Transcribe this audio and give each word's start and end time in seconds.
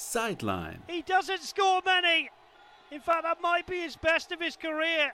Sideline. 0.00 0.82
He 0.88 1.02
doesn't 1.02 1.42
score 1.42 1.82
many. 1.84 2.30
In 2.90 3.00
fact, 3.00 3.22
that 3.22 3.40
might 3.42 3.66
be 3.66 3.82
his 3.82 3.96
best 3.96 4.32
of 4.32 4.40
his 4.40 4.56
career. 4.56 5.12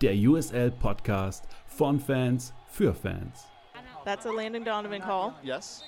Der 0.00 0.14
USL 0.14 0.70
Podcast 0.70 1.44
von 1.66 1.98
Fans 1.98 2.52
für 2.68 2.94
Fans. 2.94 3.46
That's 4.04 4.24
a 4.24 4.30
Landon 4.30 4.64
Donovan 4.64 5.02
call. 5.02 5.34
Yes. 5.42 5.82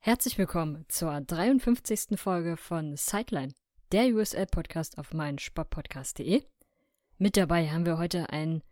Herzlich 0.00 0.38
willkommen 0.38 0.86
zur 0.88 1.20
53. 1.20 2.18
Folge 2.18 2.56
von 2.56 2.96
Sideline, 2.96 3.52
der 3.92 4.06
USL-Podcast 4.06 4.98
auf 4.98 5.12
meinsportpodcast.de. 5.12 6.42
Mit 7.18 7.36
dabei 7.36 7.68
haben 7.68 7.86
wir 7.86 7.98
heute 7.98 8.30
ein, 8.30 8.62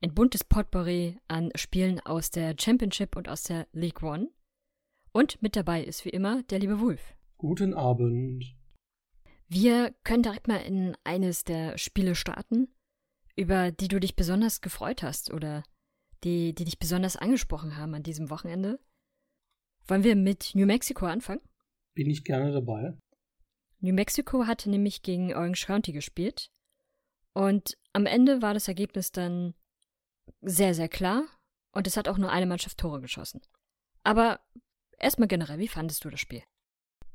ein 0.00 0.14
buntes 0.14 0.44
Potpourri 0.44 1.18
an 1.26 1.50
Spielen 1.56 1.98
aus 2.00 2.30
der 2.30 2.54
Championship 2.60 3.16
und 3.16 3.28
aus 3.28 3.42
der 3.44 3.66
League 3.72 4.02
One. 4.02 4.28
Und 5.12 5.42
mit 5.42 5.56
dabei 5.56 5.82
ist 5.82 6.04
wie 6.04 6.10
immer 6.10 6.42
der 6.44 6.58
liebe 6.60 6.78
Wolf. 6.78 7.15
Guten 7.38 7.74
Abend. 7.74 8.56
Wir 9.46 9.94
können 10.04 10.22
direkt 10.22 10.48
mal 10.48 10.56
in 10.56 10.96
eines 11.04 11.44
der 11.44 11.76
Spiele 11.76 12.14
starten, 12.14 12.68
über 13.36 13.70
die 13.70 13.88
du 13.88 14.00
dich 14.00 14.16
besonders 14.16 14.62
gefreut 14.62 15.02
hast 15.02 15.30
oder 15.32 15.62
die, 16.24 16.54
die 16.54 16.64
dich 16.64 16.78
besonders 16.78 17.16
angesprochen 17.16 17.76
haben 17.76 17.94
an 17.94 18.02
diesem 18.02 18.30
Wochenende. 18.30 18.80
Wollen 19.86 20.02
wir 20.02 20.16
mit 20.16 20.52
New 20.54 20.64
Mexico 20.64 21.04
anfangen? 21.04 21.42
Bin 21.94 22.08
ich 22.08 22.24
gerne 22.24 22.52
dabei. 22.52 22.96
New 23.80 23.92
Mexico 23.92 24.46
hatte 24.46 24.70
nämlich 24.70 25.02
gegen 25.02 25.34
Orange 25.34 25.66
County 25.66 25.92
gespielt. 25.92 26.50
Und 27.34 27.76
am 27.92 28.06
Ende 28.06 28.40
war 28.40 28.54
das 28.54 28.66
Ergebnis 28.66 29.12
dann 29.12 29.54
sehr, 30.40 30.72
sehr 30.72 30.88
klar. 30.88 31.24
Und 31.72 31.86
es 31.86 31.98
hat 31.98 32.08
auch 32.08 32.16
nur 32.16 32.30
eine 32.30 32.46
Mannschaft 32.46 32.78
Tore 32.78 33.02
geschossen. 33.02 33.42
Aber 34.02 34.40
erstmal 34.98 35.28
generell, 35.28 35.58
wie 35.58 35.68
fandest 35.68 36.02
du 36.02 36.08
das 36.08 36.20
Spiel? 36.20 36.42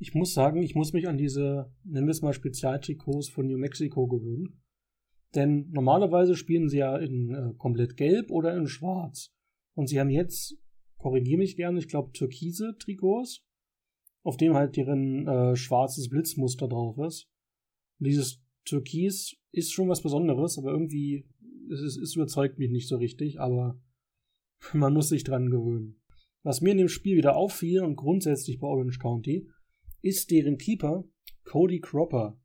Ich 0.01 0.15
muss 0.15 0.33
sagen, 0.33 0.63
ich 0.63 0.73
muss 0.73 0.93
mich 0.93 1.07
an 1.07 1.19
diese, 1.19 1.71
nennen 1.83 2.07
wir 2.07 2.11
es 2.11 2.23
mal 2.23 2.33
Spezialtrikots 2.33 3.29
von 3.29 3.45
New 3.45 3.59
Mexico 3.59 4.07
gewöhnen. 4.07 4.59
Denn 5.35 5.69
normalerweise 5.69 6.35
spielen 6.35 6.69
sie 6.69 6.79
ja 6.79 6.97
in 6.97 7.29
äh, 7.29 7.53
komplett 7.59 7.97
gelb 7.97 8.31
oder 8.31 8.57
in 8.57 8.65
schwarz. 8.65 9.31
Und 9.75 9.89
sie 9.89 9.99
haben 9.99 10.09
jetzt, 10.09 10.57
korrigiere 10.97 11.37
mich 11.37 11.55
gerne, 11.55 11.77
ich 11.77 11.87
glaube 11.87 12.13
türkise 12.13 12.75
Trikots, 12.79 13.45
auf 14.23 14.37
dem 14.37 14.55
halt 14.55 14.75
deren 14.75 15.27
äh, 15.27 15.55
schwarzes 15.55 16.09
Blitzmuster 16.09 16.67
drauf 16.67 16.97
ist. 16.97 17.29
Und 17.99 18.07
dieses 18.07 18.43
Türkis 18.65 19.37
ist 19.51 19.71
schon 19.71 19.87
was 19.87 20.01
Besonderes, 20.01 20.57
aber 20.57 20.71
irgendwie, 20.71 21.29
es, 21.71 21.79
ist, 21.79 21.97
es 21.97 22.15
überzeugt 22.15 22.57
mich 22.57 22.71
nicht 22.71 22.87
so 22.87 22.97
richtig, 22.97 23.39
aber 23.39 23.79
man 24.73 24.95
muss 24.95 25.09
sich 25.09 25.23
dran 25.23 25.51
gewöhnen. 25.51 26.01
Was 26.41 26.61
mir 26.61 26.71
in 26.71 26.79
dem 26.79 26.89
Spiel 26.89 27.17
wieder 27.17 27.35
auffiel 27.35 27.83
und 27.83 27.97
grundsätzlich 27.97 28.57
bei 28.57 28.65
Orange 28.65 28.97
County, 28.97 29.47
ist 30.01 30.31
deren 30.31 30.57
Keeper 30.57 31.05
Cody 31.43 31.79
Cropper. 31.79 32.39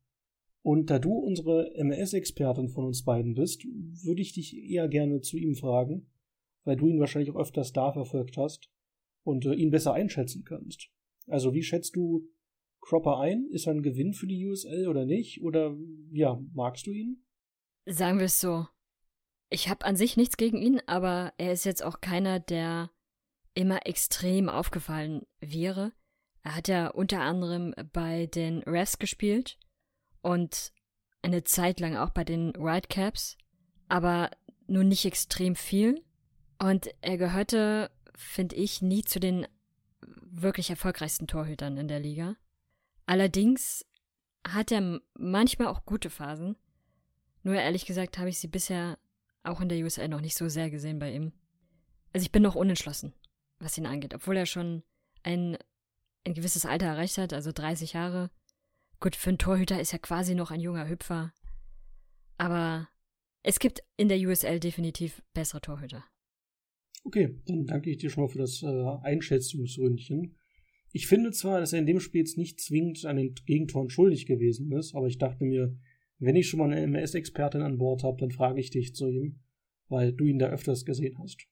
Und 0.61 0.89
da 0.89 0.99
du 0.99 1.13
unsere 1.13 1.73
MS-Expertin 1.75 2.69
von 2.69 2.85
uns 2.85 3.03
beiden 3.03 3.35
bist, 3.35 3.63
würde 3.63 4.21
ich 4.21 4.33
dich 4.33 4.55
eher 4.57 4.87
gerne 4.87 5.21
zu 5.21 5.37
ihm 5.37 5.55
fragen, 5.55 6.09
weil 6.65 6.75
du 6.75 6.87
ihn 6.87 6.99
wahrscheinlich 6.99 7.31
auch 7.31 7.39
öfters 7.39 7.71
da 7.71 7.93
verfolgt 7.93 8.35
hast 8.37 8.69
und 9.23 9.45
äh, 9.45 9.53
ihn 9.53 9.71
besser 9.71 9.93
einschätzen 9.93 10.43
kannst. 10.43 10.89
Also 11.25 11.53
wie 11.53 11.63
schätzt 11.63 11.95
du 11.95 12.27
Cropper 12.81 13.19
ein? 13.19 13.47
Ist 13.51 13.67
er 13.67 13.73
ein 13.73 13.83
Gewinn 13.83 14.13
für 14.13 14.27
die 14.27 14.45
USL 14.45 14.87
oder 14.87 15.05
nicht? 15.05 15.41
Oder 15.41 15.77
ja, 16.11 16.41
magst 16.53 16.87
du 16.87 16.91
ihn? 16.91 17.25
Sagen 17.85 18.19
wir 18.19 18.25
es 18.25 18.39
so. 18.39 18.67
Ich 19.49 19.69
habe 19.69 19.85
an 19.85 19.95
sich 19.95 20.17
nichts 20.17 20.35
gegen 20.35 20.57
ihn, 20.57 20.81
aber 20.85 21.33
er 21.37 21.53
ist 21.53 21.63
jetzt 21.63 21.83
auch 21.83 22.01
keiner, 22.01 22.39
der 22.39 22.91
immer 23.53 23.85
extrem 23.85 24.49
aufgefallen 24.49 25.25
wäre. 25.39 25.93
Er 26.47 26.55
hat 26.55 26.69
ja 26.69 26.87
unter 26.87 27.19
anderem 27.19 27.75
bei 27.91 28.27
den 28.27 28.63
Refs 28.63 28.99
gespielt 28.99 29.59
und 30.21 30.71
eine 31.21 31.43
Zeit 31.43 31.81
lang 31.81 31.97
auch 31.97 32.11
bei 32.11 32.23
den 32.23 32.53
Whitecaps, 32.53 33.37
aber 33.89 34.31
nur 34.65 34.85
nicht 34.85 35.03
extrem 35.03 35.57
viel. 35.57 36.01
Und 36.57 36.87
er 37.01 37.17
gehörte, 37.17 37.91
finde 38.15 38.55
ich, 38.55 38.81
nie 38.81 39.03
zu 39.03 39.19
den 39.19 39.45
wirklich 39.99 40.69
erfolgreichsten 40.69 41.27
Torhütern 41.27 41.75
in 41.75 41.89
der 41.89 41.99
Liga. 41.99 42.37
Allerdings 43.07 43.85
hat 44.47 44.71
er 44.71 45.01
manchmal 45.15 45.67
auch 45.67 45.83
gute 45.83 46.09
Phasen. 46.09 46.55
Nur 47.43 47.55
ehrlich 47.55 47.85
gesagt 47.85 48.19
habe 48.19 48.29
ich 48.29 48.39
sie 48.39 48.47
bisher 48.47 48.97
auch 49.43 49.59
in 49.59 49.67
der 49.67 49.83
USL 49.83 50.07
noch 50.07 50.21
nicht 50.21 50.37
so 50.37 50.47
sehr 50.47 50.69
gesehen 50.69 50.99
bei 50.99 51.11
ihm. 51.11 51.33
Also 52.13 52.23
ich 52.23 52.31
bin 52.31 52.43
noch 52.43 52.55
unentschlossen, 52.55 53.13
was 53.59 53.77
ihn 53.77 53.85
angeht, 53.85 54.13
obwohl 54.13 54.37
er 54.37 54.45
schon 54.45 54.83
ein 55.23 55.57
ein 56.27 56.33
gewisses 56.33 56.65
Alter 56.65 56.87
erreicht 56.87 57.17
hat, 57.17 57.33
also 57.33 57.51
30 57.51 57.93
Jahre. 57.93 58.29
Gut, 58.99 59.15
für 59.15 59.29
einen 59.29 59.37
Torhüter 59.37 59.79
ist 59.79 59.93
er 59.93 59.99
quasi 59.99 60.35
noch 60.35 60.51
ein 60.51 60.59
junger 60.59 60.89
Hüpfer. 60.89 61.33
Aber 62.37 62.89
es 63.43 63.59
gibt 63.59 63.81
in 63.95 64.09
der 64.09 64.19
USL 64.19 64.59
definitiv 64.59 65.23
bessere 65.33 65.61
Torhüter. 65.61 66.03
Okay, 67.03 67.39
dann 67.45 67.65
danke 67.65 67.89
ich 67.89 67.97
dir 67.97 68.09
schon 68.09 68.25
mal 68.25 68.29
für 68.29 68.39
das 68.39 68.61
äh, 68.61 68.67
Einschätzungsründchen. 69.03 70.35
Ich 70.91 71.07
finde 71.07 71.31
zwar, 71.31 71.59
dass 71.59 71.73
er 71.73 71.79
in 71.79 71.85
dem 71.85 71.99
Spiel 71.99 72.21
jetzt 72.21 72.37
nicht 72.37 72.59
zwingend 72.59 73.05
an 73.05 73.17
den 73.17 73.33
Gegentoren 73.45 73.89
schuldig 73.89 74.25
gewesen 74.25 74.71
ist, 74.73 74.95
aber 74.95 75.07
ich 75.07 75.17
dachte 75.17 75.45
mir, 75.45 75.77
wenn 76.19 76.35
ich 76.35 76.49
schon 76.49 76.59
mal 76.59 76.71
eine 76.71 76.81
MS-Expertin 76.81 77.61
an 77.61 77.77
Bord 77.77 78.03
habe, 78.03 78.19
dann 78.19 78.31
frage 78.31 78.59
ich 78.59 78.71
dich 78.71 78.95
zu 78.95 79.07
ihm, 79.07 79.39
weil 79.87 80.11
du 80.11 80.25
ihn 80.25 80.39
da 80.39 80.49
öfters 80.49 80.83
gesehen 80.83 81.17
hast. 81.19 81.47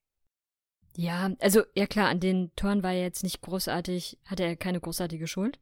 Ja, 0.97 1.35
also 1.39 1.63
ja 1.75 1.87
klar, 1.87 2.09
an 2.09 2.19
den 2.19 2.55
Toren 2.55 2.81
war 2.81 2.93
er 2.93 3.01
jetzt 3.01 3.23
nicht 3.23 3.41
großartig, 3.41 4.17
hatte 4.25 4.43
er 4.43 4.55
keine 4.55 4.79
großartige 4.79 5.27
Schuld. 5.27 5.59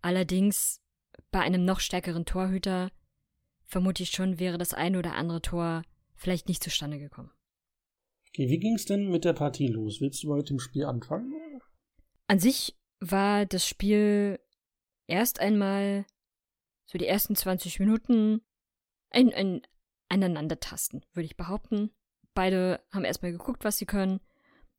Allerdings 0.00 0.80
bei 1.30 1.40
einem 1.40 1.64
noch 1.64 1.80
stärkeren 1.80 2.24
Torhüter 2.24 2.90
vermute 3.64 4.04
ich 4.04 4.10
schon, 4.10 4.38
wäre 4.38 4.56
das 4.56 4.74
ein 4.74 4.96
oder 4.96 5.14
andere 5.14 5.42
Tor 5.42 5.82
vielleicht 6.14 6.48
nicht 6.48 6.62
zustande 6.62 6.98
gekommen. 6.98 7.30
Okay, 8.28 8.48
wie 8.48 8.58
ging's 8.58 8.84
denn 8.84 9.10
mit 9.10 9.24
der 9.24 9.32
Partie 9.32 9.66
los? 9.66 10.00
Willst 10.00 10.22
du 10.22 10.28
mal 10.28 10.38
mit 10.38 10.50
dem 10.50 10.60
Spiel 10.60 10.84
anfangen? 10.84 11.32
An 12.28 12.38
sich 12.38 12.76
war 13.00 13.46
das 13.46 13.66
Spiel 13.66 14.38
erst 15.06 15.40
einmal 15.40 16.06
so 16.86 16.98
die 16.98 17.06
ersten 17.06 17.34
20 17.34 17.80
Minuten 17.80 18.42
ein, 19.10 19.32
ein 19.34 19.62
Aneinandertasten, 20.08 21.04
würde 21.12 21.26
ich 21.26 21.36
behaupten. 21.36 21.90
Beide 22.34 22.80
haben 22.92 23.04
erstmal 23.04 23.32
geguckt, 23.32 23.64
was 23.64 23.78
sie 23.78 23.86
können 23.86 24.20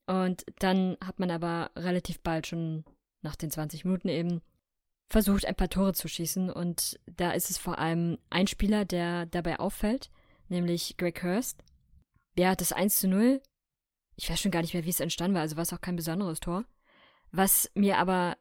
und 0.09 0.43
dann 0.57 0.97
hat 1.05 1.19
man 1.19 1.29
aber 1.29 1.69
relativ 1.75 2.19
bald 2.21 2.47
schon 2.47 2.83
nach 3.21 3.35
den 3.35 3.51
20 3.51 3.85
Minuten 3.85 4.09
eben 4.09 4.41
versucht, 5.07 5.45
ein 5.45 5.53
paar 5.53 5.69
Tore 5.69 5.93
zu 5.93 6.07
schießen. 6.07 6.49
Und 6.49 6.99
da 7.05 7.29
ist 7.29 7.51
es 7.51 7.59
vor 7.59 7.77
allem 7.77 8.17
ein 8.31 8.47
Spieler, 8.47 8.85
der 8.85 9.27
dabei 9.27 9.59
auffällt, 9.59 10.09
nämlich 10.47 10.97
Greg 10.97 11.21
Hurst. 11.21 11.63
Der 12.39 12.49
hat 12.49 12.61
das 12.61 12.73
1 12.73 12.97
zu 12.97 13.07
0. 13.07 13.39
Ich 14.15 14.27
weiß 14.31 14.41
schon 14.41 14.49
gar 14.49 14.63
nicht 14.63 14.73
mehr, 14.73 14.83
wie 14.83 14.89
es 14.89 14.99
entstanden 14.99 15.35
war, 15.35 15.41
also 15.41 15.57
war 15.57 15.61
es 15.61 15.73
auch 15.73 15.81
kein 15.81 15.95
besonderes 15.95 16.39
Tor. 16.39 16.65
Was 17.31 17.69
mir 17.75 17.99
aber 17.99 18.35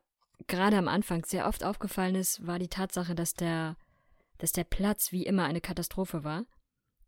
gerade 0.46 0.78
am 0.78 0.88
Anfang 0.88 1.26
sehr 1.26 1.46
oft 1.46 1.64
aufgefallen 1.64 2.14
ist, 2.14 2.46
war 2.46 2.58
die 2.58 2.68
Tatsache, 2.68 3.14
dass 3.14 3.34
der, 3.34 3.76
dass 4.38 4.52
der 4.52 4.64
Platz 4.64 5.12
wie 5.12 5.26
immer 5.26 5.44
eine 5.44 5.60
Katastrophe 5.60 6.24
war. 6.24 6.46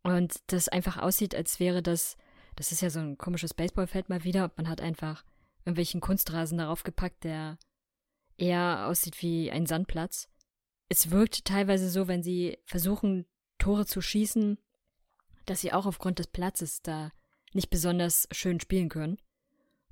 Und 0.02 0.34
das 0.48 0.68
einfach 0.68 0.98
aussieht, 0.98 1.34
als 1.34 1.60
wäre 1.60 1.82
das 1.82 2.18
das 2.56 2.72
ist 2.72 2.82
ja 2.82 2.90
so 2.90 3.00
ein 3.00 3.18
komisches 3.18 3.54
Baseballfeld 3.54 4.08
mal 4.08 4.24
wieder. 4.24 4.52
Man 4.56 4.68
hat 4.68 4.80
einfach 4.80 5.24
irgendwelchen 5.64 6.00
Kunstrasen 6.00 6.58
darauf 6.58 6.82
gepackt, 6.82 7.24
der 7.24 7.58
eher 8.36 8.86
aussieht 8.86 9.20
wie 9.22 9.50
ein 9.50 9.66
Sandplatz. 9.66 10.28
Es 10.88 11.10
wirkt 11.10 11.44
teilweise 11.44 11.88
so, 11.88 12.08
wenn 12.08 12.22
sie 12.22 12.58
versuchen, 12.64 13.26
Tore 13.58 13.86
zu 13.86 14.00
schießen, 14.00 14.58
dass 15.46 15.60
sie 15.60 15.72
auch 15.72 15.86
aufgrund 15.86 16.18
des 16.18 16.28
Platzes 16.28 16.82
da 16.82 17.12
nicht 17.52 17.70
besonders 17.70 18.28
schön 18.32 18.60
spielen 18.60 18.88
können. 18.88 19.18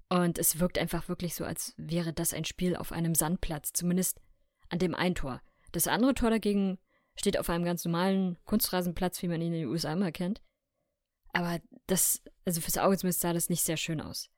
Und 0.09 0.39
es 0.39 0.59
wirkt 0.59 0.79
einfach 0.79 1.09
wirklich 1.09 1.35
so, 1.35 1.45
als 1.45 1.75
wäre 1.77 2.13
das 2.13 2.33
ein 2.33 2.47
Spiel 2.47 2.77
auf 2.77 2.93
einem 2.93 3.15
Sandplatz, 3.15 3.73
zumindest 3.75 4.21
an 4.71 4.79
dem 4.79 4.95
einen 4.95 5.15
Tor. 5.15 5.43
Das 5.73 5.87
andere 5.87 6.15
Tor 6.15 6.31
dagegen 6.31 6.79
steht 7.15 7.39
auf 7.39 7.51
einem 7.51 7.65
ganz 7.65 7.85
normalen 7.85 8.39
Kunstrasenplatz, 8.45 9.23
wie 9.23 9.29
man 9.29 9.41
ihn 9.43 9.53
in 9.53 9.61
den 9.61 9.69
USA 9.69 9.93
immer 9.93 10.13
kennt. 10.13 10.41
Aber 11.33 11.61
das, 11.87 12.23
also 12.49 12.63
fürs 12.63 12.79
Auge 12.79 12.97
zumindest 12.97 13.21
sah 13.21 13.35
das 13.35 13.51
nicht 13.51 13.63
sehr 13.63 13.77
schön 13.77 14.01
aus. 14.01 14.31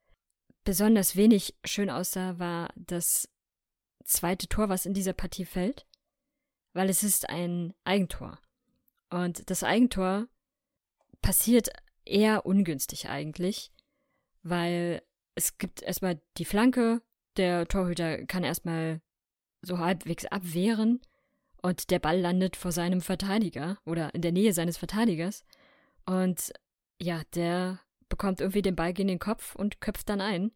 Besonders 0.65 1.15
wenig 1.15 1.55
schön 1.63 1.89
aussah, 1.89 2.37
war 2.39 2.69
das 2.75 3.29
zweite 4.03 4.49
Tor, 4.49 4.67
was 4.67 4.85
in 4.85 4.93
dieser 4.93 5.13
Partie 5.13 5.45
fällt, 5.45 5.87
weil 6.73 6.89
es 6.89 7.03
ist 7.03 7.29
ein 7.29 7.73
Eigentor. 7.85 8.37
Und 9.09 9.49
das 9.49 9.63
Eigentor 9.63 10.27
passiert 11.21 11.69
eher 12.03 12.45
ungünstig 12.45 13.07
eigentlich, 13.07 13.71
weil 14.43 15.01
es 15.35 15.57
gibt 15.57 15.81
erstmal 15.81 16.19
die 16.37 16.45
Flanke, 16.45 17.01
der 17.37 17.65
Torhüter 17.65 18.25
kann 18.25 18.43
erstmal 18.43 19.01
so 19.61 19.77
halbwegs 19.77 20.25
abwehren 20.25 20.99
und 21.61 21.91
der 21.91 21.99
Ball 21.99 22.19
landet 22.19 22.57
vor 22.57 22.73
seinem 22.73 22.99
Verteidiger 22.99 23.77
oder 23.85 24.13
in 24.13 24.21
der 24.21 24.33
Nähe 24.33 24.51
seines 24.51 24.77
Verteidigers 24.77 25.45
und 26.05 26.51
ja, 26.99 27.21
der 27.35 27.79
bekommt 28.11 28.39
irgendwie 28.39 28.61
den 28.61 28.75
Ball 28.75 28.93
gegen 28.93 29.07
den 29.07 29.17
Kopf 29.17 29.55
und 29.55 29.81
köpft 29.81 30.09
dann 30.09 30.21
ein. 30.21 30.51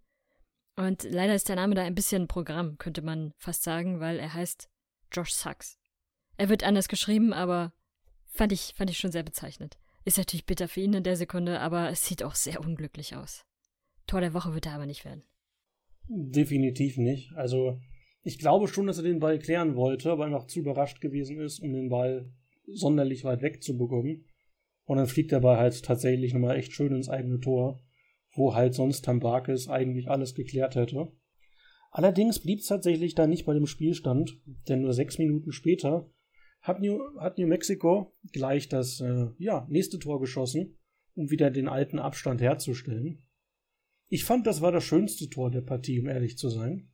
Und 0.76 1.04
leider 1.04 1.34
ist 1.34 1.50
der 1.50 1.56
Name 1.56 1.74
da 1.74 1.82
ein 1.82 1.96
bisschen 1.96 2.28
Programm, 2.28 2.78
könnte 2.78 3.02
man 3.02 3.34
fast 3.38 3.64
sagen, 3.64 4.00
weil 4.00 4.20
er 4.20 4.36
heißt 4.36 4.70
Josh 5.12 5.34
Sachs. 5.34 5.80
Er 6.38 6.50
wird 6.50 6.64
anders 6.64 6.90
geschrieben, 6.90 7.34
aber 7.34 7.74
fand 8.28 8.52
ich, 8.52 8.74
fand 8.76 8.90
ich 8.90 8.98
schon 8.98 9.12
sehr 9.12 9.24
bezeichnend. 9.24 9.78
Ist 10.04 10.18
natürlich 10.18 10.46
bitter 10.46 10.68
für 10.68 10.82
ihn 10.82 10.94
in 10.94 11.04
der 11.04 11.16
Sekunde, 11.16 11.62
aber 11.62 11.90
es 11.90 12.06
sieht 12.06 12.22
auch 12.24 12.36
sehr 12.36 12.60
unglücklich 12.60 13.16
aus. 13.16 13.46
Tor 14.06 14.20
der 14.20 14.34
Woche 14.34 14.54
wird 14.54 14.68
er 14.68 14.74
aber 14.74 14.86
nicht 14.86 15.06
werden. 15.06 15.24
Definitiv 16.08 16.98
nicht. 16.98 17.32
Also, 17.36 17.80
ich 18.22 18.38
glaube 18.38 18.68
schon, 18.68 18.86
dass 18.86 18.98
er 18.98 19.04
den 19.04 19.20
Ball 19.20 19.40
klären 19.40 19.76
wollte, 19.76 20.12
aber 20.12 20.26
einfach 20.26 20.46
zu 20.46 20.60
überrascht 20.60 21.02
gewesen 21.02 21.40
ist, 21.40 21.60
um 21.60 21.74
den 21.74 21.90
Ball 21.90 22.32
sonderlich 22.68 23.24
weit 23.24 23.42
weg 23.42 23.64
zu 23.64 23.78
bekommen. 23.78 24.26
Und 24.86 24.98
dann 24.98 25.08
fliegt 25.08 25.32
der 25.32 25.40
Ball 25.40 25.58
halt 25.58 25.84
tatsächlich 25.84 26.34
nochmal 26.34 26.58
echt 26.58 26.72
schön 26.72 26.96
ins 26.96 27.10
eigene 27.10 27.40
Tor, 27.40 27.84
wo 28.36 28.54
halt 28.54 28.74
sonst 28.74 29.04
Tambakis 29.04 29.68
eigentlich 29.68 30.10
alles 30.10 30.36
geklärt 30.36 30.76
hätte. 30.76 31.12
Allerdings 31.92 32.40
blieb 32.40 32.60
es 32.60 32.68
tatsächlich 32.68 33.16
da 33.16 33.26
nicht 33.26 33.46
bei 33.46 33.54
dem 33.54 33.68
Spielstand, 33.68 34.38
denn 34.68 34.82
nur 34.82 34.94
sechs 34.94 35.18
Minuten 35.18 35.52
später 35.52 36.10
hat 36.62 36.82
New, 36.82 37.00
hat 37.20 37.38
New 37.38 37.48
Mexico 37.48 38.14
gleich 38.32 38.68
das 38.68 39.00
äh, 39.00 39.28
ja, 39.38 39.66
nächste 39.70 40.00
Tor 40.00 40.20
geschossen, 40.20 40.78
um 41.14 41.32
wieder 41.32 41.52
den 41.52 41.70
alten 41.70 42.00
Abstand 42.00 42.42
herzustellen. 42.42 43.24
Ich 44.10 44.24
fand, 44.24 44.46
das 44.46 44.62
war 44.62 44.72
das 44.72 44.84
schönste 44.84 45.30
Tor 45.30 45.52
der 45.52 45.62
Partie, 45.62 46.00
um 46.00 46.08
ehrlich 46.08 46.38
zu 46.38 46.50
sein. 46.50 46.92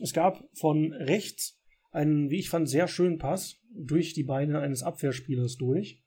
Es 0.00 0.12
gab 0.12 0.48
von 0.54 0.92
rechts 0.92 1.60
einen, 1.90 2.30
wie 2.30 2.38
ich 2.38 2.50
fand, 2.50 2.68
sehr 2.68 2.88
schönen 2.88 3.18
Pass 3.18 3.60
durch 3.74 4.14
die 4.14 4.22
Beine 4.22 4.60
eines 4.60 4.82
Abwehrspielers 4.82 5.56
durch, 5.56 6.02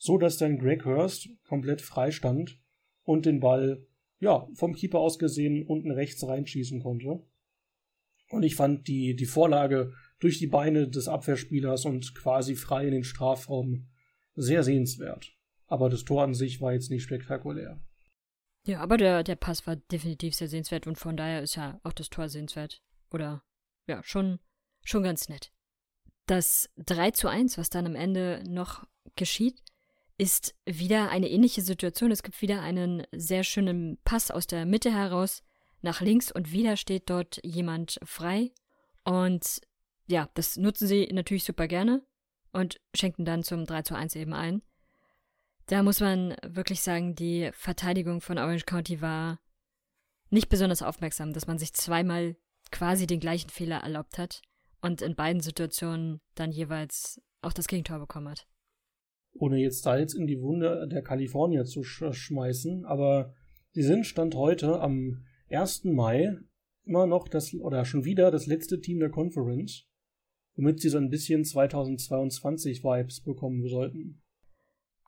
so 0.00 0.16
dass 0.16 0.38
dann 0.38 0.58
Greg 0.58 0.86
Hurst 0.86 1.28
komplett 1.44 1.82
frei 1.82 2.10
stand 2.10 2.58
und 3.04 3.26
den 3.26 3.38
Ball, 3.38 3.86
ja, 4.18 4.48
vom 4.54 4.74
Keeper 4.74 4.98
aus 4.98 5.18
gesehen 5.18 5.66
unten 5.66 5.90
rechts 5.90 6.26
reinschießen 6.26 6.82
konnte. 6.82 7.22
Und 8.30 8.42
ich 8.42 8.56
fand 8.56 8.88
die, 8.88 9.14
die 9.14 9.26
Vorlage 9.26 9.92
durch 10.18 10.38
die 10.38 10.46
Beine 10.46 10.88
des 10.88 11.06
Abwehrspielers 11.06 11.84
und 11.84 12.14
quasi 12.14 12.56
frei 12.56 12.86
in 12.86 12.92
den 12.92 13.04
Strafraum 13.04 13.88
sehr 14.34 14.62
sehenswert. 14.62 15.36
Aber 15.66 15.90
das 15.90 16.04
Tor 16.04 16.22
an 16.22 16.34
sich 16.34 16.62
war 16.62 16.72
jetzt 16.72 16.90
nicht 16.90 17.02
spektakulär. 17.02 17.78
Ja, 18.66 18.80
aber 18.80 18.96
der, 18.96 19.22
der 19.22 19.36
Pass 19.36 19.66
war 19.66 19.76
definitiv 19.76 20.34
sehr 20.34 20.48
sehenswert 20.48 20.86
und 20.86 20.96
von 20.96 21.16
daher 21.16 21.42
ist 21.42 21.56
ja 21.56 21.78
auch 21.82 21.92
das 21.92 22.08
Tor 22.08 22.28
sehenswert. 22.28 22.82
Oder 23.10 23.42
ja, 23.86 24.02
schon, 24.02 24.38
schon 24.82 25.02
ganz 25.02 25.28
nett. 25.28 25.52
Das 26.26 26.70
3 26.76 27.10
zu 27.10 27.28
1, 27.28 27.58
was 27.58 27.68
dann 27.68 27.86
am 27.86 27.96
Ende 27.96 28.42
noch 28.48 28.86
geschieht, 29.16 29.62
ist 30.20 30.54
wieder 30.66 31.08
eine 31.08 31.30
ähnliche 31.30 31.62
Situation. 31.62 32.10
Es 32.10 32.22
gibt 32.22 32.42
wieder 32.42 32.60
einen 32.60 33.06
sehr 33.10 33.42
schönen 33.42 33.96
Pass 34.04 34.30
aus 34.30 34.46
der 34.46 34.66
Mitte 34.66 34.92
heraus 34.92 35.42
nach 35.80 36.02
links 36.02 36.30
und 36.30 36.52
wieder 36.52 36.76
steht 36.76 37.08
dort 37.08 37.40
jemand 37.42 37.98
frei. 38.02 38.52
Und 39.02 39.62
ja, 40.08 40.28
das 40.34 40.58
nutzen 40.58 40.86
sie 40.86 41.08
natürlich 41.10 41.44
super 41.44 41.66
gerne 41.66 42.02
und 42.52 42.82
schenken 42.94 43.24
dann 43.24 43.42
zum 43.42 43.64
3 43.64 43.80
zu 43.80 43.94
1 43.94 44.14
eben 44.16 44.34
ein. 44.34 44.60
Da 45.64 45.82
muss 45.82 46.00
man 46.00 46.36
wirklich 46.46 46.82
sagen, 46.82 47.14
die 47.14 47.48
Verteidigung 47.54 48.20
von 48.20 48.36
Orange 48.36 48.66
County 48.66 49.00
war 49.00 49.40
nicht 50.28 50.50
besonders 50.50 50.82
aufmerksam, 50.82 51.32
dass 51.32 51.46
man 51.46 51.58
sich 51.58 51.72
zweimal 51.72 52.36
quasi 52.70 53.06
den 53.06 53.20
gleichen 53.20 53.48
Fehler 53.48 53.78
erlaubt 53.78 54.18
hat 54.18 54.42
und 54.82 55.00
in 55.00 55.14
beiden 55.14 55.40
Situationen 55.40 56.20
dann 56.34 56.52
jeweils 56.52 57.22
auch 57.40 57.54
das 57.54 57.68
Gegentor 57.68 58.00
bekommen 58.00 58.28
hat. 58.28 58.49
Ohne 59.32 59.58
jetzt 59.58 59.86
jetzt 59.86 60.14
in 60.14 60.26
die 60.26 60.40
Wunde 60.40 60.88
der 60.88 61.02
Kalifornier 61.02 61.64
zu 61.64 61.82
sch 61.82 62.12
schmeißen, 62.12 62.84
aber 62.84 63.34
sie 63.72 63.82
sind 63.82 64.06
Stand 64.06 64.34
heute 64.34 64.80
am 64.80 65.24
1. 65.50 65.84
Mai 65.84 66.36
immer 66.84 67.06
noch 67.06 67.28
das 67.28 67.54
oder 67.54 67.84
schon 67.84 68.04
wieder 68.04 68.30
das 68.30 68.46
letzte 68.46 68.80
Team 68.80 68.98
der 68.98 69.10
Conference 69.10 69.86
womit 70.60 70.80
sie 70.80 70.90
so 70.90 70.98
ein 70.98 71.10
bisschen 71.10 71.44
2022 71.44 72.84
Vibes 72.84 73.20
bekommen 73.20 73.66
sollten. 73.66 74.22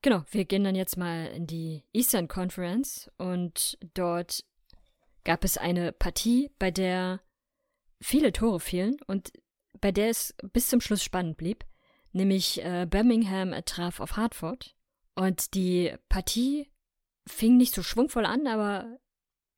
Genau, 0.03 0.23
wir 0.31 0.45
gehen 0.45 0.65
dann 0.65 0.75
jetzt 0.75 0.97
mal 0.97 1.27
in 1.27 1.47
die 1.47 1.85
Eastern 1.93 2.27
Conference 2.27 3.11
und 3.19 3.79
dort 3.95 4.45
gab 5.25 5.45
es 5.45 5.59
eine 5.59 5.93
Partie, 5.93 6.51
bei 6.59 6.71
der 6.71 7.21
viele 8.01 8.33
Tore 8.33 8.59
fielen 8.59 8.97
und 9.07 9.33
bei 9.81 9.93
der 9.93 10.09
es 10.09 10.35
bis 10.53 10.69
zum 10.69 10.81
Schluss 10.81 11.05
spannend 11.05 11.37
blieb, 11.37 11.65
nämlich 12.15 12.65
äh, 12.65 12.87
Birmingham 12.89 13.55
traf 13.65 14.01
auf 14.01 14.17
Hartford 14.17 14.77
und 15.15 15.55
die 15.55 15.95
Partie 16.09 16.71
fing 17.27 17.57
nicht 17.57 17.75
so 17.75 17.83
schwungvoll 17.83 18.27
an, 18.27 18.47
aber 18.47 18.99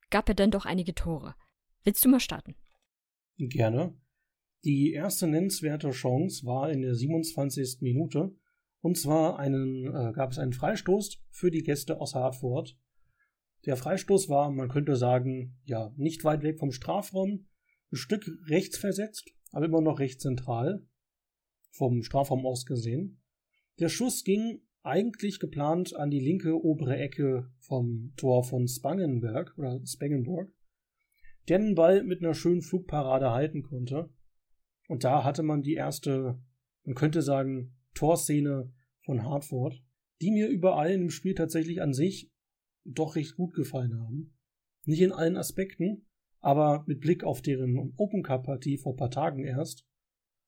gab 0.09 0.27
ja 0.27 0.33
dann 0.33 0.51
doch 0.51 0.65
einige 0.65 0.93
Tore. 0.93 1.35
Willst 1.83 2.03
du 2.03 2.09
mal 2.09 2.19
starten? 2.19 2.55
Gerne. 3.37 3.95
Die 4.63 4.93
erste 4.93 5.27
nennenswerte 5.27 5.91
Chance 5.91 6.45
war 6.45 6.71
in 6.71 6.81
der 6.81 6.95
27. 6.95 7.81
Minute. 7.81 8.35
Und 8.81 8.97
zwar 8.97 9.39
einen, 9.39 9.85
äh, 9.85 10.11
gab 10.13 10.31
es 10.31 10.39
einen 10.39 10.53
Freistoß 10.53 11.19
für 11.29 11.51
die 11.51 11.63
Gäste 11.63 11.99
aus 11.99 12.15
Hartford. 12.15 12.77
Der 13.65 13.77
Freistoß 13.77 14.29
war, 14.29 14.51
man 14.51 14.69
könnte 14.69 14.95
sagen, 14.95 15.57
ja, 15.63 15.91
nicht 15.97 16.23
weit 16.23 16.43
weg 16.43 16.59
vom 16.59 16.71
Strafraum, 16.71 17.47
ein 17.91 17.95
Stück 17.95 18.27
rechts 18.47 18.77
versetzt, 18.77 19.29
aber 19.51 19.65
immer 19.65 19.81
noch 19.81 19.99
recht 19.99 20.21
zentral, 20.21 20.85
vom 21.75 22.01
Strafraum 22.03 22.45
aus 22.45 22.65
gesehen. 22.65 23.21
Der 23.79 23.89
Schuss 23.89 24.23
ging 24.23 24.61
eigentlich 24.83 25.39
geplant 25.39 25.95
an 25.95 26.09
die 26.09 26.19
linke 26.19 26.63
obere 26.63 26.97
Ecke 26.97 27.51
vom 27.59 28.13
Tor 28.15 28.43
von 28.43 28.67
Spangenberg 28.67 29.57
oder 29.57 29.81
Spangenburg, 29.85 30.53
der 31.49 31.59
den 31.59 31.75
Ball 31.75 32.03
mit 32.03 32.21
einer 32.21 32.33
schönen 32.33 32.61
Flugparade 32.61 33.31
halten 33.31 33.63
konnte. 33.63 34.09
Und 34.87 35.03
da 35.03 35.23
hatte 35.23 35.43
man 35.43 35.63
die 35.63 35.73
erste, 35.73 36.39
man 36.83 36.95
könnte 36.95 37.21
sagen, 37.21 37.75
Torszene 37.95 38.71
von 39.03 39.23
Hartford, 39.23 39.83
die 40.21 40.31
mir 40.31 40.47
überall 40.47 40.91
im 40.91 41.09
Spiel 41.09 41.33
tatsächlich 41.33 41.81
an 41.81 41.93
sich 41.93 42.31
doch 42.85 43.15
recht 43.15 43.35
gut 43.35 43.53
gefallen 43.53 43.99
haben. 43.99 44.37
Nicht 44.85 45.01
in 45.01 45.11
allen 45.11 45.35
Aspekten, 45.35 46.05
aber 46.39 46.83
mit 46.87 47.01
Blick 47.01 47.23
auf 47.23 47.41
deren 47.41 47.93
Open 47.97 48.21
Cup 48.21 48.43
Partie 48.45 48.77
vor 48.77 48.95
paar 48.95 49.09
Tagen 49.09 49.43
erst, 49.43 49.87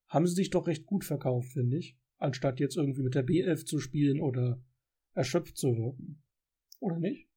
haben 0.08 0.28
sie 0.28 0.36
sich 0.36 0.50
doch 0.50 0.68
recht 0.68 0.86
gut 0.86 1.04
verkauft, 1.04 1.50
finde 1.50 1.78
ich, 1.78 1.98
anstatt 2.18 2.60
jetzt 2.60 2.78
irgendwie 2.78 3.04
mit 3.04 3.16
der 3.16 3.26
B11 3.26 3.66
zu 3.66 3.80
spielen 3.80 4.22
oder 4.22 4.62
erschöpft 5.14 5.58
zu 5.58 5.76
wirken. 5.76 6.24
Oder 6.80 7.00
nicht? 7.00 7.28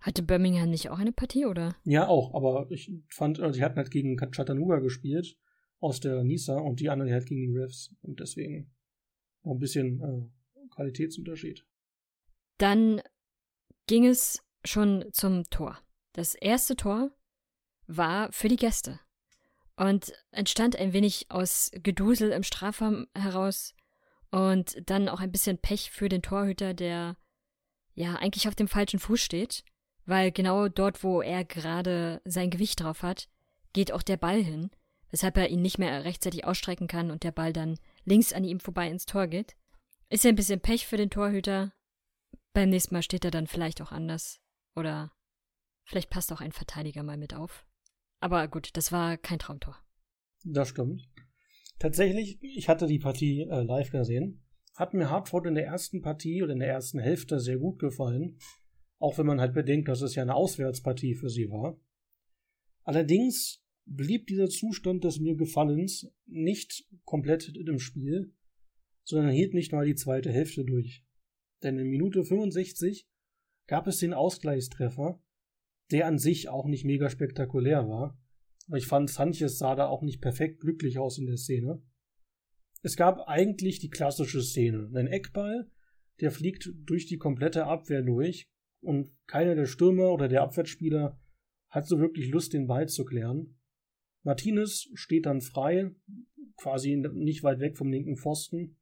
Hatte 0.00 0.22
Birmingham 0.22 0.70
nicht 0.70 0.90
auch 0.90 0.98
eine 0.98 1.12
Partie, 1.12 1.46
oder? 1.46 1.76
Ja, 1.84 2.06
auch, 2.06 2.34
aber 2.34 2.70
ich 2.70 2.92
fand, 3.08 3.40
also 3.40 3.54
sie 3.54 3.64
hatten 3.64 3.76
halt 3.76 3.90
gegen 3.90 4.16
Chattanooga 4.16 4.78
gespielt 4.78 5.36
aus 5.80 6.00
der 6.00 6.22
Nisa 6.22 6.58
und 6.58 6.80
die 6.80 6.90
anderen 6.90 7.12
halt 7.12 7.26
gegen 7.26 7.52
die 7.52 7.58
Refs. 7.58 7.94
Und 8.02 8.20
deswegen 8.20 8.70
noch 9.42 9.52
ein 9.54 9.58
bisschen 9.58 10.00
äh, 10.00 10.68
Qualitätsunterschied. 10.70 11.66
Dann 12.58 13.00
ging 13.86 14.06
es 14.06 14.44
schon 14.64 15.04
zum 15.12 15.44
Tor. 15.50 15.78
Das 16.12 16.34
erste 16.34 16.76
Tor 16.76 17.10
war 17.86 18.30
für 18.32 18.48
die 18.48 18.56
Gäste 18.56 19.00
und 19.78 20.12
entstand 20.30 20.76
ein 20.76 20.92
wenig 20.92 21.26
aus 21.30 21.70
Gedusel 21.72 22.30
im 22.32 22.42
Strafraum 22.42 23.06
heraus 23.14 23.74
und 24.30 24.76
dann 24.90 25.08
auch 25.08 25.20
ein 25.20 25.32
bisschen 25.32 25.58
Pech 25.58 25.90
für 25.90 26.08
den 26.08 26.22
Torhüter, 26.22 26.74
der 26.74 27.16
ja 27.94 28.14
eigentlich 28.16 28.48
auf 28.48 28.54
dem 28.54 28.68
falschen 28.68 28.98
Fuß 28.98 29.20
steht, 29.20 29.64
weil 30.04 30.32
genau 30.32 30.68
dort, 30.68 31.02
wo 31.02 31.22
er 31.22 31.44
gerade 31.44 32.20
sein 32.24 32.50
Gewicht 32.50 32.80
drauf 32.80 33.02
hat, 33.02 33.28
geht 33.72 33.92
auch 33.92 34.02
der 34.02 34.16
Ball 34.16 34.42
hin 34.42 34.70
weshalb 35.10 35.36
er 35.36 35.48
ihn 35.48 35.62
nicht 35.62 35.78
mehr 35.78 36.04
rechtzeitig 36.04 36.44
ausstrecken 36.44 36.86
kann 36.86 37.10
und 37.10 37.24
der 37.24 37.32
Ball 37.32 37.52
dann 37.52 37.78
links 38.04 38.32
an 38.32 38.44
ihm 38.44 38.60
vorbei 38.60 38.88
ins 38.88 39.06
Tor 39.06 39.26
geht. 39.26 39.56
Ist 40.10 40.24
ja 40.24 40.30
ein 40.30 40.36
bisschen 40.36 40.60
Pech 40.60 40.86
für 40.86 40.96
den 40.96 41.10
Torhüter. 41.10 41.72
Beim 42.52 42.70
nächsten 42.70 42.94
Mal 42.94 43.02
steht 43.02 43.24
er 43.24 43.30
dann 43.30 43.46
vielleicht 43.46 43.80
auch 43.82 43.92
anders. 43.92 44.40
Oder 44.74 45.12
vielleicht 45.84 46.10
passt 46.10 46.32
auch 46.32 46.40
ein 46.40 46.52
Verteidiger 46.52 47.02
mal 47.02 47.16
mit 47.16 47.34
auf. 47.34 47.66
Aber 48.20 48.48
gut, 48.48 48.70
das 48.76 48.92
war 48.92 49.16
kein 49.16 49.38
Traumtor. 49.38 49.76
Das 50.44 50.68
stimmt. 50.68 51.08
Tatsächlich, 51.78 52.38
ich 52.42 52.68
hatte 52.68 52.86
die 52.86 52.98
Partie 52.98 53.42
äh, 53.42 53.62
live 53.62 53.90
gesehen. 53.90 54.44
Hat 54.74 54.94
mir 54.94 55.10
Hartford 55.10 55.46
in 55.46 55.54
der 55.54 55.66
ersten 55.66 56.02
Partie 56.02 56.42
oder 56.42 56.52
in 56.52 56.60
der 56.60 56.68
ersten 56.68 56.98
Hälfte 56.98 57.40
sehr 57.40 57.58
gut 57.58 57.78
gefallen. 57.78 58.38
Auch 58.98 59.18
wenn 59.18 59.26
man 59.26 59.40
halt 59.40 59.54
bedenkt, 59.54 59.88
dass 59.88 60.02
es 60.02 60.14
ja 60.14 60.22
eine 60.22 60.34
Auswärtspartie 60.34 61.14
für 61.14 61.30
sie 61.30 61.50
war. 61.50 61.80
Allerdings 62.82 63.62
blieb 63.84 64.26
dieser 64.26 64.48
Zustand 64.48 65.04
des 65.04 65.20
mir 65.20 65.36
Gefallens 65.36 66.10
nicht 66.26 66.86
komplett 67.04 67.48
im 67.56 67.78
Spiel, 67.78 68.34
sondern 69.04 69.30
hielt 69.30 69.54
nicht 69.54 69.72
mal 69.72 69.86
die 69.86 69.94
zweite 69.94 70.32
Hälfte 70.32 70.64
durch. 70.64 71.04
Denn 71.62 71.78
in 71.78 71.88
Minute 71.88 72.24
65 72.24 73.08
gab 73.66 73.86
es 73.86 73.98
den 73.98 74.14
Ausgleichstreffer, 74.14 75.22
der 75.90 76.06
an 76.06 76.18
sich 76.18 76.48
auch 76.48 76.66
nicht 76.66 76.84
mega 76.84 77.08
spektakulär 77.08 77.88
war. 77.88 78.18
Aber 78.68 78.76
ich 78.76 78.86
fand, 78.86 79.10
Sanchez 79.10 79.58
sah 79.58 79.74
da 79.74 79.86
auch 79.86 80.02
nicht 80.02 80.20
perfekt 80.20 80.60
glücklich 80.60 80.98
aus 80.98 81.18
in 81.18 81.26
der 81.26 81.36
Szene. 81.36 81.82
Es 82.82 82.96
gab 82.96 83.26
eigentlich 83.26 83.80
die 83.80 83.90
klassische 83.90 84.42
Szene. 84.42 84.90
Ein 84.94 85.06
Eckball, 85.06 85.70
der 86.20 86.30
fliegt 86.30 86.70
durch 86.84 87.06
die 87.06 87.18
komplette 87.18 87.66
Abwehr 87.66 88.02
durch 88.02 88.48
und 88.80 89.10
keiner 89.26 89.54
der 89.54 89.66
Stürmer 89.66 90.12
oder 90.12 90.28
der 90.28 90.42
Abwärtsspieler 90.42 91.18
hat 91.70 91.86
so 91.86 91.98
wirklich 91.98 92.28
Lust, 92.28 92.52
den 92.52 92.66
Ball 92.66 92.88
zu 92.88 93.04
klären. 93.04 93.58
Martinez 94.22 94.88
steht 94.94 95.26
dann 95.26 95.40
frei, 95.40 95.90
quasi 96.56 96.96
nicht 96.96 97.42
weit 97.42 97.60
weg 97.60 97.76
vom 97.76 97.90
linken 97.90 98.16
Pfosten 98.16 98.76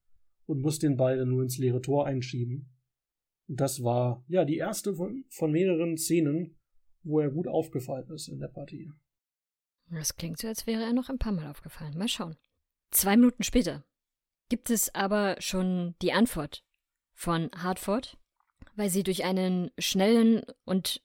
und 0.46 0.60
muss 0.60 0.78
den 0.78 0.96
Ball 0.96 1.18
dann 1.18 1.28
nur 1.28 1.42
ins 1.42 1.58
leere 1.58 1.80
Tor 1.80 2.06
einschieben. 2.06 2.70
Das 3.48 3.82
war 3.82 4.24
ja 4.28 4.44
die 4.44 4.56
erste 4.56 4.94
von, 4.94 5.24
von 5.30 5.52
mehreren 5.52 5.96
Szenen, 5.96 6.55
wo 7.06 7.20
er 7.20 7.30
gut 7.30 7.46
aufgefallen 7.46 8.10
ist 8.10 8.28
in 8.28 8.40
der 8.40 8.48
Partie. 8.48 8.90
Das 9.88 10.16
klingt 10.16 10.38
so, 10.38 10.48
als 10.48 10.66
wäre 10.66 10.82
er 10.82 10.92
noch 10.92 11.08
ein 11.08 11.18
paar 11.18 11.32
Mal 11.32 11.48
aufgefallen. 11.48 11.96
Mal 11.96 12.08
schauen. 12.08 12.36
Zwei 12.90 13.16
Minuten 13.16 13.44
später 13.44 13.84
gibt 14.48 14.70
es 14.70 14.94
aber 14.94 15.36
schon 15.40 15.94
die 16.02 16.12
Antwort 16.12 16.64
von 17.14 17.50
Hartford, 17.56 18.18
weil 18.74 18.90
sie 18.90 19.02
durch 19.02 19.24
einen 19.24 19.70
schnellen 19.78 20.42
und 20.64 21.02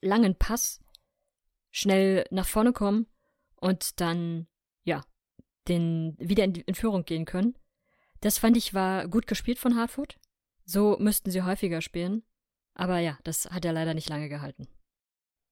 langen 0.00 0.34
Pass 0.34 0.80
schnell 1.70 2.24
nach 2.30 2.46
vorne 2.46 2.72
kommen 2.72 3.06
und 3.56 4.00
dann, 4.00 4.46
ja, 4.84 5.04
den, 5.68 6.16
wieder 6.18 6.44
in, 6.44 6.54
in 6.54 6.74
Führung 6.74 7.04
gehen 7.04 7.26
können. 7.26 7.56
Das 8.20 8.38
fand 8.38 8.56
ich 8.56 8.72
war 8.72 9.08
gut 9.08 9.26
gespielt 9.26 9.58
von 9.58 9.76
Hartford. 9.76 10.18
So 10.64 10.96
müssten 10.98 11.30
sie 11.30 11.42
häufiger 11.42 11.82
spielen. 11.82 12.22
Aber 12.74 12.98
ja, 12.98 13.18
das 13.24 13.46
hat 13.50 13.64
ja 13.64 13.72
leider 13.72 13.94
nicht 13.94 14.08
lange 14.08 14.28
gehalten. 14.28 14.68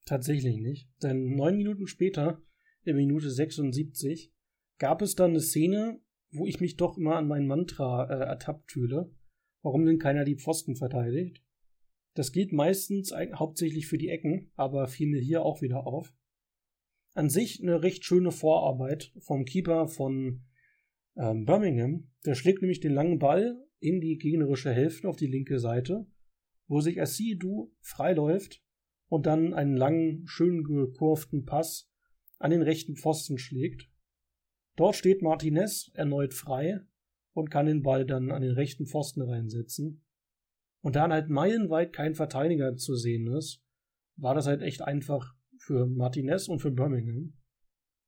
Tatsächlich 0.04 0.60
nicht. 0.60 0.88
Denn 1.02 1.34
neun 1.34 1.56
Minuten 1.56 1.86
später, 1.86 2.42
in 2.84 2.96
Minute 2.96 3.30
76, 3.30 4.32
gab 4.78 5.00
es 5.00 5.14
dann 5.14 5.30
eine 5.30 5.40
Szene, 5.40 6.00
wo 6.30 6.46
ich 6.46 6.60
mich 6.60 6.76
doch 6.76 6.98
immer 6.98 7.16
an 7.16 7.28
mein 7.28 7.46
Mantra 7.46 8.04
äh, 8.04 8.24
ertappt 8.24 8.72
fühle. 8.72 9.10
Warum 9.62 9.86
denn 9.86 9.98
keiner 9.98 10.24
die 10.24 10.36
Pfosten 10.36 10.76
verteidigt? 10.76 11.42
Das 12.14 12.32
geht 12.32 12.52
meistens 12.52 13.12
hauptsächlich 13.12 13.86
für 13.86 13.98
die 13.98 14.08
Ecken, 14.08 14.52
aber 14.56 14.86
fiel 14.86 15.08
mir 15.08 15.20
hier 15.20 15.42
auch 15.42 15.62
wieder 15.62 15.86
auf. 15.86 16.14
An 17.14 17.30
sich 17.30 17.62
eine 17.62 17.82
recht 17.82 18.04
schöne 18.04 18.30
Vorarbeit 18.30 19.12
vom 19.18 19.44
Keeper 19.44 19.88
von 19.88 20.44
ähm, 21.16 21.44
Birmingham. 21.44 22.10
Der 22.26 22.34
schlägt 22.34 22.60
nämlich 22.60 22.80
den 22.80 22.92
langen 22.92 23.18
Ball 23.18 23.56
in 23.78 24.00
die 24.00 24.18
gegnerische 24.18 24.72
Hälfte 24.72 25.08
auf 25.08 25.16
die 25.16 25.26
linke 25.26 25.58
Seite, 25.58 26.06
wo 26.66 26.80
sich 26.80 27.00
Asidu 27.00 27.72
freiläuft 27.80 28.63
und 29.14 29.26
dann 29.26 29.54
einen 29.54 29.76
langen, 29.76 30.26
schön 30.26 30.64
gekurften 30.64 31.44
Pass 31.44 31.88
an 32.40 32.50
den 32.50 32.62
rechten 32.62 32.96
Pfosten 32.96 33.38
schlägt. 33.38 33.88
Dort 34.74 34.96
steht 34.96 35.22
Martinez 35.22 35.92
erneut 35.94 36.34
frei 36.34 36.80
und 37.32 37.48
kann 37.48 37.66
den 37.66 37.82
Ball 37.82 38.04
dann 38.04 38.32
an 38.32 38.42
den 38.42 38.50
rechten 38.50 38.86
Pfosten 38.86 39.22
reinsetzen. 39.22 40.02
Und 40.80 40.96
da 40.96 41.08
halt 41.08 41.28
meilenweit 41.28 41.92
kein 41.92 42.16
Verteidiger 42.16 42.74
zu 42.74 42.96
sehen 42.96 43.28
ist, 43.28 43.62
war 44.16 44.34
das 44.34 44.48
halt 44.48 44.62
echt 44.62 44.82
einfach 44.82 45.36
für 45.58 45.86
Martinez 45.86 46.48
und 46.48 46.58
für 46.58 46.72
Birmingham. 46.72 47.34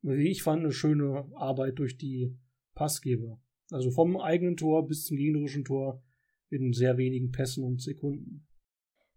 Wie 0.02 0.28
ich 0.28 0.42
fand, 0.42 0.64
eine 0.64 0.72
schöne 0.72 1.30
Arbeit 1.36 1.78
durch 1.78 1.96
die 1.96 2.36
Passgeber. 2.74 3.40
Also 3.70 3.92
vom 3.92 4.16
eigenen 4.16 4.56
Tor 4.56 4.88
bis 4.88 5.04
zum 5.04 5.16
gegnerischen 5.16 5.64
Tor 5.64 6.02
in 6.50 6.72
sehr 6.72 6.98
wenigen 6.98 7.30
Pässen 7.30 7.62
und 7.62 7.80
Sekunden. 7.80 8.45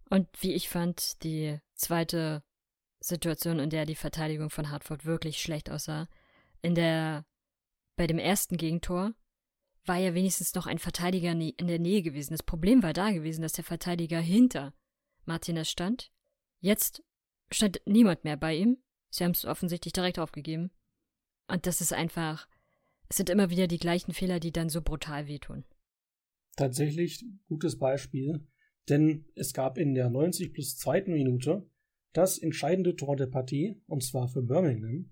Und 0.10 0.28
wie 0.42 0.54
ich 0.54 0.70
fand, 0.70 1.24
die 1.24 1.60
zweite 1.76 2.44
Situation, 3.00 3.60
in 3.60 3.70
der 3.70 3.86
die 3.86 3.96
Verteidigung 3.96 4.50
von 4.50 4.70
Hartford 4.70 5.06
wirklich 5.06 5.42
schlecht 5.42 5.70
aussah, 5.70 6.08
in 6.62 6.76
der 6.76 7.26
bei 7.96 8.08
dem 8.08 8.20
ersten 8.20 8.58
Gegentor 8.58 9.14
war 9.86 9.98
ja 9.98 10.14
wenigstens 10.14 10.54
noch 10.56 10.68
ein 10.68 10.80
Verteidiger 10.80 11.32
in 11.32 11.68
der 11.68 11.80
Nähe 11.80 12.02
gewesen. 12.02 12.34
Das 12.34 12.44
Problem 12.44 12.84
war 12.84 12.94
da 12.94 13.12
gewesen, 13.12 13.42
dass 13.42 13.54
der 13.54 13.64
Verteidiger 13.64 14.20
hinter 14.20 14.74
Martinez 15.26 15.70
stand. 15.70 16.12
Jetzt 16.60 17.04
stand 17.52 17.82
niemand 17.86 18.24
mehr 18.24 18.38
bei 18.38 18.56
ihm. 18.56 18.78
Sie 19.10 19.24
haben 19.24 19.32
es 19.32 19.46
offensichtlich 19.46 19.94
direkt 19.94 20.20
aufgegeben. 20.20 20.72
Und 21.48 21.66
das 21.66 21.82
ist 21.82 21.94
einfach 21.94 22.48
es 23.10 23.18
sind 23.18 23.30
immer 23.30 23.50
wieder 23.50 23.68
die 23.68 23.80
gleichen 23.80 24.14
Fehler, 24.14 24.40
die 24.40 24.52
dann 24.52 24.70
so 24.70 24.82
brutal 24.82 25.28
wehtun. 25.28 25.66
Tatsächlich 26.56 27.26
gutes 27.48 27.78
Beispiel, 27.78 28.48
denn 28.88 29.26
es 29.36 29.54
gab 29.54 29.78
in 29.78 29.94
der 29.94 30.10
90 30.10 30.54
plus 30.54 30.78
zweiten 30.78 31.14
Minute 31.14 31.70
das 32.14 32.38
entscheidende 32.38 32.96
Tor 32.96 33.16
der 33.16 33.28
Partie, 33.28 33.82
und 33.86 34.04
zwar 34.04 34.28
für 34.28 34.42
Birmingham, 34.42 35.12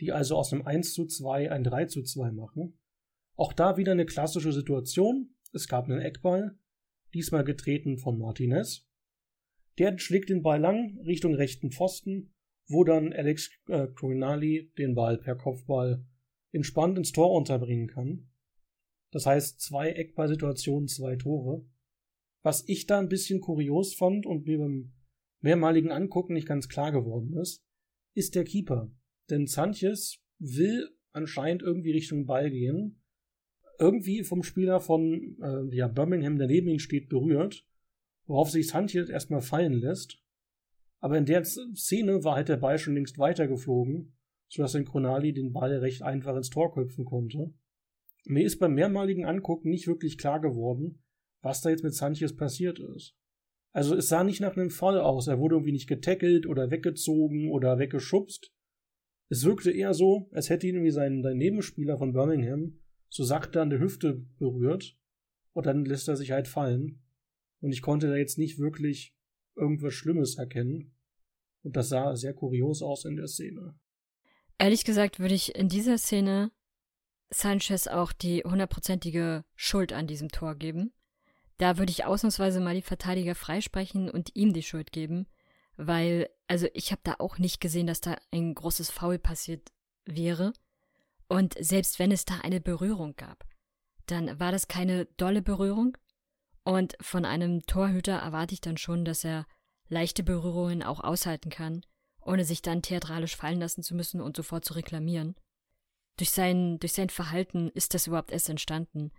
die 0.00 0.12
also 0.12 0.36
aus 0.36 0.52
einem 0.52 0.62
1 0.66 0.94
zu 0.94 1.06
2 1.06 1.52
ein 1.52 1.62
3 1.62 1.86
zu 1.86 2.02
2 2.02 2.32
machen. 2.32 2.78
Auch 3.36 3.52
da 3.52 3.76
wieder 3.76 3.92
eine 3.92 4.06
klassische 4.06 4.52
Situation. 4.52 5.34
Es 5.52 5.68
gab 5.68 5.84
einen 5.84 6.00
Eckball, 6.00 6.58
diesmal 7.14 7.44
getreten 7.44 7.98
von 7.98 8.18
Martinez. 8.18 8.88
Der 9.78 9.98
schlägt 9.98 10.28
den 10.28 10.42
Ball 10.42 10.60
lang 10.60 10.98
Richtung 11.06 11.34
rechten 11.34 11.70
Pfosten, 11.70 12.34
wo 12.68 12.84
dann 12.84 13.12
Alex 13.12 13.50
äh, 13.68 13.88
den 14.78 14.94
Ball 14.94 15.18
per 15.18 15.36
Kopfball 15.36 16.04
entspannt 16.52 16.98
ins 16.98 17.12
Tor 17.12 17.32
unterbringen 17.32 17.88
kann. 17.88 18.30
Das 19.10 19.26
heißt, 19.26 19.60
zwei 19.60 19.90
Eckballsituationen, 19.90 20.88
zwei 20.88 21.16
Tore. 21.16 21.64
Was 22.42 22.64
ich 22.68 22.86
da 22.86 22.98
ein 22.98 23.08
bisschen 23.08 23.40
kurios 23.40 23.94
fand 23.94 24.26
und 24.26 24.46
mir 24.46 24.58
beim 24.58 24.92
mehrmaligen 25.40 25.90
Angucken 25.90 26.34
nicht 26.34 26.48
ganz 26.48 26.68
klar 26.68 26.92
geworden 26.92 27.36
ist, 27.36 27.64
ist 28.14 28.34
der 28.34 28.44
Keeper. 28.44 28.90
Denn 29.30 29.46
Sanchez 29.46 30.18
will 30.38 30.88
anscheinend 31.12 31.62
irgendwie 31.62 31.92
Richtung 31.92 32.26
Ball 32.26 32.50
gehen, 32.50 33.00
irgendwie 33.78 34.22
vom 34.24 34.42
Spieler 34.42 34.80
von 34.80 35.36
äh, 35.42 35.76
ja, 35.76 35.88
Birmingham, 35.88 36.38
der 36.38 36.48
neben 36.48 36.68
ihm 36.68 36.78
steht, 36.78 37.08
berührt, 37.08 37.66
worauf 38.26 38.50
sich 38.50 38.68
Sanchez 38.68 39.08
erstmal 39.08 39.40
fallen 39.40 39.72
lässt. 39.72 40.18
Aber 41.00 41.18
in 41.18 41.26
der 41.26 41.44
Szene 41.44 42.22
war 42.22 42.36
halt 42.36 42.48
der 42.48 42.56
Ball 42.58 42.78
schon 42.78 42.94
längst 42.94 43.18
weitergeflogen 43.18 44.12
sodass 44.52 44.72
Synchronali 44.72 45.32
den 45.32 45.52
Ball 45.52 45.78
recht 45.78 46.02
einfach 46.02 46.36
ins 46.36 46.50
Tor 46.50 46.74
köpfen 46.74 47.06
konnte. 47.06 47.54
Mir 48.26 48.44
ist 48.44 48.58
beim 48.58 48.74
mehrmaligen 48.74 49.24
Angucken 49.24 49.70
nicht 49.70 49.86
wirklich 49.86 50.18
klar 50.18 50.40
geworden, 50.40 51.01
was 51.42 51.60
da 51.60 51.70
jetzt 51.70 51.84
mit 51.84 51.94
Sanchez 51.94 52.34
passiert 52.34 52.78
ist. 52.78 53.14
Also 53.72 53.94
es 53.94 54.08
sah 54.08 54.24
nicht 54.24 54.40
nach 54.40 54.56
einem 54.56 54.70
Fall 54.70 55.00
aus, 55.00 55.26
er 55.26 55.38
wurde 55.38 55.56
irgendwie 55.56 55.72
nicht 55.72 55.88
getackelt 55.88 56.46
oder 56.46 56.70
weggezogen 56.70 57.50
oder 57.50 57.78
weggeschubst. 57.78 58.52
Es 59.28 59.44
wirkte 59.44 59.70
eher 59.70 59.94
so, 59.94 60.28
als 60.32 60.50
hätte 60.50 60.66
ihn 60.66 60.74
irgendwie 60.74 60.92
sein, 60.92 61.22
sein 61.22 61.38
Nebenspieler 61.38 61.98
von 61.98 62.12
Birmingham 62.12 62.78
so 63.08 63.24
sachte 63.24 63.60
an 63.60 63.68
der 63.68 63.78
Hüfte 63.78 64.24
berührt 64.38 64.96
und 65.52 65.66
dann 65.66 65.84
lässt 65.84 66.08
er 66.08 66.16
sich 66.16 66.30
halt 66.30 66.48
fallen. 66.48 67.02
Und 67.60 67.72
ich 67.72 67.82
konnte 67.82 68.08
da 68.08 68.16
jetzt 68.16 68.38
nicht 68.38 68.58
wirklich 68.58 69.14
irgendwas 69.54 69.92
Schlimmes 69.92 70.38
erkennen. 70.38 70.94
Und 71.62 71.76
das 71.76 71.90
sah 71.90 72.16
sehr 72.16 72.32
kurios 72.32 72.82
aus 72.82 73.04
in 73.04 73.16
der 73.16 73.28
Szene. 73.28 73.78
Ehrlich 74.58 74.84
gesagt 74.84 75.20
würde 75.20 75.34
ich 75.34 75.54
in 75.54 75.68
dieser 75.68 75.98
Szene 75.98 76.50
Sanchez 77.28 77.86
auch 77.86 78.12
die 78.12 78.42
hundertprozentige 78.44 79.44
Schuld 79.54 79.92
an 79.92 80.06
diesem 80.06 80.28
Tor 80.28 80.54
geben. 80.54 80.92
Da 81.62 81.78
würde 81.78 81.92
ich 81.92 82.04
ausnahmsweise 82.04 82.58
mal 82.58 82.74
die 82.74 82.82
Verteidiger 82.82 83.36
freisprechen 83.36 84.10
und 84.10 84.34
ihm 84.34 84.52
die 84.52 84.64
Schuld 84.64 84.90
geben, 84.90 85.28
weil, 85.76 86.28
also 86.48 86.66
ich 86.74 86.90
habe 86.90 87.02
da 87.04 87.14
auch 87.20 87.38
nicht 87.38 87.60
gesehen, 87.60 87.86
dass 87.86 88.00
da 88.00 88.16
ein 88.32 88.52
großes 88.52 88.90
Foul 88.90 89.20
passiert 89.20 89.70
wäre. 90.04 90.54
Und 91.28 91.54
selbst 91.60 92.00
wenn 92.00 92.10
es 92.10 92.24
da 92.24 92.38
eine 92.42 92.60
Berührung 92.60 93.14
gab, 93.14 93.44
dann 94.06 94.40
war 94.40 94.50
das 94.50 94.66
keine 94.66 95.04
dolle 95.18 95.40
Berührung. 95.40 95.96
Und 96.64 96.96
von 97.00 97.24
einem 97.24 97.64
Torhüter 97.66 98.16
erwarte 98.16 98.54
ich 98.54 98.60
dann 98.60 98.76
schon, 98.76 99.04
dass 99.04 99.22
er 99.22 99.46
leichte 99.88 100.24
Berührungen 100.24 100.82
auch 100.82 100.98
aushalten 100.98 101.50
kann 101.50 101.82
ohne 102.24 102.44
sich 102.44 102.62
dann 102.62 102.82
theatralisch 102.82 103.36
fallen 103.36 103.60
lassen 103.60 103.82
zu 103.82 103.94
müssen 103.94 104.20
und 104.20 104.36
sofort 104.36 104.64
zu 104.64 104.74
reklamieren. 104.74 105.34
Durch 106.16 106.30
sein, 106.30 106.78
durch 106.78 106.92
sein 106.92 107.10
Verhalten 107.10 107.70
ist 107.70 107.94
das 107.94 108.06
überhaupt 108.06 108.30
erst 108.32 108.48
entstanden. 108.48 109.10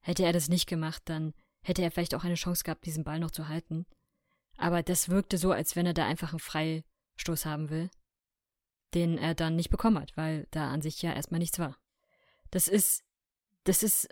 Hätte 0.00 0.24
er 0.24 0.32
das 0.32 0.48
nicht 0.48 0.66
gemacht, 0.66 1.02
dann 1.06 1.34
hätte 1.62 1.82
er 1.82 1.90
vielleicht 1.90 2.14
auch 2.14 2.24
eine 2.24 2.34
Chance 2.34 2.64
gehabt, 2.64 2.86
diesen 2.86 3.04
Ball 3.04 3.18
noch 3.18 3.30
zu 3.30 3.48
halten. 3.48 3.86
Aber 4.56 4.82
das 4.82 5.08
wirkte 5.08 5.38
so, 5.38 5.52
als 5.52 5.76
wenn 5.76 5.86
er 5.86 5.94
da 5.94 6.06
einfach 6.06 6.32
einen 6.32 6.40
Freistoß 6.40 7.46
haben 7.46 7.70
will, 7.70 7.90
den 8.94 9.18
er 9.18 9.34
dann 9.34 9.56
nicht 9.56 9.70
bekommen 9.70 9.98
hat, 9.98 10.16
weil 10.16 10.46
da 10.50 10.70
an 10.70 10.82
sich 10.82 11.00
ja 11.02 11.12
erstmal 11.14 11.40
nichts 11.40 11.58
war. 11.58 11.78
Das 12.50 12.68
ist, 12.68 13.04
das 13.64 13.82
ist 13.82 14.08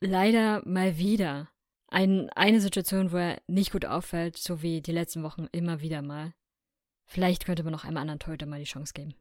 leider 0.00 0.66
mal 0.66 0.98
wieder 0.98 1.50
ein, 1.88 2.28
eine 2.30 2.60
Situation, 2.60 3.12
wo 3.12 3.16
er 3.16 3.40
nicht 3.46 3.72
gut 3.72 3.84
auffällt, 3.84 4.36
so 4.36 4.62
wie 4.62 4.80
die 4.80 4.92
letzten 4.92 5.22
Wochen 5.22 5.46
immer 5.52 5.80
wieder 5.80 6.02
mal. 6.02 6.34
Vielleicht 7.06 7.44
könnte 7.44 7.62
man 7.62 7.72
noch 7.72 7.84
einem 7.84 7.98
anderen 7.98 8.18
Torhüter 8.18 8.46
mal 8.46 8.58
die 8.58 8.64
Chance 8.64 8.94
geben. 8.94 9.14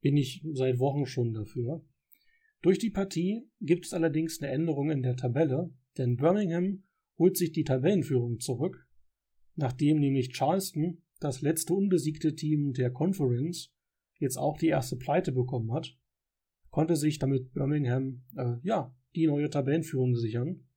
Bin 0.00 0.16
ich 0.16 0.42
seit 0.52 0.78
Wochen 0.78 1.06
schon 1.06 1.34
dafür. 1.34 1.84
Durch 2.62 2.78
die 2.78 2.90
Partie 2.90 3.42
gibt 3.60 3.86
es 3.86 3.92
allerdings 3.92 4.40
eine 4.40 4.52
Änderung 4.52 4.90
in 4.90 5.02
der 5.02 5.16
Tabelle, 5.16 5.70
denn 5.98 6.16
Birmingham 6.16 6.84
holt 7.18 7.36
sich 7.36 7.52
die 7.52 7.64
Tabellenführung 7.64 8.40
zurück, 8.40 8.86
nachdem 9.54 9.98
nämlich 9.98 10.32
Charleston, 10.32 11.02
das 11.20 11.40
letzte 11.40 11.72
unbesiegte 11.74 12.34
Team 12.34 12.72
der 12.72 12.90
Conference, 12.90 13.72
jetzt 14.18 14.36
auch 14.36 14.58
die 14.58 14.68
erste 14.68 14.96
Pleite 14.96 15.32
bekommen 15.32 15.72
hat, 15.72 15.96
konnte 16.70 16.96
sich 16.96 17.18
damit 17.18 17.52
Birmingham 17.52 18.22
äh, 18.36 18.56
ja 18.62 18.94
die 19.14 19.26
neue 19.26 19.48
Tabellenführung 19.48 20.14
sichern, 20.14 20.68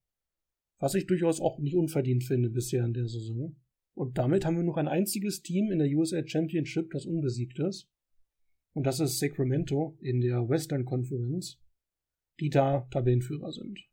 was 0.79 0.96
ich 0.96 1.08
durchaus 1.08 1.41
auch 1.41 1.60
nicht 1.60 1.75
unverdient 1.75 2.24
finde 2.24 2.50
bisher 2.50 2.86
in 2.86 2.93
der 2.93 3.08
Saison. 3.08 3.58
Und 3.96 4.17
damit 4.17 4.46
haben 4.46 4.55
wir 4.55 4.63
noch 4.63 4.77
ein 4.77 4.88
einziges 4.88 5.41
Team 5.41 5.72
in 5.72 5.79
der 5.79 5.89
USA 5.89 6.25
Championship, 6.25 6.91
das 6.91 7.05
unbesiegt 7.05 7.60
ist. 7.60 7.89
Und 8.74 8.86
das 8.86 9.01
ist 9.01 9.19
Sacramento 9.19 9.98
in 10.00 10.22
der 10.22 10.48
Western 10.48 10.86
Conference, 10.86 11.60
die 12.39 12.50
da 12.50 12.88
Tabellenführer 12.91 13.51
sind. 13.51 13.88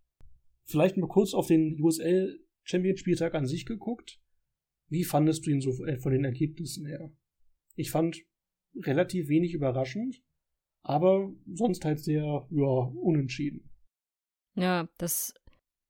Vielleicht 0.66 0.96
mal 0.96 1.08
kurz 1.08 1.32
auf 1.32 1.46
den 1.46 1.80
USL 1.80 2.40
Champion 2.64 2.96
Spieltag 2.96 3.35
an 3.35 3.46
sich 3.46 3.66
geguckt. 3.66 4.20
Wie 4.88 5.04
fandest 5.04 5.46
du 5.46 5.50
ihn 5.50 5.61
so 5.61 5.85
äh, 5.85 5.96
von 5.99 6.12
den 6.12 6.25
Ergebnissen 6.25 6.87
her? 6.87 7.12
Ich 7.76 7.90
fand 7.90 8.23
relativ 8.75 9.28
wenig 9.28 9.54
überraschend, 9.54 10.23
aber 10.82 11.32
sonst 11.46 11.85
halt 11.85 12.00
sehr, 12.00 12.46
ja, 12.50 12.66
unentschieden. 12.66 13.70
Ja, 14.54 14.88
das 14.99 15.35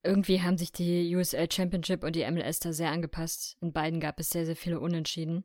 irgendwie 0.02 0.40
haben 0.40 0.58
sich 0.58 0.72
die 0.72 1.14
USL 1.14 1.50
Championship 1.50 2.04
und 2.04 2.14
die 2.14 2.30
MLS 2.30 2.60
da 2.60 2.72
sehr 2.72 2.90
angepasst. 2.90 3.56
In 3.60 3.72
beiden 3.72 4.00
gab 4.00 4.20
es 4.20 4.30
sehr, 4.30 4.46
sehr 4.46 4.56
viele 4.56 4.80
Unentschieden 4.80 5.44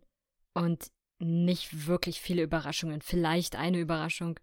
und 0.53 0.91
nicht 1.19 1.87
wirklich 1.87 2.19
viele 2.19 2.43
Überraschungen. 2.43 3.01
Vielleicht 3.01 3.55
eine 3.55 3.79
Überraschung, 3.79 4.39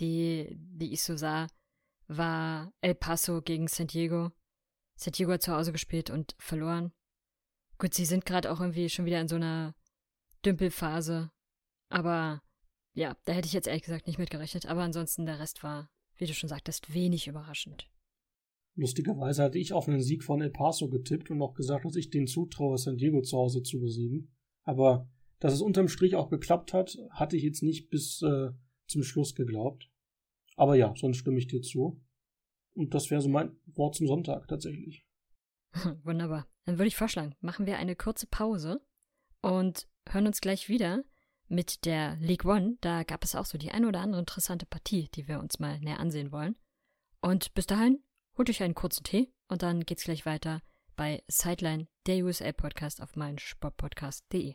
die, 0.00 0.56
die 0.56 0.92
ich 0.92 1.02
so 1.02 1.16
sah, 1.16 1.46
war 2.08 2.72
El 2.80 2.94
Paso 2.94 3.42
gegen 3.42 3.68
San 3.68 3.86
Diego. 3.86 4.32
San 4.96 5.12
Diego 5.12 5.32
hat 5.32 5.42
zu 5.42 5.52
Hause 5.52 5.72
gespielt 5.72 6.10
und 6.10 6.34
verloren. 6.38 6.92
Gut, 7.78 7.94
sie 7.94 8.04
sind 8.04 8.24
gerade 8.24 8.50
auch 8.52 8.60
irgendwie 8.60 8.88
schon 8.88 9.04
wieder 9.04 9.20
in 9.20 9.28
so 9.28 9.36
einer 9.36 9.74
Dümpelphase. 10.44 11.30
Aber 11.88 12.42
ja, 12.92 13.16
da 13.24 13.32
hätte 13.32 13.46
ich 13.46 13.52
jetzt 13.52 13.66
ehrlich 13.66 13.82
gesagt 13.82 14.06
nicht 14.06 14.18
mitgerechnet. 14.18 14.66
Aber 14.66 14.82
ansonsten 14.82 15.26
der 15.26 15.40
Rest 15.40 15.62
war, 15.62 15.90
wie 16.16 16.26
du 16.26 16.34
schon 16.34 16.48
sagtest, 16.48 16.94
wenig 16.94 17.26
überraschend. 17.26 17.90
Lustigerweise 18.76 19.42
hatte 19.42 19.58
ich 19.58 19.72
auf 19.72 19.88
einen 19.88 20.02
Sieg 20.02 20.24
von 20.24 20.40
El 20.40 20.50
Paso 20.50 20.88
getippt 20.88 21.30
und 21.30 21.40
auch 21.42 21.54
gesagt, 21.54 21.84
dass 21.84 21.96
ich 21.96 22.10
den 22.10 22.26
zutraue, 22.26 22.78
San 22.78 22.96
Diego 22.96 23.22
zu 23.22 23.36
Hause 23.36 23.62
zu 23.62 23.80
besiegen. 23.80 24.32
Aber 24.62 25.08
dass 25.38 25.52
es 25.52 25.60
unterm 25.60 25.88
Strich 25.88 26.16
auch 26.16 26.28
geklappt 26.28 26.72
hat, 26.72 26.96
hatte 27.10 27.36
ich 27.36 27.42
jetzt 27.42 27.62
nicht 27.62 27.90
bis 27.90 28.22
äh, 28.22 28.50
zum 28.86 29.02
Schluss 29.02 29.34
geglaubt. 29.34 29.90
Aber 30.56 30.76
ja, 30.76 30.94
sonst 30.96 31.18
stimme 31.18 31.38
ich 31.38 31.46
dir 31.46 31.62
zu. 31.62 32.00
Und 32.74 32.94
das 32.94 33.10
wäre 33.10 33.20
so 33.20 33.28
mein 33.28 33.56
Wort 33.66 33.94
zum 33.94 34.06
Sonntag 34.06 34.48
tatsächlich. 34.48 35.06
Wunderbar. 36.04 36.46
Dann 36.64 36.78
würde 36.78 36.88
ich 36.88 36.96
vorschlagen, 36.96 37.34
machen 37.40 37.66
wir 37.66 37.78
eine 37.78 37.96
kurze 37.96 38.26
Pause 38.26 38.80
und 39.40 39.86
hören 40.08 40.26
uns 40.26 40.40
gleich 40.40 40.68
wieder 40.68 41.04
mit 41.48 41.84
der 41.84 42.16
League 42.16 42.44
One. 42.44 42.78
Da 42.80 43.02
gab 43.04 43.24
es 43.24 43.34
auch 43.34 43.46
so 43.46 43.58
die 43.58 43.70
ein 43.70 43.84
oder 43.84 44.00
andere 44.00 44.20
interessante 44.20 44.66
Partie, 44.66 45.08
die 45.14 45.28
wir 45.28 45.40
uns 45.40 45.58
mal 45.58 45.78
näher 45.80 46.00
ansehen 46.00 46.32
wollen. 46.32 46.56
Und 47.20 47.54
bis 47.54 47.66
dahin, 47.66 48.02
holt 48.36 48.50
euch 48.50 48.62
einen 48.62 48.74
kurzen 48.74 49.04
Tee 49.04 49.32
und 49.48 49.62
dann 49.62 49.84
geht's 49.84 50.04
gleich 50.04 50.26
weiter 50.26 50.62
bei 50.96 51.22
Sideline, 51.28 51.88
der 52.06 52.24
USA 52.24 52.52
Podcast 52.52 53.02
auf 53.02 53.16
meinsportpodcast.de. 53.16 54.54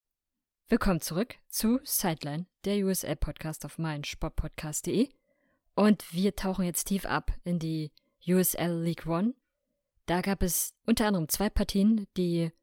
Willkommen 0.71 1.01
zurück 1.01 1.35
zu 1.49 1.81
Sideline, 1.83 2.45
der 2.63 2.77
USL 2.85 3.17
Podcast 3.17 3.65
auf 3.65 3.77
meinsportpodcast.de. 3.77 5.09
Und 5.75 6.13
wir 6.13 6.33
tauchen 6.37 6.63
jetzt 6.63 6.85
tief 6.85 7.05
ab 7.05 7.33
in 7.43 7.59
die 7.59 7.91
USL 8.25 8.81
League 8.81 9.05
One. 9.05 9.33
Da 10.05 10.21
gab 10.21 10.41
es 10.41 10.73
unter 10.85 11.07
anderem 11.07 11.27
zwei 11.27 11.49
Partien, 11.49 12.07
die 12.15 12.53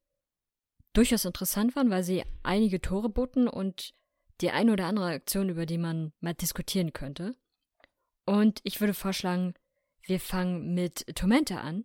durchaus 0.95 1.27
interessant 1.27 1.77
waren, 1.77 1.91
weil 1.91 2.03
sie 2.03 2.25
einige 2.43 2.81
Tore 2.81 3.11
boten 3.11 3.47
und 3.47 3.93
die 4.41 4.53
eine 4.53 4.73
oder 4.73 4.87
andere 4.87 5.09
Aktion, 5.09 5.51
über 5.51 5.67
die 5.67 5.77
man 5.77 6.15
mal 6.21 6.33
diskutieren 6.33 6.95
könnte. 6.95 7.37
Und 8.25 8.61
ich 8.63 8.81
würde 8.81 8.95
vorschlagen, 8.95 9.53
wir 10.01 10.19
fangen 10.19 10.73
mit 10.73 11.15
Tormente 11.15 11.61
an. 11.61 11.85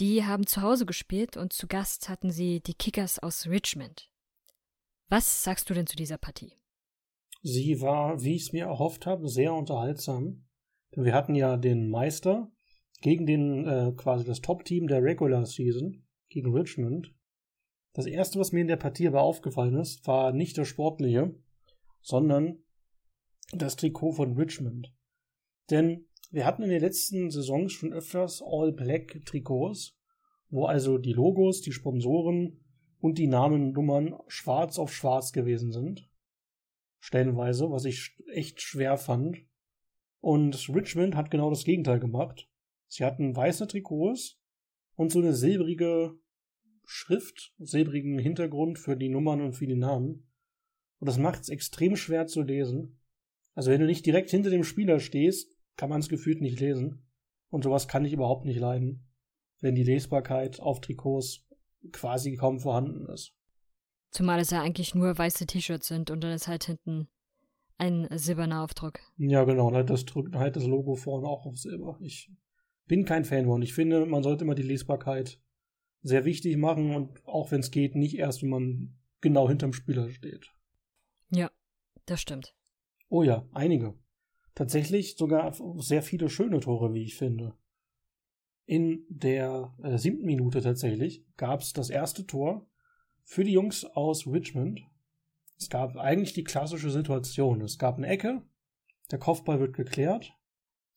Die 0.00 0.24
haben 0.24 0.46
zu 0.46 0.62
Hause 0.62 0.86
gespielt 0.86 1.36
und 1.36 1.52
zu 1.52 1.66
Gast 1.66 2.08
hatten 2.08 2.30
sie 2.30 2.60
die 2.60 2.72
Kickers 2.72 3.18
aus 3.18 3.46
Richmond. 3.46 4.09
Was 5.10 5.42
sagst 5.42 5.68
du 5.68 5.74
denn 5.74 5.88
zu 5.88 5.96
dieser 5.96 6.18
Partie? 6.18 6.52
Sie 7.42 7.80
war, 7.80 8.22
wie 8.22 8.36
ich 8.36 8.42
es 8.42 8.52
mir 8.52 8.66
erhofft 8.66 9.06
habe, 9.06 9.28
sehr 9.28 9.52
unterhaltsam. 9.52 10.46
Denn 10.94 11.04
wir 11.04 11.14
hatten 11.14 11.34
ja 11.34 11.56
den 11.56 11.90
Meister 11.90 12.52
gegen 13.00 13.26
den 13.26 13.66
äh, 13.66 13.92
quasi 13.96 14.24
das 14.24 14.40
Top-Team 14.40 14.86
der 14.86 15.02
Regular 15.02 15.44
Season, 15.46 16.06
gegen 16.28 16.54
Richmond. 16.54 17.12
Das 17.92 18.06
erste, 18.06 18.38
was 18.38 18.52
mir 18.52 18.60
in 18.60 18.68
der 18.68 18.76
Partie 18.76 19.08
aber 19.08 19.22
aufgefallen 19.22 19.74
ist, 19.74 20.06
war 20.06 20.32
nicht 20.32 20.56
das 20.56 20.68
Sportliche, 20.68 21.34
sondern 22.00 22.62
das 23.52 23.74
Trikot 23.74 24.12
von 24.12 24.36
Richmond. 24.36 24.94
Denn 25.70 26.06
wir 26.30 26.46
hatten 26.46 26.62
in 26.62 26.70
den 26.70 26.80
letzten 26.80 27.30
Saisons 27.30 27.72
schon 27.72 27.92
öfters 27.92 28.42
All-Black-Trikots, 28.46 29.98
wo 30.50 30.66
also 30.66 30.98
die 30.98 31.14
Logos, 31.14 31.62
die 31.62 31.72
Sponsoren 31.72 32.59
und 33.00 33.18
die 33.18 33.26
Namennummern 33.26 34.14
schwarz 34.28 34.78
auf 34.78 34.92
schwarz 34.92 35.32
gewesen 35.32 35.72
sind. 35.72 36.08
Stellenweise, 37.00 37.70
was 37.70 37.84
ich 37.84 38.16
echt 38.32 38.60
schwer 38.60 38.98
fand. 38.98 39.38
Und 40.20 40.68
Richmond 40.68 41.16
hat 41.16 41.30
genau 41.30 41.48
das 41.48 41.64
Gegenteil 41.64 41.98
gemacht. 41.98 42.48
Sie 42.88 43.04
hatten 43.04 43.34
weiße 43.34 43.66
Trikots 43.66 44.38
und 44.96 45.10
so 45.10 45.20
eine 45.20 45.32
silbrige 45.32 46.18
Schrift, 46.84 47.54
silbrigen 47.58 48.18
Hintergrund 48.18 48.78
für 48.78 48.96
die 48.96 49.08
Nummern 49.08 49.40
und 49.40 49.52
für 49.52 49.66
die 49.66 49.76
Namen. 49.76 50.28
Und 50.98 51.06
das 51.08 51.18
macht 51.18 51.42
es 51.42 51.48
extrem 51.48 51.96
schwer 51.96 52.26
zu 52.26 52.42
lesen. 52.42 53.00
Also 53.54 53.70
wenn 53.70 53.80
du 53.80 53.86
nicht 53.86 54.04
direkt 54.04 54.30
hinter 54.30 54.50
dem 54.50 54.64
Spieler 54.64 55.00
stehst, 55.00 55.50
kann 55.76 55.88
man 55.88 56.00
es 56.00 56.08
gefühlt 56.08 56.42
nicht 56.42 56.60
lesen. 56.60 57.06
Und 57.48 57.64
sowas 57.64 57.88
kann 57.88 58.04
ich 58.04 58.12
überhaupt 58.12 58.44
nicht 58.44 58.58
leiden, 58.58 59.08
wenn 59.60 59.74
die 59.74 59.84
Lesbarkeit 59.84 60.60
auf 60.60 60.80
Trikots 60.80 61.46
quasi 61.92 62.36
kaum 62.36 62.60
vorhanden 62.60 63.06
ist. 63.06 63.32
Zumal 64.10 64.40
es 64.40 64.50
ja 64.50 64.62
eigentlich 64.62 64.94
nur 64.94 65.16
weiße 65.16 65.46
T-Shirts 65.46 65.86
sind 65.86 66.10
und 66.10 66.22
dann 66.22 66.32
ist 66.32 66.48
halt 66.48 66.64
hinten 66.64 67.08
ein 67.78 68.08
silberner 68.18 68.62
Aufdruck. 68.62 69.00
Ja, 69.16 69.44
genau, 69.44 69.72
halt 69.72 69.88
das, 69.88 70.04
halt 70.34 70.56
das 70.56 70.66
Logo 70.66 70.96
vorne 70.96 71.26
auch 71.26 71.46
auf 71.46 71.56
Silber. 71.56 71.96
Ich 72.00 72.30
bin 72.86 73.04
kein 73.04 73.24
Fan 73.24 73.46
von. 73.46 73.62
Ich 73.62 73.72
finde, 73.72 74.04
man 74.04 74.22
sollte 74.22 74.44
immer 74.44 74.54
die 74.54 74.62
Lesbarkeit 74.62 75.40
sehr 76.02 76.24
wichtig 76.24 76.56
machen 76.56 76.94
und 76.94 77.24
auch 77.26 77.50
wenn 77.50 77.60
es 77.60 77.70
geht, 77.70 77.94
nicht 77.94 78.18
erst, 78.18 78.42
wenn 78.42 78.50
man 78.50 78.98
genau 79.20 79.48
hinterm 79.48 79.72
Spieler 79.72 80.10
steht. 80.10 80.52
Ja, 81.30 81.50
das 82.06 82.20
stimmt. 82.20 82.54
Oh 83.08 83.22
ja, 83.22 83.46
einige. 83.52 83.94
Tatsächlich 84.54 85.16
sogar 85.16 85.54
sehr 85.78 86.02
viele 86.02 86.28
schöne 86.28 86.60
Tore, 86.60 86.92
wie 86.92 87.04
ich 87.04 87.16
finde. 87.16 87.54
In 88.66 89.04
der 89.08 89.74
äh, 89.82 89.98
siebten 89.98 90.26
Minute 90.26 90.60
tatsächlich 90.60 91.24
gab 91.36 91.60
es 91.60 91.72
das 91.72 91.90
erste 91.90 92.26
Tor 92.26 92.66
für 93.24 93.44
die 93.44 93.52
Jungs 93.52 93.84
aus 93.84 94.26
Richmond. 94.26 94.82
Es 95.58 95.68
gab 95.68 95.96
eigentlich 95.96 96.32
die 96.32 96.44
klassische 96.44 96.90
Situation. 96.90 97.60
Es 97.60 97.78
gab 97.78 97.96
eine 97.98 98.06
Ecke, 98.06 98.42
der 99.10 99.18
Kopfball 99.18 99.60
wird 99.60 99.74
geklärt 99.74 100.32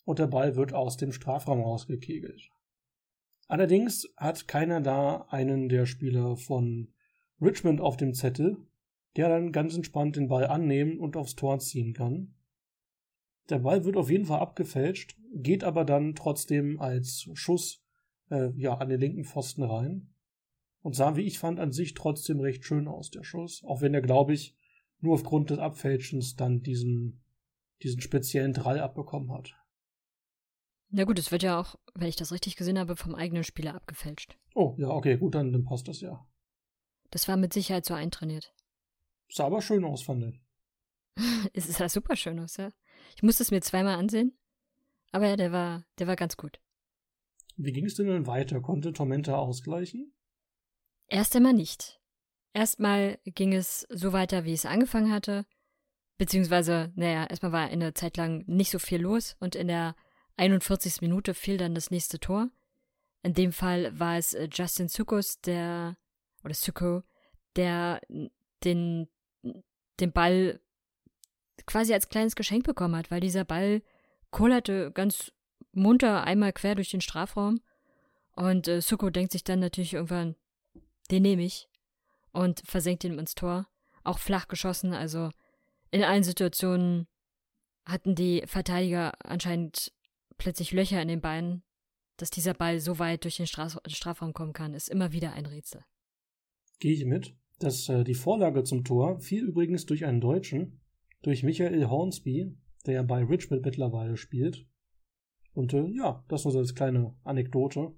und 0.05 0.19
der 0.19 0.27
Ball 0.27 0.55
wird 0.55 0.73
aus 0.73 0.97
dem 0.97 1.11
Strafraum 1.11 1.61
rausgekegelt. 1.61 2.49
Allerdings 3.47 4.07
hat 4.17 4.47
keiner 4.47 4.81
da 4.81 5.27
einen 5.29 5.69
der 5.69 5.85
Spieler 5.85 6.37
von 6.37 6.93
Richmond 7.41 7.81
auf 7.81 7.97
dem 7.97 8.13
Zettel, 8.13 8.57
der 9.15 9.29
dann 9.29 9.51
ganz 9.51 9.75
entspannt 9.75 10.15
den 10.15 10.27
Ball 10.27 10.47
annehmen 10.47 10.99
und 10.99 11.17
aufs 11.17 11.35
Tor 11.35 11.59
ziehen 11.59 11.93
kann. 11.93 12.33
Der 13.49 13.59
Ball 13.59 13.83
wird 13.83 13.97
auf 13.97 14.09
jeden 14.09 14.25
Fall 14.25 14.39
abgefälscht, 14.39 15.17
geht 15.33 15.63
aber 15.63 15.85
dann 15.85 16.15
trotzdem 16.15 16.79
als 16.79 17.29
Schuss 17.33 17.83
äh, 18.29 18.51
ja, 18.55 18.75
an 18.75 18.89
den 18.89 18.99
linken 18.99 19.25
Pfosten 19.25 19.63
rein. 19.63 20.13
Und 20.81 20.95
sah, 20.95 21.15
wie 21.15 21.21
ich 21.21 21.39
fand, 21.39 21.59
an 21.59 21.71
sich 21.71 21.93
trotzdem 21.93 22.39
recht 22.39 22.65
schön 22.65 22.87
aus, 22.87 23.09
der 23.09 23.23
Schuss. 23.23 23.63
Auch 23.63 23.81
wenn 23.81 23.93
er, 23.93 24.01
glaube 24.01 24.33
ich, 24.33 24.57
nur 24.99 25.13
aufgrund 25.13 25.49
des 25.49 25.59
Abfälschens 25.59 26.35
dann 26.35 26.61
diesen, 26.61 27.23
diesen 27.81 28.01
speziellen 28.01 28.53
Drall 28.53 28.79
abbekommen 28.79 29.31
hat. 29.31 29.53
Na 30.89 31.05
gut, 31.05 31.17
es 31.19 31.31
wird 31.31 31.43
ja 31.43 31.59
auch, 31.59 31.75
wenn 31.95 32.07
ich 32.07 32.15
das 32.15 32.31
richtig 32.31 32.55
gesehen 32.55 32.77
habe, 32.77 32.95
vom 32.95 33.15
eigenen 33.15 33.43
Spieler 33.43 33.75
abgefälscht. 33.75 34.37
Oh, 34.53 34.75
ja, 34.77 34.89
okay, 34.89 35.17
gut, 35.17 35.35
dann, 35.35 35.51
dann 35.51 35.65
passt 35.65 35.87
das 35.87 36.01
ja. 36.01 36.25
Das 37.11 37.27
war 37.27 37.37
mit 37.37 37.53
Sicherheit 37.53 37.85
so 37.85 37.93
eintrainiert. 37.93 38.53
Sah 39.29 39.45
aber 39.45 39.61
schön 39.61 39.85
aus, 39.85 40.03
fand 40.03 40.25
ich. 40.25 40.41
es 41.53 41.67
sah 41.67 41.89
super 41.89 42.15
schön 42.15 42.39
aus, 42.39 42.57
ja. 42.57 42.71
Ich 43.15 43.23
musste 43.23 43.43
es 43.43 43.51
mir 43.51 43.61
zweimal 43.61 43.97
ansehen. 43.97 44.37
Aber 45.11 45.27
ja, 45.27 45.35
der 45.35 45.51
war, 45.51 45.85
der 45.99 46.07
war 46.07 46.15
ganz 46.15 46.37
gut. 46.37 46.59
Wie 47.55 47.71
ging 47.71 47.85
es 47.85 47.95
denn 47.95 48.07
dann 48.07 48.27
weiter? 48.27 48.61
Konnte 48.61 48.93
Tormenta 48.93 49.35
ausgleichen? 49.35 50.13
Erst 51.07 51.35
einmal 51.35 51.53
nicht. 51.53 51.99
Erstmal 52.53 53.19
ging 53.25 53.53
es 53.53 53.85
so 53.89 54.13
weiter, 54.13 54.45
wie 54.45 54.53
es 54.53 54.65
angefangen 54.65 55.11
hatte. 55.11 55.45
Beziehungsweise, 56.17 56.91
naja, 56.95 57.25
erstmal 57.25 57.51
war 57.51 57.67
eine 57.67 57.93
Zeit 57.93 58.17
lang 58.17 58.43
nicht 58.47 58.71
so 58.71 58.79
viel 58.79 59.01
los 59.01 59.35
und 59.39 59.55
in 59.55 59.67
der 59.67 59.95
41. 60.37 61.01
Minute 61.01 61.33
fiel 61.33 61.57
dann 61.57 61.75
das 61.75 61.91
nächste 61.91 62.19
Tor. 62.19 62.49
In 63.23 63.33
dem 63.33 63.51
Fall 63.51 63.97
war 63.99 64.17
es 64.17 64.33
äh, 64.33 64.47
Justin 64.51 64.87
Sukos, 64.87 65.39
der, 65.41 65.97
oder 66.43 66.53
Suko, 66.53 67.03
der 67.55 68.01
den, 68.63 69.07
den 69.99 70.11
Ball 70.11 70.59
quasi 71.65 71.93
als 71.93 72.09
kleines 72.09 72.35
Geschenk 72.35 72.65
bekommen 72.65 72.95
hat, 72.95 73.11
weil 73.11 73.19
dieser 73.19 73.45
Ball 73.45 73.81
kullerte 74.31 74.91
ganz 74.91 75.31
munter 75.71 76.23
einmal 76.23 76.53
quer 76.53 76.75
durch 76.75 76.91
den 76.91 77.01
Strafraum. 77.01 77.61
Und 78.35 78.67
äh, 78.67 78.81
Suko 78.81 79.09
denkt 79.09 79.31
sich 79.31 79.43
dann 79.43 79.59
natürlich 79.59 79.93
irgendwann, 79.93 80.35
den 81.11 81.23
nehme 81.23 81.43
ich. 81.43 81.69
Und 82.31 82.61
versenkt 82.65 83.03
ihn 83.03 83.19
ins 83.19 83.35
Tor. 83.35 83.67
Auch 84.03 84.19
flach 84.19 84.47
geschossen, 84.47 84.93
also 84.93 85.29
in 85.91 86.03
allen 86.03 86.23
Situationen 86.23 87.07
hatten 87.85 88.15
die 88.15 88.43
Verteidiger 88.47 89.13
anscheinend 89.23 89.93
plötzlich 90.37 90.71
Löcher 90.71 91.01
in 91.01 91.07
den 91.07 91.21
Beinen. 91.21 91.63
Dass 92.17 92.29
dieser 92.29 92.53
Ball 92.53 92.79
so 92.79 92.99
weit 92.99 93.23
durch 93.23 93.37
den 93.37 93.47
Straf 93.47 93.79
Strafraum 93.87 94.33
kommen 94.33 94.53
kann, 94.53 94.73
ist 94.73 94.89
immer 94.89 95.11
wieder 95.11 95.33
ein 95.33 95.45
Rätsel. 95.45 95.83
Gehe 96.79 96.93
ich 96.93 97.05
mit. 97.05 97.35
dass 97.59 97.87
äh, 97.89 98.03
die 98.03 98.13
Vorlage 98.15 98.63
zum 98.63 98.83
Tor 98.83 99.19
fiel 99.19 99.45
übrigens 99.45 99.85
durch 99.85 100.05
einen 100.05 100.19
Deutschen, 100.21 100.81
durch 101.23 101.43
Michael 101.43 101.89
Hornsby, 101.89 102.55
der 102.85 102.93
ja 102.93 103.03
bei 103.03 103.23
Richmond 103.23 103.65
mittlerweile 103.65 104.17
spielt. 104.17 104.67
Und 105.53 105.73
äh, 105.73 105.87
ja, 105.87 106.23
das 106.27 106.43
nur 106.43 106.51
so 106.51 106.59
als 106.59 106.75
kleine 106.75 107.15
Anekdote. 107.23 107.93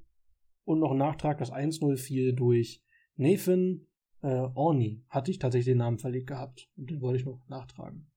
Und 0.63 0.79
noch 0.79 0.91
ein 0.91 0.97
Nachtrag, 0.97 1.37
das 1.37 1.51
1-0 1.51 1.97
fiel 1.97 2.33
durch 2.33 2.81
Nathan 3.15 3.87
äh, 4.21 4.27
Orny. 4.27 5.03
Hatte 5.09 5.31
ich 5.31 5.39
tatsächlich 5.39 5.73
den 5.73 5.77
Namen 5.77 5.99
verlegt 5.99 6.27
gehabt. 6.27 6.69
Und 6.75 6.89
den 6.89 7.01
wollte 7.01 7.19
ich 7.19 7.25
noch 7.25 7.41
nachtragen. 7.47 8.11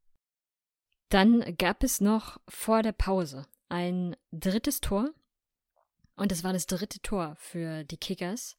Dann 1.09 1.57
gab 1.57 1.83
es 1.83 2.01
noch 2.01 2.39
vor 2.49 2.83
der 2.83 2.93
Pause 2.93 3.47
ein 3.69 4.17
drittes 4.33 4.81
Tor. 4.81 5.11
Und 6.17 6.33
es 6.33 6.43
war 6.43 6.53
das 6.53 6.67
dritte 6.67 7.01
Tor 7.01 7.35
für 7.39 7.85
die 7.85 7.97
Kickers. 7.97 8.57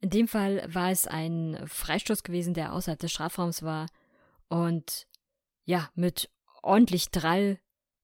In 0.00 0.10
dem 0.10 0.28
Fall 0.28 0.62
war 0.72 0.90
es 0.90 1.06
ein 1.06 1.58
Freistoß 1.64 2.22
gewesen, 2.22 2.54
der 2.54 2.72
außerhalb 2.72 3.00
des 3.00 3.12
Strafraums 3.12 3.62
war. 3.62 3.86
Und 4.48 5.06
ja, 5.64 5.90
mit 5.94 6.30
ordentlich 6.62 7.10
Drall 7.10 7.58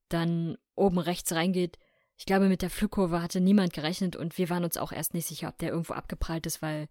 dann 0.09 0.57
oben 0.75 0.99
rechts 0.99 1.33
reingeht. 1.33 1.79
Ich 2.17 2.27
glaube, 2.27 2.49
mit 2.49 2.63
der 2.63 2.71
Flugkurve 2.71 3.23
hatte 3.23 3.41
niemand 3.41 3.73
gerechnet 3.73 4.17
und 4.17 4.39
wir 4.39 4.51
waren 4.51 4.65
uns 4.65 4.77
auch 4.77 4.93
erst 4.93 5.15
nicht 5.15 5.27
sicher, 5.27 5.49
ob 5.49 5.59
der 5.59 5.71
irgendwo 5.71 5.95
abgeprallt 5.95 6.47
ist, 6.47 6.63
weil 6.63 6.89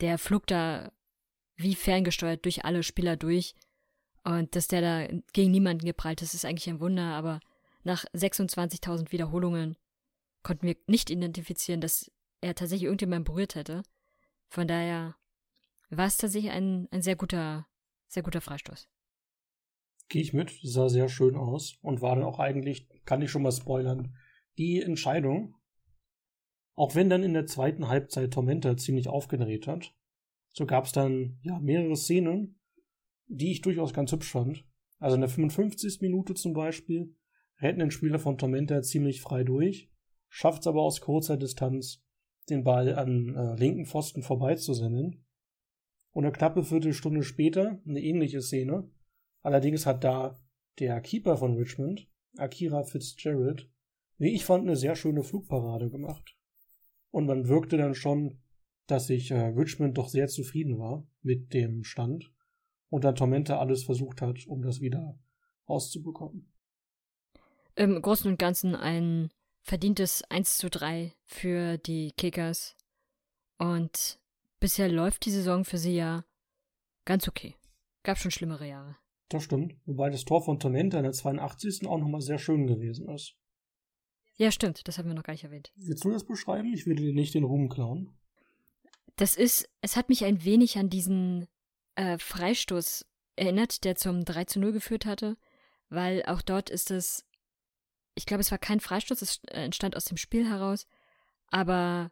der 0.00 0.18
flog 0.18 0.46
da 0.46 0.92
wie 1.56 1.74
ferngesteuert 1.74 2.44
durch 2.44 2.64
alle 2.64 2.82
Spieler 2.82 3.16
durch. 3.16 3.54
Und 4.24 4.54
dass 4.56 4.68
der 4.68 4.80
da 4.80 5.18
gegen 5.32 5.50
niemanden 5.50 5.84
geprallt 5.84 6.22
ist, 6.22 6.34
ist 6.34 6.44
eigentlich 6.44 6.68
ein 6.68 6.80
Wunder, 6.80 7.14
aber 7.14 7.40
nach 7.82 8.04
26.000 8.14 9.10
Wiederholungen 9.12 9.76
konnten 10.42 10.66
wir 10.66 10.76
nicht 10.86 11.10
identifizieren, 11.10 11.80
dass 11.80 12.10
er 12.40 12.54
tatsächlich 12.54 12.84
irgendjemand 12.84 13.24
berührt 13.24 13.54
hätte. 13.54 13.82
Von 14.48 14.68
daher 14.68 15.16
war 15.90 16.06
es 16.06 16.16
tatsächlich 16.16 16.52
ein, 16.52 16.88
ein 16.90 17.02
sehr 17.02 17.16
guter, 17.16 17.66
sehr 18.08 18.22
guter 18.22 18.40
Freistoß. 18.40 18.88
Gehe 20.12 20.20
ich 20.20 20.34
mit, 20.34 20.60
sah 20.62 20.90
sehr 20.90 21.08
schön 21.08 21.36
aus 21.36 21.78
und 21.80 22.02
war 22.02 22.16
dann 22.16 22.26
auch 22.26 22.38
eigentlich, 22.38 22.86
kann 23.06 23.22
ich 23.22 23.30
schon 23.30 23.40
mal 23.40 23.50
spoilern, 23.50 24.14
die 24.58 24.82
Entscheidung. 24.82 25.54
Auch 26.74 26.94
wenn 26.94 27.08
dann 27.08 27.22
in 27.22 27.32
der 27.32 27.46
zweiten 27.46 27.88
Halbzeit 27.88 28.30
Tormenta 28.30 28.76
ziemlich 28.76 29.08
aufgedreht 29.08 29.66
hat, 29.66 29.94
so 30.50 30.66
gab 30.66 30.84
es 30.84 30.92
dann 30.92 31.38
ja 31.40 31.58
mehrere 31.60 31.96
Szenen, 31.96 32.60
die 33.26 33.52
ich 33.52 33.62
durchaus 33.62 33.94
ganz 33.94 34.12
hübsch 34.12 34.30
fand. 34.30 34.66
Also 34.98 35.14
in 35.14 35.22
der 35.22 35.30
55. 35.30 36.02
Minute 36.02 36.34
zum 36.34 36.52
Beispiel 36.52 37.16
retten 37.62 37.80
den 37.80 37.90
Spieler 37.90 38.18
von 38.18 38.36
Tormenta 38.36 38.82
ziemlich 38.82 39.22
frei 39.22 39.44
durch, 39.44 39.90
schafft 40.28 40.60
es 40.60 40.66
aber 40.66 40.82
aus 40.82 41.00
kurzer 41.00 41.38
Distanz, 41.38 42.04
den 42.50 42.64
Ball 42.64 42.96
an 42.96 43.34
äh, 43.34 43.54
linken 43.58 43.86
Pfosten 43.86 44.22
vorbeizusenden. 44.22 45.24
Und 46.10 46.24
eine 46.26 46.32
knappe 46.32 46.64
Viertelstunde 46.64 47.22
später 47.22 47.80
eine 47.86 48.02
ähnliche 48.02 48.42
Szene. 48.42 48.90
Allerdings 49.42 49.86
hat 49.86 50.04
da 50.04 50.36
der 50.78 51.00
Keeper 51.00 51.36
von 51.36 51.56
Richmond, 51.56 52.08
Akira 52.36 52.84
Fitzgerald, 52.84 53.70
wie 54.18 54.34
ich 54.34 54.44
fand, 54.44 54.62
eine 54.62 54.76
sehr 54.76 54.96
schöne 54.96 55.22
Flugparade 55.22 55.90
gemacht. 55.90 56.36
Und 57.10 57.26
man 57.26 57.48
wirkte 57.48 57.76
dann 57.76 57.94
schon, 57.94 58.40
dass 58.86 59.06
sich 59.06 59.30
äh, 59.30 59.38
Richmond 59.38 59.98
doch 59.98 60.08
sehr 60.08 60.28
zufrieden 60.28 60.78
war 60.78 61.06
mit 61.22 61.52
dem 61.52 61.84
Stand 61.84 62.32
und 62.88 63.04
dann 63.04 63.16
Tormenta 63.16 63.58
alles 63.58 63.84
versucht 63.84 64.22
hat, 64.22 64.46
um 64.46 64.62
das 64.62 64.80
wieder 64.80 65.18
rauszubekommen. 65.68 66.52
Im 67.74 68.00
Großen 68.00 68.30
und 68.30 68.38
Ganzen 68.38 68.74
ein 68.74 69.30
verdientes 69.62 70.22
1 70.24 70.58
zu 70.58 70.68
3 70.68 71.14
für 71.24 71.78
die 71.78 72.12
Kickers. 72.12 72.76
Und 73.58 74.20
bisher 74.60 74.88
läuft 74.88 75.24
die 75.24 75.30
Saison 75.30 75.64
für 75.64 75.78
sie 75.78 75.96
ja 75.96 76.24
ganz 77.04 77.28
okay. 77.28 77.56
Gab 78.02 78.18
schon 78.18 78.30
schlimmere 78.30 78.68
Jahre. 78.68 78.96
Das 79.32 79.44
stimmt. 79.44 79.74
Wobei 79.86 80.10
das 80.10 80.26
Tor 80.26 80.44
von 80.44 80.60
Tormenta 80.60 80.98
in 80.98 81.04
der 81.04 81.12
82. 81.12 81.86
auch 81.86 81.96
nochmal 81.96 82.20
sehr 82.20 82.38
schön 82.38 82.66
gewesen 82.66 83.08
ist. 83.08 83.34
Ja, 84.36 84.52
stimmt. 84.52 84.86
Das 84.86 84.98
haben 84.98 85.08
wir 85.08 85.14
noch 85.14 85.22
gar 85.22 85.32
nicht 85.32 85.44
erwähnt. 85.44 85.72
Willst 85.74 86.04
du 86.04 86.10
das 86.10 86.24
beschreiben? 86.24 86.74
Ich 86.74 86.86
würde 86.86 87.02
dir 87.02 87.14
nicht 87.14 87.32
den 87.32 87.44
Ruhm 87.44 87.70
klauen. 87.70 88.14
Das 89.16 89.36
ist, 89.36 89.70
es 89.80 89.96
hat 89.96 90.10
mich 90.10 90.26
ein 90.26 90.44
wenig 90.44 90.76
an 90.76 90.90
diesen 90.90 91.48
äh, 91.94 92.18
Freistoß 92.18 93.06
erinnert, 93.36 93.84
der 93.84 93.96
zum 93.96 94.26
3 94.26 94.44
zu 94.44 94.60
0 94.60 94.72
geführt 94.72 95.06
hatte, 95.06 95.38
weil 95.88 96.22
auch 96.26 96.42
dort 96.42 96.68
ist 96.68 96.90
es, 96.90 97.24
ich 98.14 98.26
glaube, 98.26 98.42
es 98.42 98.50
war 98.50 98.58
kein 98.58 98.80
Freistoß, 98.80 99.22
es 99.22 99.40
äh, 99.48 99.64
entstand 99.64 99.96
aus 99.96 100.04
dem 100.04 100.18
Spiel 100.18 100.46
heraus, 100.46 100.86
aber 101.48 102.10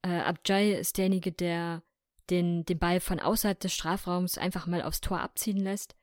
äh, 0.00 0.08
Abjai 0.08 0.72
ist 0.72 0.96
derjenige, 0.96 1.32
der 1.32 1.82
den, 2.30 2.64
den 2.64 2.78
Ball 2.78 3.00
von 3.00 3.20
außerhalb 3.20 3.60
des 3.60 3.74
Strafraums 3.74 4.38
einfach 4.38 4.66
mal 4.66 4.82
aufs 4.82 5.02
Tor 5.02 5.20
abziehen 5.20 5.58
lässt 5.58 5.94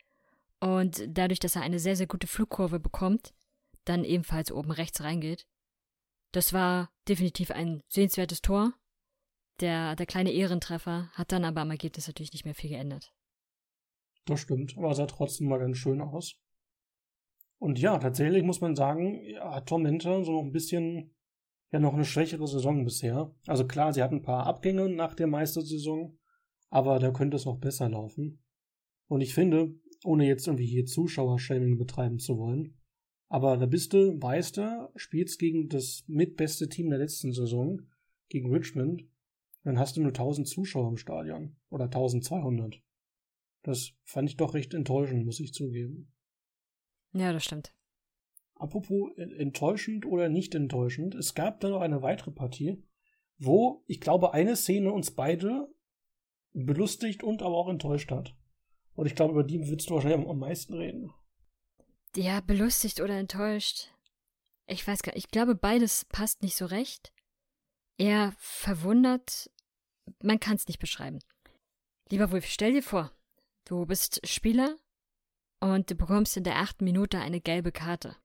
und 0.62 1.04
dadurch, 1.08 1.40
dass 1.40 1.56
er 1.56 1.64
eine 1.64 1.80
sehr, 1.80 1.96
sehr 1.96 2.08
gute 2.08 2.28
Flugkurve 2.28 2.80
bekommt, 2.80 3.34
dann 3.84 4.06
ebenfalls 4.06 4.52
oben 4.52 4.72
rechts 4.72 5.02
reingeht. 5.04 5.46
Das 6.32 6.54
war 6.54 6.90
definitiv 7.10 7.52
ein 7.52 7.84
sehenswertes 7.90 8.42
Tor 8.42 8.74
der, 9.62 9.96
der 9.96 10.06
kleine 10.06 10.32
Ehrentreffer 10.32 11.10
hat 11.14 11.32
dann 11.32 11.46
aber 11.46 11.62
am 11.62 11.72
Ergebnis 11.72 12.08
natürlich 12.08 12.34
nicht 12.34 12.46
mehr 12.46 12.56
viel 12.56 12.72
geändert. 12.72 13.14
Das 14.26 14.40
stimmt, 14.40 14.78
aber 14.78 14.94
sah 14.94 15.06
trotzdem 15.06 15.48
mal 15.48 15.60
ganz 15.60 15.78
schön 15.78 16.02
aus. 16.02 16.36
Und 17.60 17.80
ja, 17.80 17.98
tatsächlich 18.00 18.44
muss 18.44 18.62
man 18.62 18.76
sagen, 18.76 19.22
hat 19.40 19.68
Tormenta 19.68 20.24
so 20.24 20.32
noch 20.32 20.44
ein 20.44 20.52
bisschen, 20.52 21.14
ja, 21.72 21.80
noch 21.80 21.94
eine 21.94 22.06
schwächere 22.06 22.48
Saison 22.48 22.84
bisher. 22.84 23.34
Also 23.46 23.68
klar, 23.68 23.94
sie 23.94 24.02
hat 24.02 24.12
ein 24.12 24.24
paar 24.24 24.48
Abgänge 24.48 24.90
nach 24.90 25.14
der 25.14 25.28
Meistersaison, 25.28 26.18
aber 26.70 27.00
da 27.00 27.12
könnte 27.12 27.38
es 27.38 27.46
noch 27.46 27.60
besser 27.60 27.90
laufen. 27.90 28.44
Und 29.08 29.22
ich 29.22 29.34
finde, 29.34 29.76
ohne 30.04 30.28
jetzt 30.28 30.48
irgendwie 30.48 30.66
hier 30.66 30.86
Zuschauershaming 30.86 31.78
betreiben 31.78 32.20
zu 32.20 32.38
wollen, 32.38 32.76
aber 33.32 33.56
da 33.58 33.66
bist 33.66 33.94
du 33.94 34.18
Meister, 34.18 34.92
spielst 34.96 35.40
gegen 35.40 35.70
das 35.70 36.04
mitbeste 36.08 36.68
Team 36.68 36.90
der 36.90 37.00
letzten 37.00 37.32
Saison, 37.32 37.82
gegen 38.28 38.54
Richmond, 38.54 39.06
dann 39.64 39.80
hast 39.80 39.96
du 39.96 40.02
nur 40.02 40.10
1000 40.10 40.48
Zuschauer 40.48 40.90
im 40.90 40.98
Stadion 40.98 41.56
oder 41.70 41.86
1200. 41.86 42.82
Das 43.64 43.94
fand 44.04 44.30
ich 44.30 44.38
doch 44.38 44.54
recht 44.54 44.74
enttäuschend, 44.74 45.26
muss 45.26 45.40
ich 45.40 45.54
zugeben. 45.54 46.12
Ja, 47.14 47.32
das 47.32 47.46
stimmt. 47.46 47.74
Apropos 48.56 49.12
enttäuschend 49.18 50.06
oder 50.06 50.30
nicht 50.30 50.54
enttäuschend, 50.54 51.16
es 51.16 51.34
gab 51.34 51.62
dann 51.62 51.72
noch 51.72 51.82
eine 51.82 52.02
weitere 52.02 52.32
Partie, 52.32 52.84
wo 53.38 53.84
ich 53.88 54.02
glaube, 54.02 54.34
eine 54.34 54.56
Szene 54.56 54.92
uns 54.92 55.12
beide 55.12 55.74
belustigt 56.54 57.24
und 57.24 57.42
aber 57.42 57.56
auch 57.56 57.70
enttäuscht 57.70 58.12
hat. 58.12 58.36
Und 58.96 59.06
ich 59.06 59.16
glaube, 59.16 59.34
über 59.34 59.44
die 59.44 59.68
willst 59.68 59.90
du 59.90 59.96
wahrscheinlich 59.96 60.28
am 60.28 60.40
meisten 60.40 60.74
reden. 60.74 61.14
Ja, 62.16 62.42
belustigt 62.42 63.00
oder 63.00 63.18
enttäuscht. 63.18 63.90
Ich 64.68 64.86
weiß 64.86 65.02
gar 65.04 65.14
nicht, 65.14 65.26
ich 65.26 65.32
glaube, 65.32 65.56
beides 65.56 66.06
passt 66.06 66.44
nicht 66.44 66.56
so 66.56 66.66
recht. 66.66 67.14
Eher 67.98 68.34
verwundert, 68.38 69.50
man 70.22 70.40
kann 70.40 70.56
es 70.56 70.68
nicht 70.68 70.80
beschreiben. 70.80 71.20
Lieber 72.10 72.32
Wolf, 72.32 72.46
stell 72.46 72.74
dir 72.74 72.84
vor, 72.84 73.12
du 73.66 73.86
bist 73.86 74.26
Spieler 74.28 74.76
und 75.60 75.90
du 75.90 75.96
bekommst 75.96 76.36
in 76.36 76.44
der 76.44 76.58
achten 76.58 76.84
Minute 76.84 77.20
eine 77.20 77.40
gelbe 77.40 77.72
Karte. 77.72 78.18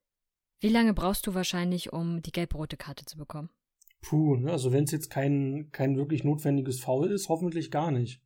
Wie 0.61 0.69
lange 0.69 0.95
brauchst 0.95 1.27
du 1.27 1.35
wahrscheinlich, 1.35 1.93
um 1.93 2.23
die 2.23 2.33
gelb-rote 2.33 2.77
Karte 2.77 3.05
zu 3.05 3.19
bekommen? 3.19 3.51
Puh, 4.01 4.37
ne, 4.37 4.53
also 4.53 4.73
wenn 4.73 4.85
es 4.85 4.93
jetzt 4.93 5.11
kein, 5.11 5.69
kein 5.73 5.97
wirklich 5.97 6.25
notwendiges 6.25 6.81
Foul 6.81 7.11
ist, 7.11 7.29
hoffentlich 7.29 7.71
gar 7.71 7.91
nicht. 7.91 8.23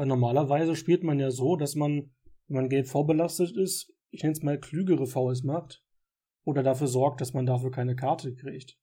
Weil 0.00 0.06
normalerweise 0.06 0.76
spielt 0.76 1.04
man 1.04 1.20
ja 1.20 1.30
so, 1.30 1.56
dass 1.56 1.74
man, 1.74 2.10
wenn 2.48 2.56
man 2.56 2.68
gelb 2.70 2.86
vorbelastet 2.86 3.54
ist, 3.54 3.92
ich 4.10 4.22
nenne 4.22 4.32
es 4.32 4.42
mal 4.42 4.58
klügere 4.58 5.06
Fouls 5.06 5.42
macht 5.42 5.84
oder 6.42 6.62
dafür 6.62 6.86
sorgt, 6.86 7.20
dass 7.20 7.34
man 7.34 7.44
dafür 7.44 7.70
keine 7.70 7.94
Karte 7.96 8.34
kriegt. 8.34 8.78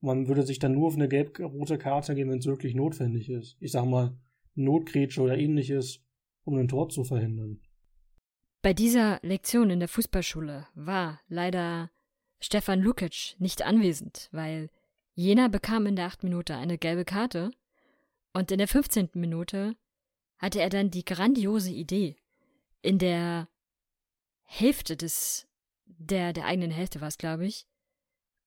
Man 0.00 0.26
würde 0.26 0.42
sich 0.42 0.58
dann 0.58 0.72
nur 0.72 0.88
auf 0.88 0.96
eine 0.96 1.06
gelb-rote 1.06 1.78
Karte 1.78 2.16
geben, 2.16 2.32
wenn 2.32 2.40
es 2.40 2.46
wirklich 2.46 2.74
notwendig 2.74 3.30
ist. 3.30 3.56
Ich 3.60 3.70
sag 3.70 3.84
mal, 3.84 4.18
Notgrätsche 4.56 5.22
oder 5.22 5.38
ähnliches, 5.38 6.04
um 6.42 6.56
ein 6.56 6.66
Tor 6.66 6.88
zu 6.88 7.04
verhindern. 7.04 7.60
Bei 8.60 8.74
dieser 8.74 9.20
Lektion 9.22 9.70
in 9.70 9.78
der 9.78 9.88
Fußballschule 9.88 10.66
war 10.74 11.20
leider 11.28 11.92
Stefan 12.40 12.80
Lukic 12.80 13.36
nicht 13.38 13.62
anwesend, 13.62 14.28
weil 14.32 14.70
jener 15.14 15.48
bekam 15.48 15.86
in 15.86 15.94
der 15.94 16.06
achten 16.06 16.26
Minute 16.26 16.56
eine 16.56 16.78
gelbe 16.78 17.04
Karte 17.04 17.52
und 18.32 18.50
in 18.50 18.58
der 18.58 18.66
15. 18.66 19.10
Minute 19.14 19.76
hatte 20.38 20.60
er 20.60 20.70
dann 20.70 20.90
die 20.90 21.04
grandiose 21.04 21.70
Idee, 21.70 22.16
in 22.82 22.98
der 22.98 23.48
Hälfte 24.44 24.96
des, 24.96 25.48
der, 25.84 26.32
der 26.32 26.46
eigenen 26.46 26.70
Hälfte 26.70 27.00
war 27.00 27.08
es, 27.08 27.18
glaube 27.18 27.46
ich, 27.46 27.66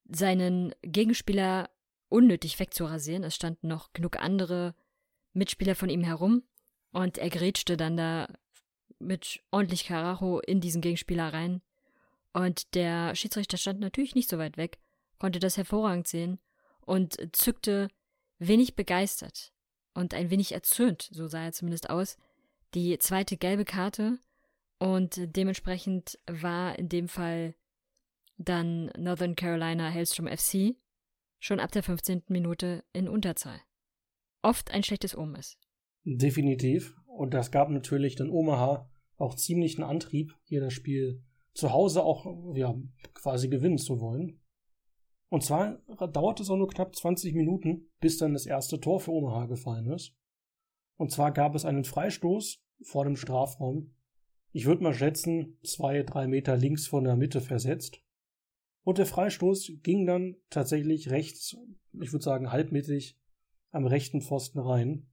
seinen 0.09 0.73
Gegenspieler 0.81 1.69
unnötig 2.09 2.59
wegzurasieren. 2.59 3.23
Es 3.23 3.35
standen 3.35 3.67
noch 3.67 3.93
genug 3.93 4.17
andere 4.17 4.75
Mitspieler 5.33 5.75
von 5.75 5.89
ihm 5.89 6.03
herum 6.03 6.43
und 6.91 7.17
er 7.17 7.29
grätschte 7.29 7.77
dann 7.77 7.97
da 7.97 8.27
mit 8.99 9.41
ordentlich 9.51 9.85
Karacho 9.85 10.39
in 10.39 10.61
diesen 10.61 10.81
Gegenspieler 10.81 11.33
rein. 11.33 11.61
Und 12.33 12.75
der 12.75 13.15
Schiedsrichter 13.15 13.57
stand 13.57 13.79
natürlich 13.79 14.15
nicht 14.15 14.29
so 14.29 14.37
weit 14.37 14.57
weg, 14.57 14.79
konnte 15.19 15.39
das 15.39 15.57
hervorragend 15.57 16.07
sehen 16.07 16.39
und 16.81 17.17
zückte 17.35 17.89
wenig 18.39 18.75
begeistert 18.75 19.53
und 19.93 20.13
ein 20.13 20.29
wenig 20.29 20.53
erzürnt, 20.53 21.09
so 21.11 21.27
sah 21.27 21.45
er 21.45 21.51
zumindest 21.51 21.89
aus, 21.89 22.17
die 22.73 22.97
zweite 22.99 23.37
gelbe 23.37 23.65
Karte 23.65 24.19
und 24.79 25.19
dementsprechend 25.35 26.17
war 26.27 26.77
in 26.79 26.89
dem 26.89 27.07
Fall 27.07 27.55
dann 28.37 28.91
Northern 28.97 29.35
Carolina 29.35 29.89
Hellstrom 29.89 30.27
FC 30.27 30.75
schon 31.39 31.59
ab 31.59 31.71
der 31.71 31.83
15. 31.83 32.23
Minute 32.27 32.83
in 32.93 33.07
Unterzahl. 33.07 33.59
Oft 34.41 34.71
ein 34.71 34.83
schlechtes 34.83 35.15
Omen 35.15 35.35
ist. 35.35 35.59
Definitiv. 36.03 36.95
Und 37.05 37.33
das 37.33 37.51
gab 37.51 37.69
natürlich 37.69 38.15
dann 38.15 38.29
Omaha 38.29 38.89
auch 39.17 39.35
ziemlichen 39.35 39.83
Antrieb, 39.83 40.35
hier 40.43 40.61
das 40.61 40.73
Spiel 40.73 41.23
zu 41.53 41.71
Hause 41.71 42.03
auch 42.03 42.25
ja, 42.55 42.75
quasi 43.13 43.49
gewinnen 43.49 43.77
zu 43.77 43.99
wollen. 43.99 44.40
Und 45.31 45.43
zwar 45.45 45.77
dauerte 46.11 46.43
es 46.43 46.49
auch 46.49 46.57
nur 46.57 46.67
knapp 46.67 46.93
20 46.93 47.33
Minuten, 47.33 47.89
bis 48.01 48.17
dann 48.17 48.33
das 48.33 48.45
erste 48.45 48.81
Tor 48.81 48.99
für 48.99 49.11
Omaha 49.11 49.45
gefallen 49.45 49.89
ist. 49.89 50.13
Und 50.97 51.11
zwar 51.11 51.31
gab 51.31 51.55
es 51.55 51.63
einen 51.63 51.85
Freistoß 51.85 52.61
vor 52.83 53.05
dem 53.05 53.15
Strafraum. 53.15 53.95
Ich 54.51 54.65
würde 54.65 54.83
mal 54.83 54.93
schätzen, 54.93 55.57
zwei, 55.63 56.03
drei 56.03 56.27
Meter 56.27 56.57
links 56.57 56.85
von 56.85 57.05
der 57.05 57.15
Mitte 57.15 57.39
versetzt. 57.39 58.03
Und 58.83 58.97
der 58.97 59.05
Freistoß 59.05 59.71
ging 59.83 60.05
dann 60.05 60.35
tatsächlich 60.49 61.11
rechts, 61.11 61.55
ich 62.01 62.11
würde 62.11 62.25
sagen 62.25 62.51
halbmittig, 62.51 63.17
am 63.71 63.85
rechten 63.85 64.21
Pfosten 64.21 64.59
rein. 64.59 65.07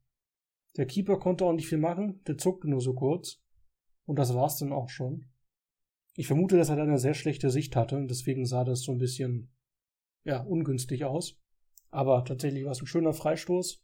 Der 0.77 0.87
Keeper 0.87 1.21
konnte 1.21 1.45
auch 1.45 1.53
nicht 1.53 1.69
viel 1.69 1.79
machen, 1.79 2.25
der 2.27 2.39
zuckte 2.39 2.69
nur 2.69 2.81
so 2.81 2.93
kurz. 2.93 3.41
Und 4.05 4.19
das 4.19 4.35
war's 4.35 4.57
dann 4.57 4.73
auch 4.73 4.89
schon. 4.89 5.27
Ich 6.17 6.27
vermute, 6.27 6.57
dass 6.57 6.71
er 6.71 6.77
da 6.77 6.83
eine 6.83 6.99
sehr 6.99 7.15
schlechte 7.15 7.51
Sicht 7.51 7.77
hatte 7.77 7.97
und 7.97 8.09
deswegen 8.09 8.47
sah 8.47 8.65
das 8.65 8.83
so 8.83 8.91
ein 8.91 8.99
bisschen, 8.99 9.53
ja, 10.25 10.41
ungünstig 10.41 11.05
aus. 11.05 11.39
Aber 11.91 12.25
tatsächlich 12.25 12.65
war 12.65 12.73
es 12.73 12.83
ein 12.83 12.87
schöner 12.87 13.13
Freistoß 13.13 13.83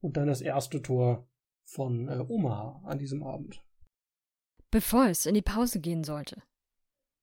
und 0.00 0.16
dann 0.16 0.26
das 0.26 0.40
erste 0.40 0.82
Tor 0.82 1.28
von 1.64 2.08
äh, 2.08 2.24
Omaha 2.28 2.82
an 2.84 2.98
diesem 2.98 3.22
Abend. 3.22 3.62
Bevor 4.70 5.06
es 5.06 5.26
in 5.26 5.34
die 5.34 5.42
Pause 5.42 5.80
gehen 5.80 6.04
sollte, 6.04 6.42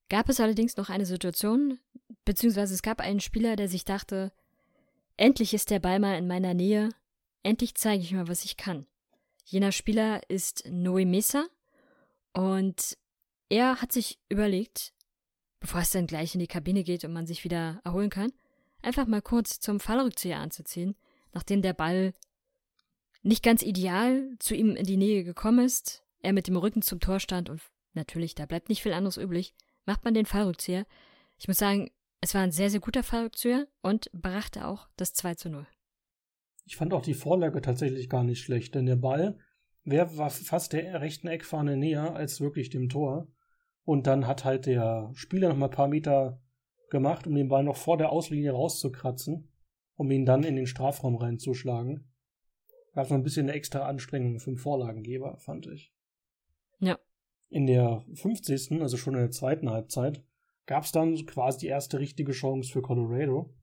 gab 0.09 0.29
es 0.29 0.39
allerdings 0.39 0.77
noch 0.77 0.89
eine 0.89 1.05
Situation, 1.05 1.79
beziehungsweise 2.25 2.73
es 2.73 2.81
gab 2.81 2.99
einen 2.99 3.19
Spieler, 3.19 3.55
der 3.55 3.67
sich 3.67 3.85
dachte, 3.85 4.31
endlich 5.17 5.53
ist 5.53 5.69
der 5.69 5.79
Ball 5.79 5.99
mal 5.99 6.17
in 6.17 6.27
meiner 6.27 6.53
Nähe, 6.53 6.89
endlich 7.43 7.75
zeige 7.75 8.03
ich 8.03 8.13
mal, 8.13 8.27
was 8.27 8.45
ich 8.45 8.57
kann. 8.57 8.85
Jener 9.45 9.71
Spieler 9.71 10.21
ist 10.29 10.63
Noe 10.69 11.05
Mesa 11.05 11.45
und 12.33 12.97
er 13.49 13.81
hat 13.81 13.91
sich 13.91 14.19
überlegt, 14.29 14.93
bevor 15.59 15.81
es 15.81 15.91
dann 15.91 16.07
gleich 16.07 16.33
in 16.33 16.39
die 16.39 16.47
Kabine 16.47 16.83
geht 16.83 17.03
und 17.03 17.13
man 17.13 17.27
sich 17.27 17.43
wieder 17.43 17.81
erholen 17.83 18.09
kann, 18.09 18.31
einfach 18.83 19.07
mal 19.07 19.21
kurz 19.21 19.59
zum 19.59 19.79
Fallrückzieher 19.79 20.39
anzuziehen, 20.39 20.95
nachdem 21.33 21.61
der 21.61 21.73
Ball 21.73 22.13
nicht 23.21 23.43
ganz 23.43 23.63
ideal 23.63 24.35
zu 24.39 24.55
ihm 24.55 24.75
in 24.75 24.85
die 24.85 24.97
Nähe 24.97 25.23
gekommen 25.23 25.65
ist, 25.65 26.03
er 26.19 26.33
mit 26.33 26.47
dem 26.47 26.57
Rücken 26.57 26.81
zum 26.81 26.99
Tor 26.99 27.19
stand 27.19 27.49
und 27.49 27.61
natürlich, 27.93 28.35
da 28.35 28.45
bleibt 28.45 28.69
nicht 28.69 28.83
viel 28.83 28.93
anderes 28.93 29.17
übrig, 29.17 29.55
macht 29.85 30.03
man 30.03 30.13
den 30.13 30.25
Fallrückzieher. 30.25 30.85
Ich 31.37 31.47
muss 31.47 31.57
sagen, 31.57 31.89
es 32.21 32.33
war 32.33 32.41
ein 32.41 32.51
sehr, 32.51 32.69
sehr 32.69 32.79
guter 32.79 33.03
Fallrückzieher 33.03 33.67
und 33.81 34.09
brachte 34.13 34.67
auch 34.67 34.87
das 34.97 35.13
2 35.13 35.35
zu 35.35 35.49
0. 35.49 35.67
Ich 36.65 36.77
fand 36.77 36.93
auch 36.93 37.01
die 37.01 37.13
Vorlage 37.13 37.61
tatsächlich 37.61 38.09
gar 38.09 38.23
nicht 38.23 38.41
schlecht, 38.41 38.75
denn 38.75 38.85
der 38.85 38.95
Ball 38.95 39.37
wer 39.83 40.17
war 40.17 40.29
fast 40.29 40.73
der 40.73 41.01
rechten 41.01 41.27
Eckfahne 41.27 41.77
näher 41.77 42.15
als 42.15 42.41
wirklich 42.41 42.69
dem 42.69 42.89
Tor. 42.89 43.27
Und 43.83 44.07
dann 44.07 44.27
hat 44.27 44.45
halt 44.45 44.65
der 44.65 45.11
Spieler 45.13 45.49
noch 45.49 45.57
mal 45.57 45.65
ein 45.65 45.71
paar 45.71 45.87
Meter 45.87 46.41
gemacht, 46.93 47.27
um 47.27 47.35
den 47.35 47.49
Ball 47.49 47.65
noch 47.65 47.75
vor 47.75 47.97
der 47.97 48.11
Auslinie 48.11 48.53
rauszukratzen, 48.53 49.51
um 49.95 50.09
ihn 50.09 50.25
dann 50.25 50.43
in 50.43 50.55
den 50.55 50.67
Strafraum 50.67 51.17
reinzuschlagen. 51.17 52.09
Gab 52.93 53.09
noch 53.09 53.17
ein 53.17 53.23
bisschen 53.23 53.47
eine 53.49 53.57
extra 53.57 53.85
Anstrengung 53.85 54.39
für 54.39 54.51
den 54.51 54.57
Vorlagengeber, 54.57 55.35
fand 55.39 55.67
ich. 55.67 55.93
Ja. 56.79 56.97
In 57.49 57.65
der 57.65 58.05
50., 58.13 58.81
also 58.81 58.95
schon 58.95 59.15
in 59.15 59.19
der 59.19 59.31
zweiten 59.31 59.69
Halbzeit, 59.69 60.23
gab 60.65 60.85
es 60.85 60.93
dann 60.93 61.13
quasi 61.25 61.59
die 61.59 61.67
erste 61.67 61.99
richtige 61.99 62.31
Chance 62.31 62.71
für 62.71 62.81
Colorado. 62.81 63.53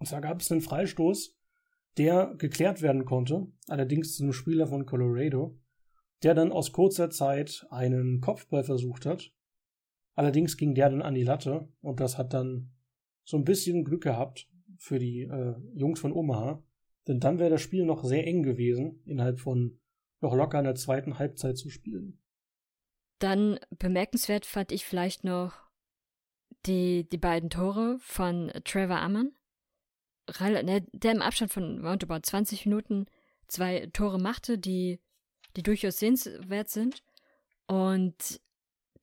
Und 0.00 0.06
zwar 0.06 0.20
gab 0.20 0.40
es 0.40 0.50
einen 0.50 0.62
Freistoß 0.62 1.36
der 1.96 2.34
geklärt 2.36 2.82
werden 2.82 3.04
konnte, 3.04 3.46
allerdings 3.68 4.16
zu 4.16 4.22
einem 4.22 4.32
Spieler 4.32 4.66
von 4.66 4.86
Colorado, 4.86 5.58
der 6.22 6.34
dann 6.34 6.52
aus 6.52 6.72
kurzer 6.72 7.10
Zeit 7.10 7.66
einen 7.70 8.20
Kopfball 8.20 8.64
versucht 8.64 9.06
hat. 9.06 9.32
Allerdings 10.16 10.56
ging 10.56 10.74
der 10.74 10.88
dann 10.90 11.02
an 11.02 11.14
die 11.14 11.22
Latte 11.22 11.68
und 11.82 12.00
das 12.00 12.18
hat 12.18 12.32
dann 12.32 12.72
so 13.24 13.36
ein 13.36 13.44
bisschen 13.44 13.84
Glück 13.84 14.02
gehabt 14.02 14.48
für 14.78 14.98
die 14.98 15.22
äh, 15.22 15.54
Jungs 15.74 16.00
von 16.00 16.12
Omaha, 16.12 16.62
denn 17.06 17.20
dann 17.20 17.38
wäre 17.38 17.50
das 17.50 17.60
Spiel 17.60 17.84
noch 17.84 18.02
sehr 18.02 18.26
eng 18.26 18.42
gewesen, 18.42 19.02
innerhalb 19.04 19.40
von 19.40 19.78
noch 20.20 20.34
locker 20.34 20.58
einer 20.58 20.74
zweiten 20.74 21.18
Halbzeit 21.18 21.58
zu 21.58 21.68
spielen. 21.68 22.18
Dann 23.18 23.58
bemerkenswert 23.78 24.46
fand 24.46 24.72
ich 24.72 24.86
vielleicht 24.86 25.22
noch 25.22 25.52
die, 26.66 27.08
die 27.08 27.18
beiden 27.18 27.50
Tore 27.50 27.98
von 28.00 28.50
Trevor 28.64 29.00
Ammann. 29.00 29.32
Ne, 30.40 30.84
der 30.92 31.12
im 31.12 31.22
Abstand 31.22 31.52
von 31.52 31.84
roundabout 31.86 32.22
20 32.22 32.66
Minuten 32.66 33.06
zwei 33.46 33.86
Tore 33.92 34.18
machte, 34.18 34.58
die, 34.58 34.98
die 35.56 35.62
durchaus 35.62 35.98
sehenswert 35.98 36.68
sind. 36.68 37.04
Und 37.68 38.40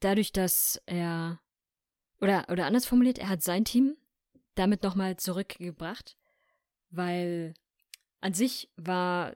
dadurch, 0.04 0.32
dass 0.32 0.82
er, 0.86 1.40
oder, 2.20 2.46
oder 2.50 2.66
anders 2.66 2.86
formuliert, 2.86 3.20
er 3.20 3.30
hat 3.30 3.44
sein 3.44 3.66
Team 3.66 3.96
damit 4.56 4.84
nochmal 4.84 5.18
zurückgebracht, 5.18 6.18
weil 6.90 7.54
an 8.22 8.34
sich 8.34 8.70
war 8.76 9.34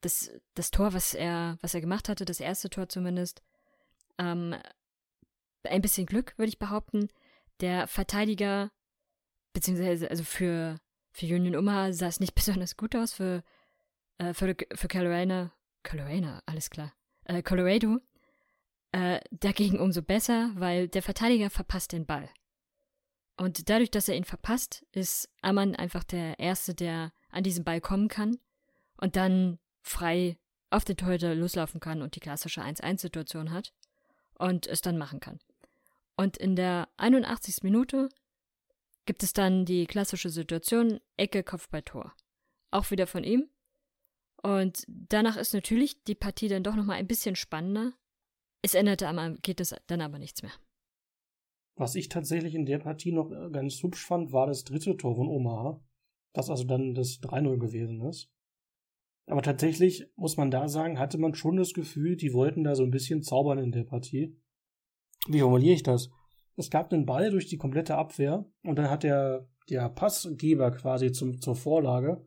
das, 0.00 0.30
das 0.54 0.70
Tor, 0.70 0.92
was 0.92 1.14
er, 1.14 1.58
was 1.60 1.74
er 1.74 1.80
gemacht 1.80 2.08
hatte, 2.08 2.24
das 2.24 2.40
erste 2.40 2.70
Tor 2.70 2.88
zumindest, 2.88 3.42
ähm, 4.18 4.54
ein 5.64 5.82
bisschen 5.82 6.06
Glück, 6.06 6.36
würde 6.38 6.48
ich 6.48 6.58
behaupten. 6.58 7.08
Der 7.60 7.86
Verteidiger, 7.88 8.70
beziehungsweise 9.52 10.10
also 10.10 10.24
für, 10.24 10.78
für 11.10 11.26
Union 11.26 11.56
Omaha 11.56 11.92
sah 11.92 12.06
es 12.06 12.20
nicht 12.20 12.34
besonders 12.36 12.76
gut 12.76 12.94
aus. 12.94 13.12
Für, 13.14 13.42
äh, 14.18 14.34
für, 14.34 14.54
für 14.74 14.88
Carolina, 14.88 15.52
Carolina, 15.82 16.42
alles 16.46 16.70
klar. 16.70 16.92
Äh, 17.24 17.42
Colorado 17.42 17.98
äh, 18.92 19.20
dagegen 19.30 19.78
umso 19.78 20.02
besser, 20.02 20.50
weil 20.54 20.88
der 20.88 21.02
Verteidiger 21.02 21.50
verpasst 21.50 21.92
den 21.92 22.06
Ball. 22.06 22.28
Und 23.36 23.68
dadurch, 23.68 23.90
dass 23.90 24.08
er 24.08 24.16
ihn 24.16 24.24
verpasst, 24.24 24.84
ist 24.92 25.30
Ammann 25.42 25.76
einfach 25.76 26.02
der 26.02 26.38
Erste, 26.38 26.74
der 26.74 27.12
an 27.30 27.44
diesen 27.44 27.64
Ball 27.64 27.80
kommen 27.80 28.08
kann 28.08 28.38
und 28.96 29.14
dann 29.14 29.58
frei 29.82 30.38
auf 30.70 30.84
den 30.84 30.96
Torhüter 30.96 31.34
loslaufen 31.34 31.80
kann 31.80 32.02
und 32.02 32.16
die 32.16 32.20
klassische 32.20 32.62
1-1-Situation 32.62 33.52
hat 33.52 33.72
und 34.34 34.66
es 34.66 34.80
dann 34.80 34.98
machen 34.98 35.20
kann. 35.20 35.38
Und 36.16 36.36
in 36.36 36.56
der 36.56 36.88
81. 36.96 37.62
Minute 37.62 38.08
gibt 39.06 39.22
es 39.22 39.32
dann 39.32 39.64
die 39.64 39.86
klassische 39.86 40.30
Situation 40.30 41.00
Ecke, 41.16 41.42
Kopfball, 41.42 41.82
Tor. 41.82 42.12
Auch 42.70 42.90
wieder 42.90 43.06
von 43.06 43.24
ihm. 43.24 43.48
Und 44.42 44.84
danach 44.88 45.36
ist 45.36 45.54
natürlich 45.54 46.04
die 46.04 46.14
Partie 46.14 46.48
dann 46.48 46.62
doch 46.62 46.74
nochmal 46.74 46.96
ein 46.96 47.06
bisschen 47.06 47.36
spannender. 47.36 47.92
Es 48.62 48.74
änderte 48.74 49.08
am 49.08 49.36
geht 49.42 49.60
es 49.60 49.74
dann 49.86 50.00
aber 50.00 50.18
nichts 50.18 50.42
mehr. 50.42 50.52
Was 51.76 51.94
ich 51.94 52.08
tatsächlich 52.08 52.54
in 52.54 52.66
der 52.66 52.78
Partie 52.78 53.12
noch 53.12 53.30
äh, 53.30 53.50
ganz 53.50 53.82
hübsch 53.82 54.04
fand, 54.04 54.32
war 54.32 54.46
das 54.46 54.64
dritte 54.64 54.96
Tor 54.96 55.14
von 55.14 55.28
Omaha, 55.28 55.80
das 56.32 56.50
also 56.50 56.64
dann 56.64 56.94
das 56.94 57.20
3-0 57.20 57.58
gewesen 57.58 58.00
ist. 58.02 58.30
Aber 59.26 59.42
tatsächlich 59.42 60.06
muss 60.16 60.36
man 60.36 60.50
da 60.50 60.68
sagen, 60.68 60.98
hatte 60.98 61.18
man 61.18 61.34
schon 61.34 61.56
das 61.56 61.74
Gefühl, 61.74 62.16
die 62.16 62.32
wollten 62.32 62.64
da 62.64 62.74
so 62.74 62.82
ein 62.82 62.90
bisschen 62.90 63.22
zaubern 63.22 63.58
in 63.58 63.72
der 63.72 63.84
Partie. 63.84 64.36
Wie 65.28 65.40
formuliere 65.40 65.74
ich 65.74 65.82
das? 65.82 66.10
es 66.58 66.70
gab 66.70 66.92
einen 66.92 67.06
Ball 67.06 67.30
durch 67.30 67.46
die 67.46 67.56
komplette 67.56 67.94
Abwehr 67.94 68.44
und 68.62 68.76
dann 68.76 68.90
hat 68.90 69.04
der, 69.04 69.48
der 69.70 69.88
Passgeber 69.88 70.72
quasi 70.72 71.12
zum, 71.12 71.40
zur 71.40 71.54
Vorlage 71.54 72.26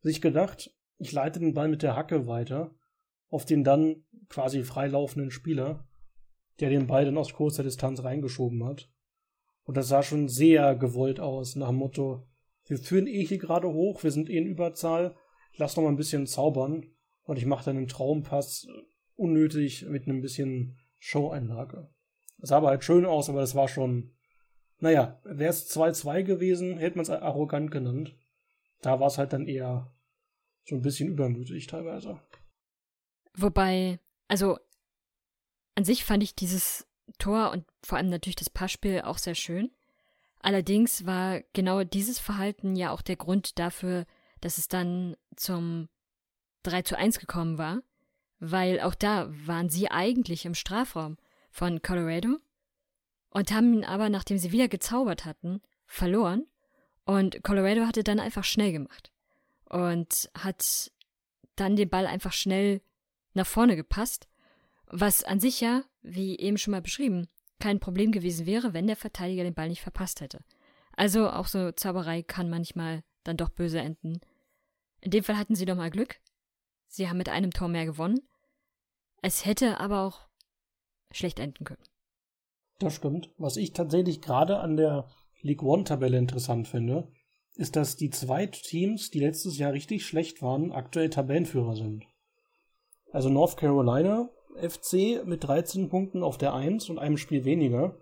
sich 0.00 0.20
gedacht, 0.20 0.72
ich 0.98 1.12
leite 1.12 1.40
den 1.40 1.54
Ball 1.54 1.68
mit 1.68 1.82
der 1.82 1.96
Hacke 1.96 2.26
weiter 2.26 2.74
auf 3.34 3.44
den 3.44 3.64
dann 3.64 4.04
quasi 4.28 4.62
freilaufenden 4.62 5.32
Spieler. 5.32 5.84
der 6.60 6.70
den 6.70 6.86
Ball 6.86 7.04
dann 7.04 7.18
aus 7.18 7.32
kurzer 7.32 7.64
Distanz 7.64 8.04
reingeschoben 8.04 8.64
hat. 8.64 8.88
Und 9.64 9.76
das 9.76 9.88
sah 9.88 10.04
schon 10.04 10.28
sehr 10.28 10.76
gewollt 10.76 11.18
aus, 11.18 11.56
nach 11.56 11.70
dem 11.70 11.78
Motto, 11.78 12.28
wir 12.66 12.78
führen 12.78 13.08
eh 13.08 13.24
hier 13.24 13.38
gerade 13.38 13.68
hoch, 13.72 14.04
wir 14.04 14.12
sind 14.12 14.30
eh 14.30 14.38
in 14.38 14.46
Überzahl, 14.46 15.16
lass 15.56 15.74
noch 15.74 15.82
mal 15.82 15.88
ein 15.88 15.96
bisschen 15.96 16.28
zaubern 16.28 16.86
und 17.24 17.38
ich 17.38 17.46
mache 17.46 17.64
dann 17.64 17.76
einen 17.76 17.88
Traumpass 17.88 18.68
unnötig 19.16 19.84
mit 19.88 20.06
einem 20.06 20.20
bisschen 20.20 20.78
Show-Einlage. 20.98 21.90
Das 22.38 22.50
sah 22.50 22.58
aber 22.58 22.68
halt 22.68 22.84
schön 22.84 23.04
aus, 23.04 23.28
aber 23.28 23.40
das 23.40 23.56
war 23.56 23.66
schon, 23.66 24.12
naja, 24.78 25.20
wäre 25.24 25.50
es 25.50 25.68
2-2 25.76 26.22
gewesen, 26.22 26.78
hätte 26.78 26.98
man 26.98 27.02
es 27.02 27.10
arrogant 27.10 27.72
genannt. 27.72 28.16
Da 28.80 29.00
war 29.00 29.08
es 29.08 29.18
halt 29.18 29.32
dann 29.32 29.48
eher 29.48 29.92
so 30.64 30.76
ein 30.76 30.82
bisschen 30.82 31.08
übermütig 31.08 31.66
teilweise. 31.66 32.20
Wobei, 33.36 33.98
also 34.28 34.58
an 35.74 35.84
sich 35.84 36.04
fand 36.04 36.22
ich 36.22 36.34
dieses 36.34 36.86
Tor 37.18 37.50
und 37.50 37.64
vor 37.82 37.98
allem 37.98 38.08
natürlich 38.08 38.36
das 38.36 38.50
Passspiel 38.50 39.02
auch 39.02 39.18
sehr 39.18 39.34
schön. 39.34 39.70
Allerdings 40.40 41.06
war 41.06 41.40
genau 41.52 41.84
dieses 41.84 42.18
Verhalten 42.18 42.76
ja 42.76 42.90
auch 42.90 43.02
der 43.02 43.16
Grund 43.16 43.58
dafür, 43.58 44.06
dass 44.40 44.58
es 44.58 44.68
dann 44.68 45.16
zum 45.36 45.88
3 46.64 46.82
zu 46.82 46.98
1 46.98 47.18
gekommen 47.18 47.58
war, 47.58 47.82
weil 48.40 48.80
auch 48.80 48.94
da 48.94 49.28
waren 49.46 49.70
sie 49.70 49.90
eigentlich 49.90 50.44
im 50.44 50.54
Strafraum 50.54 51.16
von 51.50 51.82
Colorado 51.82 52.36
und 53.30 53.52
haben 53.52 53.74
ihn 53.74 53.84
aber, 53.84 54.10
nachdem 54.10 54.38
sie 54.38 54.52
wieder 54.52 54.68
gezaubert 54.68 55.24
hatten, 55.24 55.60
verloren 55.86 56.46
und 57.04 57.42
Colorado 57.42 57.86
hatte 57.86 58.04
dann 58.04 58.20
einfach 58.20 58.44
schnell 58.44 58.72
gemacht 58.72 59.12
und 59.64 60.30
hat 60.36 60.90
dann 61.56 61.76
den 61.76 61.88
Ball 61.88 62.06
einfach 62.06 62.32
schnell 62.32 62.80
nach 63.34 63.46
vorne 63.46 63.76
gepasst, 63.76 64.28
was 64.86 65.24
an 65.24 65.40
sich 65.40 65.60
ja, 65.60 65.82
wie 66.02 66.38
eben 66.38 66.58
schon 66.58 66.72
mal 66.72 66.82
beschrieben, 66.82 67.28
kein 67.60 67.80
Problem 67.80 68.12
gewesen 68.12 68.46
wäre, 68.46 68.74
wenn 68.74 68.86
der 68.86 68.96
Verteidiger 68.96 69.44
den 69.44 69.54
Ball 69.54 69.68
nicht 69.68 69.82
verpasst 69.82 70.20
hätte. 70.20 70.44
Also 70.96 71.28
auch 71.30 71.46
so 71.46 71.72
Zauberei 71.72 72.22
kann 72.22 72.50
manchmal 72.50 73.02
dann 73.24 73.36
doch 73.36 73.48
böse 73.48 73.80
enden. 73.80 74.20
In 75.00 75.10
dem 75.10 75.24
Fall 75.24 75.36
hatten 75.36 75.54
sie 75.54 75.64
doch 75.64 75.76
mal 75.76 75.90
Glück. 75.90 76.20
Sie 76.86 77.08
haben 77.08 77.18
mit 77.18 77.28
einem 77.28 77.50
Tor 77.50 77.68
mehr 77.68 77.86
gewonnen. 77.86 78.20
Es 79.22 79.44
hätte 79.44 79.80
aber 79.80 80.02
auch 80.02 80.20
schlecht 81.10 81.38
enden 81.38 81.64
können. 81.64 81.82
Das 82.78 82.94
stimmt. 82.94 83.30
Was 83.38 83.56
ich 83.56 83.72
tatsächlich 83.72 84.20
gerade 84.20 84.58
an 84.58 84.76
der 84.76 85.08
League 85.40 85.62
One-Tabelle 85.62 86.18
interessant 86.18 86.68
finde, 86.68 87.10
ist, 87.54 87.76
dass 87.76 87.96
die 87.96 88.10
zwei 88.10 88.46
Teams, 88.46 89.10
die 89.10 89.20
letztes 89.20 89.58
Jahr 89.58 89.72
richtig 89.72 90.06
schlecht 90.06 90.42
waren, 90.42 90.72
aktuell 90.72 91.10
Tabellenführer 91.10 91.76
sind. 91.76 92.04
Also 93.14 93.28
North 93.28 93.56
Carolina 93.56 94.28
FC 94.60 95.24
mit 95.24 95.44
13 95.44 95.88
Punkten 95.88 96.24
auf 96.24 96.36
der 96.36 96.52
1 96.52 96.90
und 96.90 96.98
einem 96.98 97.16
Spiel 97.16 97.44
weniger. 97.44 97.96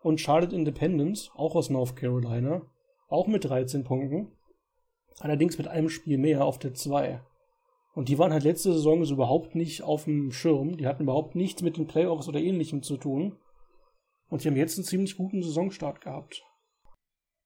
Und 0.00 0.18
Charlotte 0.18 0.56
Independence, 0.56 1.30
auch 1.34 1.54
aus 1.54 1.68
North 1.68 1.94
Carolina, 1.94 2.62
auch 3.08 3.26
mit 3.26 3.44
13 3.44 3.84
Punkten. 3.84 4.32
Allerdings 5.20 5.58
mit 5.58 5.68
einem 5.68 5.90
Spiel 5.90 6.16
mehr 6.16 6.42
auf 6.42 6.58
der 6.58 6.72
2. 6.72 7.20
Und 7.94 8.08
die 8.08 8.18
waren 8.18 8.32
halt 8.32 8.44
letzte 8.44 8.72
Saison 8.72 9.04
so 9.04 9.12
überhaupt 9.12 9.54
nicht 9.54 9.82
auf 9.82 10.04
dem 10.04 10.32
Schirm. 10.32 10.78
Die 10.78 10.86
hatten 10.86 11.02
überhaupt 11.02 11.34
nichts 11.34 11.60
mit 11.60 11.76
den 11.76 11.86
Playoffs 11.86 12.26
oder 12.26 12.40
ähnlichem 12.40 12.82
zu 12.82 12.96
tun. 12.96 13.36
Und 14.30 14.42
die 14.42 14.48
haben 14.48 14.56
jetzt 14.56 14.78
einen 14.78 14.86
ziemlich 14.86 15.18
guten 15.18 15.42
Saisonstart 15.42 16.00
gehabt. 16.00 16.42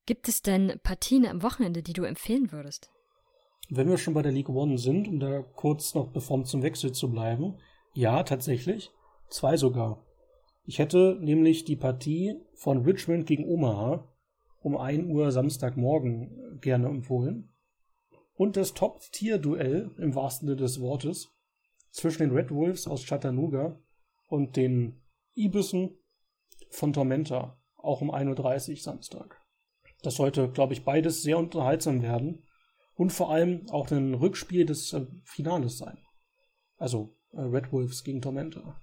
Gibt 0.06 0.28
es 0.28 0.42
denn 0.42 0.78
Partien 0.84 1.26
am 1.26 1.42
Wochenende, 1.42 1.82
die 1.82 1.92
du 1.92 2.04
empfehlen 2.04 2.52
würdest? 2.52 2.92
Wenn 3.68 3.88
wir 3.88 3.98
schon 3.98 4.14
bei 4.14 4.22
der 4.22 4.32
League 4.32 4.48
One 4.48 4.78
sind, 4.78 5.06
um 5.06 5.20
da 5.20 5.42
kurz 5.42 5.94
noch 5.94 6.08
bevor 6.08 6.44
zum 6.44 6.62
Wechsel 6.62 6.92
zu 6.92 7.10
bleiben, 7.10 7.56
ja, 7.94 8.22
tatsächlich. 8.22 8.90
Zwei 9.28 9.56
sogar. 9.56 10.04
Ich 10.64 10.78
hätte 10.78 11.18
nämlich 11.20 11.64
die 11.64 11.76
Partie 11.76 12.36
von 12.54 12.84
Richmond 12.84 13.26
gegen 13.26 13.48
Omaha 13.48 14.08
um 14.62 14.76
1 14.76 15.08
Uhr 15.08 15.32
Samstagmorgen 15.32 16.58
gerne 16.60 16.88
empfohlen. 16.88 17.52
Und 18.34 18.56
das 18.56 18.74
Top-Tier-Duell 18.74 19.90
im 19.98 20.14
wahrsten 20.14 20.48
Sinne 20.48 20.56
des 20.56 20.80
Wortes 20.80 21.28
zwischen 21.90 22.22
den 22.22 22.32
Red 22.32 22.50
Wolves 22.50 22.86
aus 22.86 23.04
Chattanooga 23.04 23.80
und 24.28 24.56
den 24.56 25.02
Ibissen 25.34 25.98
von 26.70 26.92
Tormenta, 26.92 27.58
auch 27.76 28.00
um 28.00 28.10
1.30 28.10 28.70
Uhr 28.70 28.76
Samstag. 28.76 29.40
Das 30.02 30.16
sollte, 30.16 30.50
glaube 30.50 30.72
ich, 30.72 30.84
beides 30.84 31.22
sehr 31.22 31.38
unterhaltsam 31.38 32.02
werden 32.02 32.44
und 33.00 33.14
vor 33.14 33.30
allem 33.30 33.66
auch 33.70 33.90
ein 33.90 34.12
Rückspiel 34.12 34.66
des 34.66 34.92
äh, 34.92 35.06
Finales 35.24 35.78
sein. 35.78 36.04
Also 36.76 37.16
äh, 37.32 37.40
Red 37.40 37.72
Wolves 37.72 38.04
gegen 38.04 38.20
Tormenta. 38.20 38.78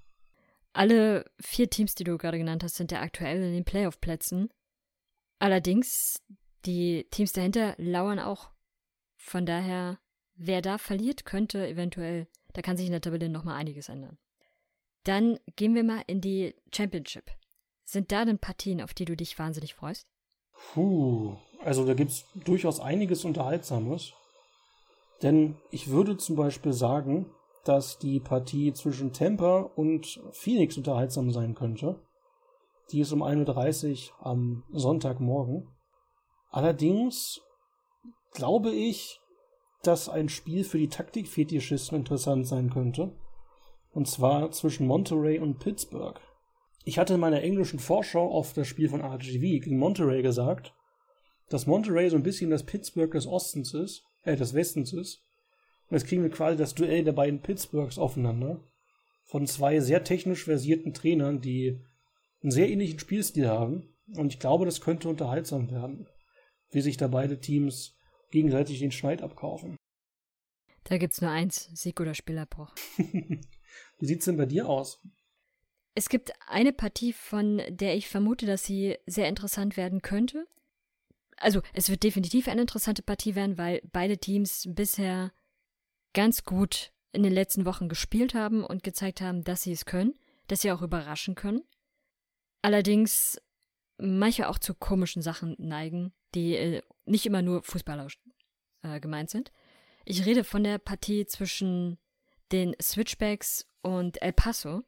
Alle 0.73 1.29
vier 1.39 1.69
Teams, 1.69 1.93
die 1.93 2.03
du 2.03 2.17
gerade 2.17 2.39
genannt 2.39 2.63
hast, 2.63 2.77
sind 2.77 2.91
ja 2.91 3.01
aktuell 3.01 3.43
in 3.43 3.53
den 3.53 3.63
Playoff-Plätzen. 3.63 4.49
Allerdings, 5.37 6.19
die 6.65 7.05
Teams 7.11 7.31
dahinter 7.31 7.75
lauern 7.77 8.17
auch. 8.17 8.49
Von 9.17 9.45
daher, 9.45 9.99
wer 10.33 10.63
da 10.63 10.79
verliert, 10.79 11.23
könnte 11.25 11.67
eventuell, 11.67 12.27
da 12.53 12.63
kann 12.63 12.75
sich 12.75 12.87
in 12.87 12.93
der 12.93 13.01
Tabelle 13.01 13.29
nochmal 13.29 13.59
einiges 13.59 13.87
ändern. 13.87 14.17
Dann 15.03 15.37
gehen 15.55 15.75
wir 15.75 15.83
mal 15.83 16.03
in 16.07 16.21
die 16.21 16.55
Championship. 16.73 17.29
Sind 17.83 18.11
da 18.11 18.25
denn 18.25 18.39
Partien, 18.39 18.81
auf 18.81 18.95
die 18.95 19.05
du 19.05 19.15
dich 19.15 19.37
wahnsinnig 19.37 19.75
freust? 19.75 20.07
Puh, 20.73 21.37
also 21.67 21.83
da 21.83 21.95
gibt 21.95 22.11
es 22.11 22.25
durchaus 22.33 22.79
einiges 22.79 23.25
Unterhaltsames. 23.25 24.13
Denn 25.21 25.57
ich 25.69 25.89
würde 25.89 26.15
zum 26.15 26.37
Beispiel 26.37 26.71
sagen, 26.71 27.29
dass 27.65 27.99
die 27.99 28.21
Partie 28.21 28.71
zwischen 28.71 29.11
Tampa 29.11 29.69
und 29.75 30.21
Phoenix 30.31 30.77
unterhaltsam 30.77 31.29
sein 31.29 31.55
könnte. 31.55 31.99
Die 32.93 33.01
ist 33.01 33.11
um 33.11 33.21
1.30 33.21 34.11
Uhr 34.11 34.25
am 34.25 34.63
Sonntagmorgen. 34.71 35.67
Allerdings 36.51 37.41
glaube 38.31 38.71
ich, 38.71 39.19
dass 39.83 40.07
ein 40.07 40.29
Spiel 40.29 40.63
für 40.63 40.77
die 40.77 40.87
Taktikfetischisten 40.87 41.97
interessant 41.97 42.47
sein 42.47 42.69
könnte. 42.69 43.13
Und 43.91 44.07
zwar 44.07 44.51
zwischen 44.51 44.87
Monterey 44.87 45.39
und 45.39 45.59
Pittsburgh. 45.59 46.17
Ich 46.85 46.97
hatte 46.97 47.15
in 47.15 47.19
meiner 47.19 47.41
englischen 47.41 47.79
Vorschau 47.79 48.31
auf 48.31 48.53
das 48.53 48.67
Spiel 48.67 48.87
von 48.87 49.01
RGV 49.01 49.41
gegen 49.61 49.77
Monterey 49.77 50.21
gesagt, 50.21 50.73
dass 51.49 51.67
Monterey 51.67 52.09
so 52.09 52.15
ein 52.15 52.23
bisschen 52.23 52.49
das 52.49 52.63
Pittsburgh 52.63 53.11
des 53.11 53.27
Ostens 53.27 53.73
ist, 53.73 54.03
äh, 54.23 54.35
des 54.35 54.53
Westens 54.53 54.93
ist 54.93 55.23
und 55.89 55.97
jetzt 55.97 56.07
kriegen 56.07 56.23
wir 56.23 56.29
quasi 56.29 56.57
das 56.57 56.75
Duell 56.75 57.03
der 57.03 57.13
beiden 57.13 57.41
Pittsburghs 57.41 57.97
aufeinander. 57.97 58.61
Von 59.23 59.47
zwei 59.47 59.79
sehr 59.79 60.03
technisch 60.03 60.43
versierten 60.43 60.93
Trainern, 60.93 61.41
die 61.41 61.79
einen 62.41 62.51
sehr 62.51 62.69
ähnlichen 62.69 62.99
Spielstil 62.99 63.47
haben. 63.47 63.95
Und 64.15 64.33
ich 64.33 64.39
glaube, 64.39 64.65
das 64.65 64.81
könnte 64.81 65.09
unterhaltsam 65.09 65.69
werden, 65.69 66.07
wie 66.71 66.81
sich 66.81 66.97
da 66.97 67.07
beide 67.07 67.39
Teams 67.39 67.95
gegenseitig 68.31 68.79
den 68.79 68.91
Schneid 68.91 69.21
abkaufen. 69.21 69.77
Da 70.83 70.97
gibt's 70.97 71.21
nur 71.21 71.31
eins, 71.31 71.69
Sieg 71.73 71.99
oder 71.99 72.13
Spielabbruch. 72.13 72.73
wie 72.97 74.05
sieht's 74.05 74.25
denn 74.25 74.37
bei 74.37 74.45
dir 74.45 74.69
aus? 74.69 75.01
Es 75.95 76.09
gibt 76.09 76.31
eine 76.47 76.71
Partie, 76.71 77.11
von 77.11 77.61
der 77.69 77.95
ich 77.95 78.07
vermute, 78.07 78.45
dass 78.45 78.63
sie 78.63 78.97
sehr 79.05 79.27
interessant 79.27 79.75
werden 79.77 80.01
könnte. 80.01 80.47
Also, 81.37 81.61
es 81.73 81.89
wird 81.89 82.03
definitiv 82.03 82.47
eine 82.47 82.61
interessante 82.61 83.03
Partie 83.03 83.35
werden, 83.35 83.57
weil 83.57 83.81
beide 83.91 84.17
Teams 84.17 84.67
bisher 84.69 85.31
ganz 86.13 86.43
gut 86.43 86.91
in 87.11 87.23
den 87.23 87.33
letzten 87.33 87.65
Wochen 87.65 87.89
gespielt 87.89 88.33
haben 88.33 88.63
und 88.63 88.83
gezeigt 88.83 89.21
haben, 89.21 89.43
dass 89.43 89.61
sie 89.61 89.71
es 89.71 89.85
können, 89.85 90.13
dass 90.47 90.61
sie 90.61 90.71
auch 90.71 90.81
überraschen 90.81 91.35
können. 91.35 91.63
Allerdings 92.61 93.39
manche 93.97 94.49
auch 94.49 94.59
zu 94.59 94.73
komischen 94.73 95.21
Sachen 95.21 95.55
neigen, 95.59 96.13
die 96.35 96.55
äh, 96.55 96.81
nicht 97.05 97.25
immer 97.25 97.41
nur 97.41 97.63
fußballerisch 97.63 98.19
äh, 98.83 98.99
gemeint 98.99 99.29
sind. 99.29 99.51
Ich 100.05 100.25
rede 100.25 100.43
von 100.43 100.63
der 100.63 100.77
Partie 100.77 101.25
zwischen 101.25 101.97
den 102.51 102.75
Switchbacks 102.81 103.67
und 103.81 104.21
El 104.21 104.33
Paso, 104.33 104.83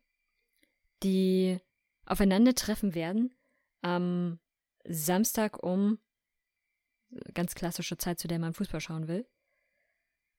die 1.03 1.59
aufeinandertreffen 2.05 2.95
werden 2.95 3.35
am 3.81 4.39
Samstag 4.85 5.61
um 5.63 5.99
ganz 7.33 7.55
klassische 7.55 7.97
Zeit, 7.97 8.19
zu 8.19 8.27
der 8.27 8.39
man 8.39 8.53
Fußball 8.53 8.81
schauen 8.81 9.07
will. 9.07 9.27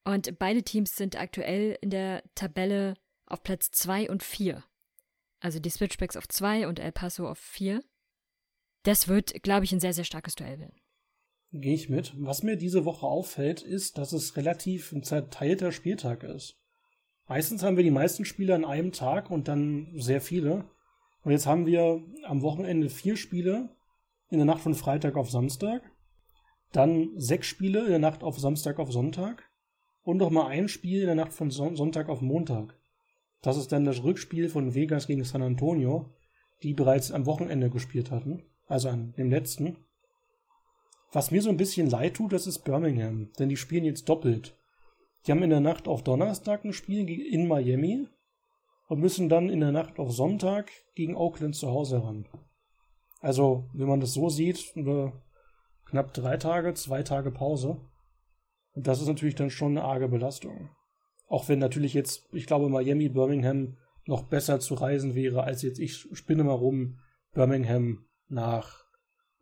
Und 0.04 0.38
beide 0.38 0.62
Teams 0.62 0.96
sind 0.96 1.20
aktuell 1.20 1.78
in 1.80 1.90
der 1.90 2.22
Tabelle 2.34 2.94
auf 3.26 3.42
Platz 3.42 3.70
2 3.70 4.10
und 4.10 4.22
4. 4.22 4.62
Also 5.40 5.58
die 5.58 5.70
Switchbacks 5.70 6.16
auf 6.16 6.28
2 6.28 6.68
und 6.68 6.78
El 6.78 6.92
Paso 6.92 7.28
auf 7.28 7.38
4. 7.38 7.82
Das 8.82 9.08
wird, 9.08 9.42
glaube 9.42 9.64
ich, 9.64 9.72
ein 9.72 9.80
sehr, 9.80 9.92
sehr 9.92 10.04
starkes 10.04 10.34
Duell 10.34 10.58
werden. 10.58 10.80
Gehe 11.52 11.74
ich 11.74 11.88
mit. 11.88 12.12
Was 12.16 12.42
mir 12.42 12.56
diese 12.56 12.84
Woche 12.84 13.06
auffällt, 13.06 13.62
ist, 13.62 13.98
dass 13.98 14.12
es 14.12 14.36
relativ 14.36 14.92
ein 14.92 15.02
zerteilter 15.02 15.72
Spieltag 15.72 16.22
ist. 16.22 16.56
Meistens 17.26 17.62
haben 17.62 17.76
wir 17.76 17.84
die 17.84 17.90
meisten 17.90 18.24
Spiele 18.24 18.54
an 18.54 18.64
einem 18.64 18.92
Tag 18.92 19.30
und 19.30 19.48
dann 19.48 19.92
sehr 19.96 20.20
viele. 20.20 20.70
Und 21.22 21.32
jetzt 21.32 21.46
haben 21.46 21.66
wir 21.66 22.02
am 22.24 22.42
Wochenende 22.42 22.88
vier 22.88 23.16
Spiele 23.16 23.76
in 24.30 24.38
der 24.38 24.46
Nacht 24.46 24.62
von 24.62 24.74
Freitag 24.74 25.16
auf 25.16 25.30
Samstag. 25.30 25.82
Dann 26.72 27.10
sechs 27.16 27.46
Spiele 27.46 27.80
in 27.84 27.90
der 27.90 27.98
Nacht 27.98 28.22
auf 28.22 28.38
Samstag 28.38 28.78
auf 28.78 28.92
Sonntag 28.92 29.50
und 30.02 30.18
noch 30.18 30.30
mal 30.30 30.46
ein 30.46 30.68
Spiel 30.68 31.00
in 31.00 31.06
der 31.06 31.14
Nacht 31.14 31.32
von 31.32 31.50
Sonntag 31.50 32.08
auf 32.08 32.20
Montag. 32.20 32.78
Das 33.42 33.56
ist 33.56 33.72
dann 33.72 33.84
das 33.84 34.02
Rückspiel 34.02 34.48
von 34.48 34.74
Vegas 34.74 35.06
gegen 35.06 35.24
San 35.24 35.42
Antonio. 35.42 36.10
die 36.62 36.74
bereits 36.74 37.10
am 37.10 37.24
Wochenende 37.24 37.70
gespielt 37.70 38.10
hatten, 38.10 38.42
also 38.66 38.90
an 38.90 39.14
dem 39.16 39.30
letzten. 39.30 39.78
Was 41.10 41.30
mir 41.30 41.42
so 41.42 41.48
ein 41.48 41.56
bisschen 41.56 41.88
leid 41.88 42.14
tut, 42.14 42.32
das 42.32 42.46
ist 42.46 42.60
Birmingham, 42.60 43.30
denn 43.38 43.48
die 43.48 43.56
spielen 43.56 43.84
jetzt 43.84 44.08
doppelt. 44.08 44.56
Die 45.26 45.32
haben 45.32 45.42
in 45.42 45.50
der 45.50 45.60
Nacht 45.60 45.88
auf 45.88 46.04
Donnerstag 46.04 46.64
ein 46.64 46.72
Spiel 46.72 47.08
in 47.08 47.48
Miami 47.48 48.08
und 48.88 49.00
müssen 49.00 49.28
dann 49.28 49.48
in 49.48 49.60
der 49.60 49.72
Nacht 49.72 49.98
auf 49.98 50.12
Sonntag 50.12 50.70
gegen 50.94 51.16
Oakland 51.16 51.56
zu 51.56 51.70
Hause 51.70 52.02
ran. 52.02 52.28
Also, 53.20 53.68
wenn 53.72 53.88
man 53.88 54.00
das 54.00 54.14
so 54.14 54.28
sieht, 54.28 54.72
knapp 55.90 56.14
drei 56.14 56.36
Tage, 56.36 56.74
zwei 56.74 57.02
Tage 57.02 57.30
Pause. 57.30 57.80
Und 58.72 58.86
das 58.86 59.00
ist 59.00 59.08
natürlich 59.08 59.34
dann 59.34 59.50
schon 59.50 59.76
eine 59.76 59.84
arge 59.84 60.08
Belastung. 60.08 60.70
Auch 61.26 61.48
wenn 61.48 61.58
natürlich 61.58 61.94
jetzt, 61.94 62.28
ich 62.32 62.46
glaube, 62.46 62.68
Miami, 62.68 63.08
Birmingham 63.08 63.76
noch 64.06 64.24
besser 64.24 64.60
zu 64.60 64.74
reisen 64.74 65.14
wäre, 65.14 65.44
als 65.44 65.62
jetzt 65.62 65.78
ich 65.78 66.08
spinne 66.12 66.44
mal 66.44 66.54
rum, 66.54 66.98
Birmingham 67.32 68.06
nach 68.28 68.84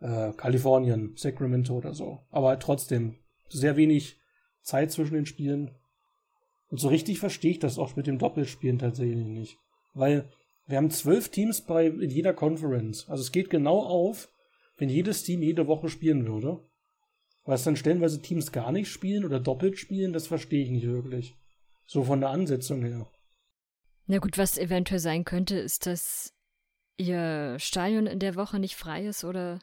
äh, 0.00 0.32
Kalifornien, 0.32 1.14
Sacramento 1.16 1.74
oder 1.74 1.94
so. 1.94 2.20
Aber 2.30 2.58
trotzdem, 2.58 3.16
sehr 3.48 3.76
wenig 3.76 4.20
Zeit 4.62 4.92
zwischen 4.92 5.14
den 5.14 5.26
Spielen. 5.26 5.74
Und 6.70 6.78
so 6.78 6.88
richtig 6.88 7.18
verstehe 7.18 7.52
ich 7.52 7.58
das 7.58 7.78
auch 7.78 7.96
mit 7.96 8.06
dem 8.06 8.18
Doppelspielen 8.18 8.78
tatsächlich 8.78 9.26
nicht. 9.26 9.58
Weil 9.94 10.30
wir 10.66 10.76
haben 10.76 10.90
zwölf 10.90 11.30
Teams 11.30 11.62
bei, 11.62 11.86
in 11.86 12.10
jeder 12.10 12.34
Conference. 12.34 13.08
Also 13.08 13.22
es 13.22 13.32
geht 13.32 13.48
genau 13.48 13.80
auf, 13.80 14.28
wenn 14.78 14.88
jedes 14.88 15.24
Team 15.24 15.42
jede 15.42 15.66
Woche 15.66 15.88
spielen 15.88 16.26
würde. 16.26 16.64
Was 17.44 17.64
dann 17.64 17.76
stellenweise 17.76 18.22
Teams 18.22 18.52
gar 18.52 18.72
nicht 18.72 18.88
spielen 18.88 19.24
oder 19.24 19.40
doppelt 19.40 19.78
spielen, 19.78 20.12
das 20.12 20.26
verstehe 20.26 20.62
ich 20.62 20.70
nicht 20.70 20.86
wirklich. 20.86 21.34
So 21.86 22.04
von 22.04 22.20
der 22.20 22.30
Ansetzung 22.30 22.82
her. 22.82 23.10
Na 24.06 24.18
gut, 24.18 24.38
was 24.38 24.58
eventuell 24.58 25.00
sein 25.00 25.24
könnte, 25.24 25.58
ist, 25.58 25.86
dass 25.86 26.34
ihr 26.96 27.56
Stadion 27.58 28.06
in 28.06 28.18
der 28.18 28.36
Woche 28.36 28.58
nicht 28.58 28.76
frei 28.76 29.06
ist 29.06 29.24
oder 29.24 29.60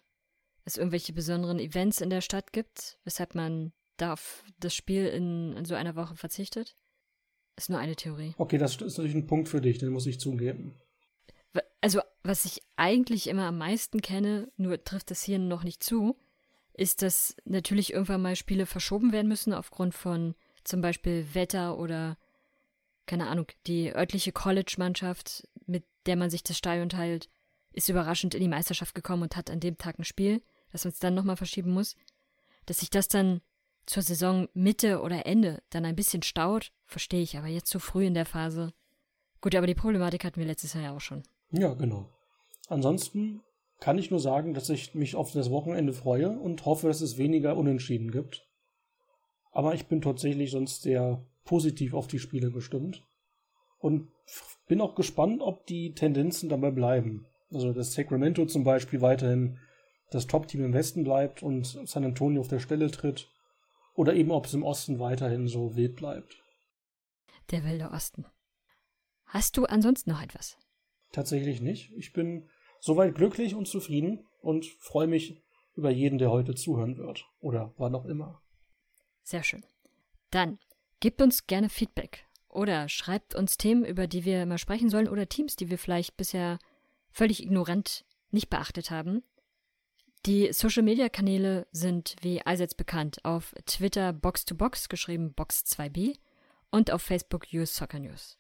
es 0.66 0.78
irgendwelche 0.78 1.14
besonderen 1.14 1.60
Events 1.60 2.02
in 2.02 2.10
der 2.10 2.22
Stadt 2.22 2.54
gibt, 2.54 2.98
weshalb 3.04 3.36
man 3.36 3.72
da 3.98 4.14
auf 4.14 4.44
das 4.60 4.74
Spiel 4.74 5.06
in, 5.06 5.54
in 5.54 5.66
so 5.66 5.76
einer 5.76 5.96
Woche 5.96 6.16
verzichtet. 6.16 6.76
Ist 7.56 7.70
nur 7.70 7.80
eine 7.80 7.96
Theorie. 7.96 8.34
Okay, 8.38 8.58
das 8.58 8.76
ist 8.82 8.98
natürlich 8.98 9.16
ein 9.16 9.28
Punkt 9.28 9.48
für 9.48 9.62
dich, 9.62 9.78
den 9.78 9.90
muss 9.90 10.08
ich 10.08 10.20
zugeben. 10.20 10.76
Was 12.28 12.44
ich 12.46 12.64
eigentlich 12.76 13.28
immer 13.28 13.44
am 13.44 13.60
meisten 13.60 14.02
kenne, 14.02 14.52
nur 14.58 14.84
trifft 14.84 15.12
das 15.12 15.22
hier 15.22 15.38
noch 15.38 15.64
nicht 15.64 15.84
zu, 15.84 16.18
ist, 16.74 17.04
dass 17.04 17.36
natürlich 17.46 17.94
irgendwann 17.94 18.24
mal 18.24 18.36
Spiele 18.36 18.66
verschoben 18.66 19.12
werden 19.12 19.28
müssen 19.28 19.54
aufgrund 19.54 19.94
von 19.94 20.34
zum 20.64 20.82
Beispiel 20.82 21.28
Wetter 21.36 21.78
oder, 21.78 22.18
keine 23.06 23.28
Ahnung, 23.28 23.46
die 23.68 23.94
örtliche 23.96 24.32
College-Mannschaft, 24.32 25.48
mit 25.68 25.84
der 26.08 26.16
man 26.16 26.32
sich 26.32 26.42
das 26.42 26.58
Stadion 26.58 26.90
teilt, 26.90 27.30
ist 27.74 27.90
überraschend 27.90 28.34
in 28.34 28.42
die 28.42 28.48
Meisterschaft 28.48 28.96
gekommen 28.96 29.22
und 29.22 29.36
hat 29.36 29.52
an 29.52 29.60
dem 29.60 29.78
Tag 29.78 30.00
ein 30.00 30.04
Spiel, 30.04 30.42
das 30.72 30.84
man 30.84 30.94
es 30.94 31.00
dann 31.00 31.14
nochmal 31.14 31.38
verschieben 31.38 31.74
muss. 31.74 31.96
Dass 32.66 32.80
sich 32.80 32.90
das 32.90 33.08
dann 33.08 33.42
zur 33.86 34.02
Saison 34.02 34.50
Mitte 34.56 35.04
oder 35.04 35.28
Ende 35.28 35.62
dann 35.70 35.86
ein 35.86 35.96
bisschen 35.96 36.24
staut, 36.24 36.72
verstehe 36.86 37.22
ich, 37.22 37.38
aber 37.38 37.50
jetzt 37.50 37.70
so 37.70 37.78
früh 37.78 38.08
in 38.08 38.16
der 38.16 38.26
Phase. 38.26 38.74
Gut, 39.42 39.54
aber 39.54 39.68
die 39.68 39.76
Problematik 39.76 40.24
hatten 40.24 40.40
wir 40.40 40.48
letztes 40.48 40.74
Jahr 40.74 40.86
ja 40.86 40.96
auch 40.96 41.02
schon. 41.02 41.22
Ja, 41.52 41.76
genau. 41.76 42.10
Ansonsten 42.68 43.42
kann 43.80 43.98
ich 43.98 44.10
nur 44.10 44.20
sagen, 44.20 44.54
dass 44.54 44.70
ich 44.70 44.96
mich 44.96 45.16
auf 45.16 45.32
das 45.32 45.52
Wochenende 45.52 45.94
freue 45.94 46.32
und 46.32 46.66
hoffe, 46.66 46.88
dass 46.88 47.02
es 47.02 47.18
weniger 47.18 47.58
Unentschieden 47.58 48.12
gibt. 48.12 48.48
Aber 49.52 49.74
ich 49.74 49.88
bin 49.88 50.02
tatsächlich 50.02 50.52
sonst 50.52 50.82
sehr 50.82 51.26
positiv 51.44 51.94
auf 51.94 52.08
die 52.08 52.20
Spiele 52.20 52.52
gestimmt. 52.52 53.04
Und 53.78 54.10
bin 54.68 54.82
auch 54.82 54.96
gespannt, 54.96 55.42
ob 55.42 55.66
die 55.68 55.94
Tendenzen 55.94 56.50
dabei 56.50 56.72
bleiben. 56.72 57.28
Also, 57.52 57.72
dass 57.72 57.94
Sacramento 57.94 58.46
zum 58.46 58.64
Beispiel 58.64 59.02
weiterhin 59.02 59.60
das 60.10 60.28
Top-Team 60.28 60.66
im 60.66 60.74
Westen 60.74 61.04
bleibt 61.04 61.44
und 61.44 61.66
San 61.86 62.04
Antonio 62.04 62.42
auf 62.42 62.48
der 62.48 62.60
Stelle 62.60 62.90
tritt. 62.90 63.30
Oder 63.94 64.14
eben, 64.14 64.32
ob 64.32 64.46
es 64.46 64.54
im 64.54 64.64
Osten 64.64 65.00
weiterhin 65.00 65.48
so 65.48 65.76
wild 65.76 65.96
bleibt. 65.96 66.36
Der 67.52 67.64
wilde 67.64 67.92
Osten. 67.92 68.26
Hast 69.26 69.58
du 69.58 69.66
ansonsten 69.66 70.10
noch 70.10 70.22
etwas? 70.22 70.58
Tatsächlich 71.12 71.62
nicht. 71.62 71.92
Ich 71.96 72.12
bin 72.12 72.50
soweit 72.86 73.16
glücklich 73.16 73.56
und 73.56 73.68
zufrieden 73.68 74.28
und 74.42 74.66
freue 74.78 75.08
mich 75.08 75.42
über 75.74 75.90
jeden, 75.90 76.20
der 76.20 76.30
heute 76.30 76.54
zuhören 76.54 76.98
wird. 76.98 77.26
Oder 77.40 77.74
wann 77.78 77.96
auch 77.96 78.06
immer. 78.06 78.44
Sehr 79.24 79.44
schön. 79.44 79.66
Dann 80.30 80.60
gebt 81.00 81.20
uns 81.20 81.48
gerne 81.48 81.70
Feedback 81.70 82.26
oder 82.48 82.88
schreibt 82.88 83.34
uns 83.34 83.58
Themen, 83.58 83.84
über 83.86 84.06
die 84.06 84.24
wir 84.24 84.46
mal 84.46 84.60
sprechen 84.60 84.92
sollen 84.92 85.10
oder 85.10 85.28
Teams, 85.28 85.56
die 85.56 85.72
wir 85.72 85.80
vielleicht 85.80 86.16
bisher 86.16 86.60
völlig 87.10 87.42
ignorant 87.42 88.06
nicht 88.30 88.52
beachtet 88.52 88.92
haben. 88.92 89.24
Die 90.28 90.54
Social-Media-Kanäle 90.54 91.68
sind 91.72 92.16
wie 92.22 92.44
allseits 92.44 92.76
bekannt 92.76 93.26
auf 93.26 93.56
Twitter 93.66 94.12
Box2Box, 94.12 94.90
geschrieben 94.90 95.34
Box2b, 95.36 96.18
und 96.70 96.92
auf 96.92 97.02
Facebook 97.02 97.48
US 97.54 97.76
Soccer 97.76 98.00
News. 98.00 98.38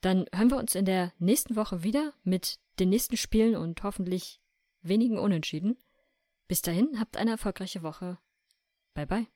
Dann 0.00 0.26
hören 0.34 0.50
wir 0.50 0.56
uns 0.56 0.74
in 0.74 0.86
der 0.86 1.12
nächsten 1.18 1.56
Woche 1.56 1.82
wieder 1.82 2.14
mit 2.24 2.58
den 2.80 2.88
nächsten 2.88 3.16
Spielen 3.16 3.54
und 3.56 3.82
hoffentlich 3.82 4.40
wenigen 4.82 5.18
Unentschieden. 5.18 5.76
Bis 6.48 6.62
dahin, 6.62 6.98
habt 6.98 7.16
eine 7.16 7.32
erfolgreiche 7.32 7.82
Woche. 7.82 8.18
Bye 8.94 9.06
bye. 9.06 9.26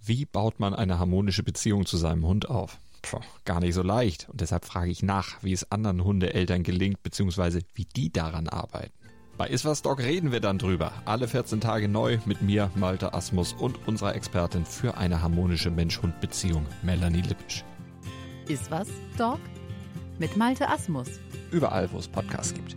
Wie 0.00 0.24
baut 0.24 0.60
man 0.60 0.74
eine 0.74 0.98
harmonische 0.98 1.42
Beziehung 1.42 1.84
zu 1.84 1.96
seinem 1.96 2.24
Hund 2.26 2.48
auf? 2.48 2.80
Puh, 3.02 3.20
gar 3.44 3.60
nicht 3.60 3.74
so 3.74 3.82
leicht. 3.82 4.28
Und 4.28 4.40
deshalb 4.40 4.64
frage 4.64 4.90
ich 4.90 5.02
nach, 5.02 5.42
wie 5.42 5.52
es 5.52 5.70
anderen 5.70 6.02
Hundeeltern 6.02 6.62
gelingt, 6.62 7.02
beziehungsweise 7.02 7.60
wie 7.74 7.84
die 7.84 8.10
daran 8.10 8.48
arbeiten. 8.48 8.94
Bei 9.36 9.46
Iswas 9.48 9.82
Dog 9.82 10.00
reden 10.00 10.32
wir 10.32 10.40
dann 10.40 10.58
drüber. 10.58 10.92
Alle 11.04 11.28
14 11.28 11.60
Tage 11.60 11.88
neu 11.88 12.18
mit 12.24 12.42
mir, 12.42 12.72
Malte 12.74 13.14
Asmus 13.14 13.52
und 13.52 13.86
unserer 13.86 14.16
Expertin 14.16 14.64
für 14.64 14.96
eine 14.96 15.22
harmonische 15.22 15.70
Mensch-Hund-Beziehung, 15.70 16.66
Melanie 16.82 17.20
Lippisch. 17.20 17.64
Iswas 18.48 18.88
Dog 19.16 19.38
mit 20.18 20.36
Malte 20.36 20.68
Asmus. 20.68 21.20
Überall, 21.50 21.90
wo 21.92 21.98
es 21.98 22.08
Podcasts 22.08 22.54
gibt. 22.54 22.76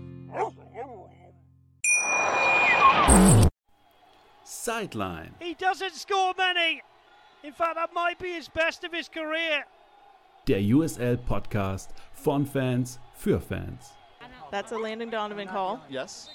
Sideline. 4.44 5.34
He 5.40 5.56
doesn't 5.56 5.94
score 5.94 6.34
many. 6.38 6.82
In 7.44 7.54
fact, 7.54 7.76
that 7.76 7.94
might 7.94 8.20
be 8.20 8.34
his 8.34 8.48
best 8.50 8.84
of 8.84 8.94
his 8.94 9.10
career. 9.10 9.66
Der 10.48 10.60
USL 10.60 11.18
Podcast 11.18 11.90
von 12.14 12.46
Fans 12.46 13.00
für 13.14 13.40
Fans. 13.40 13.92
That's 14.52 14.72
a 14.72 14.78
Landon 14.78 15.10
Donovan 15.10 15.48
call. 15.48 15.80
Yes. 15.90 16.30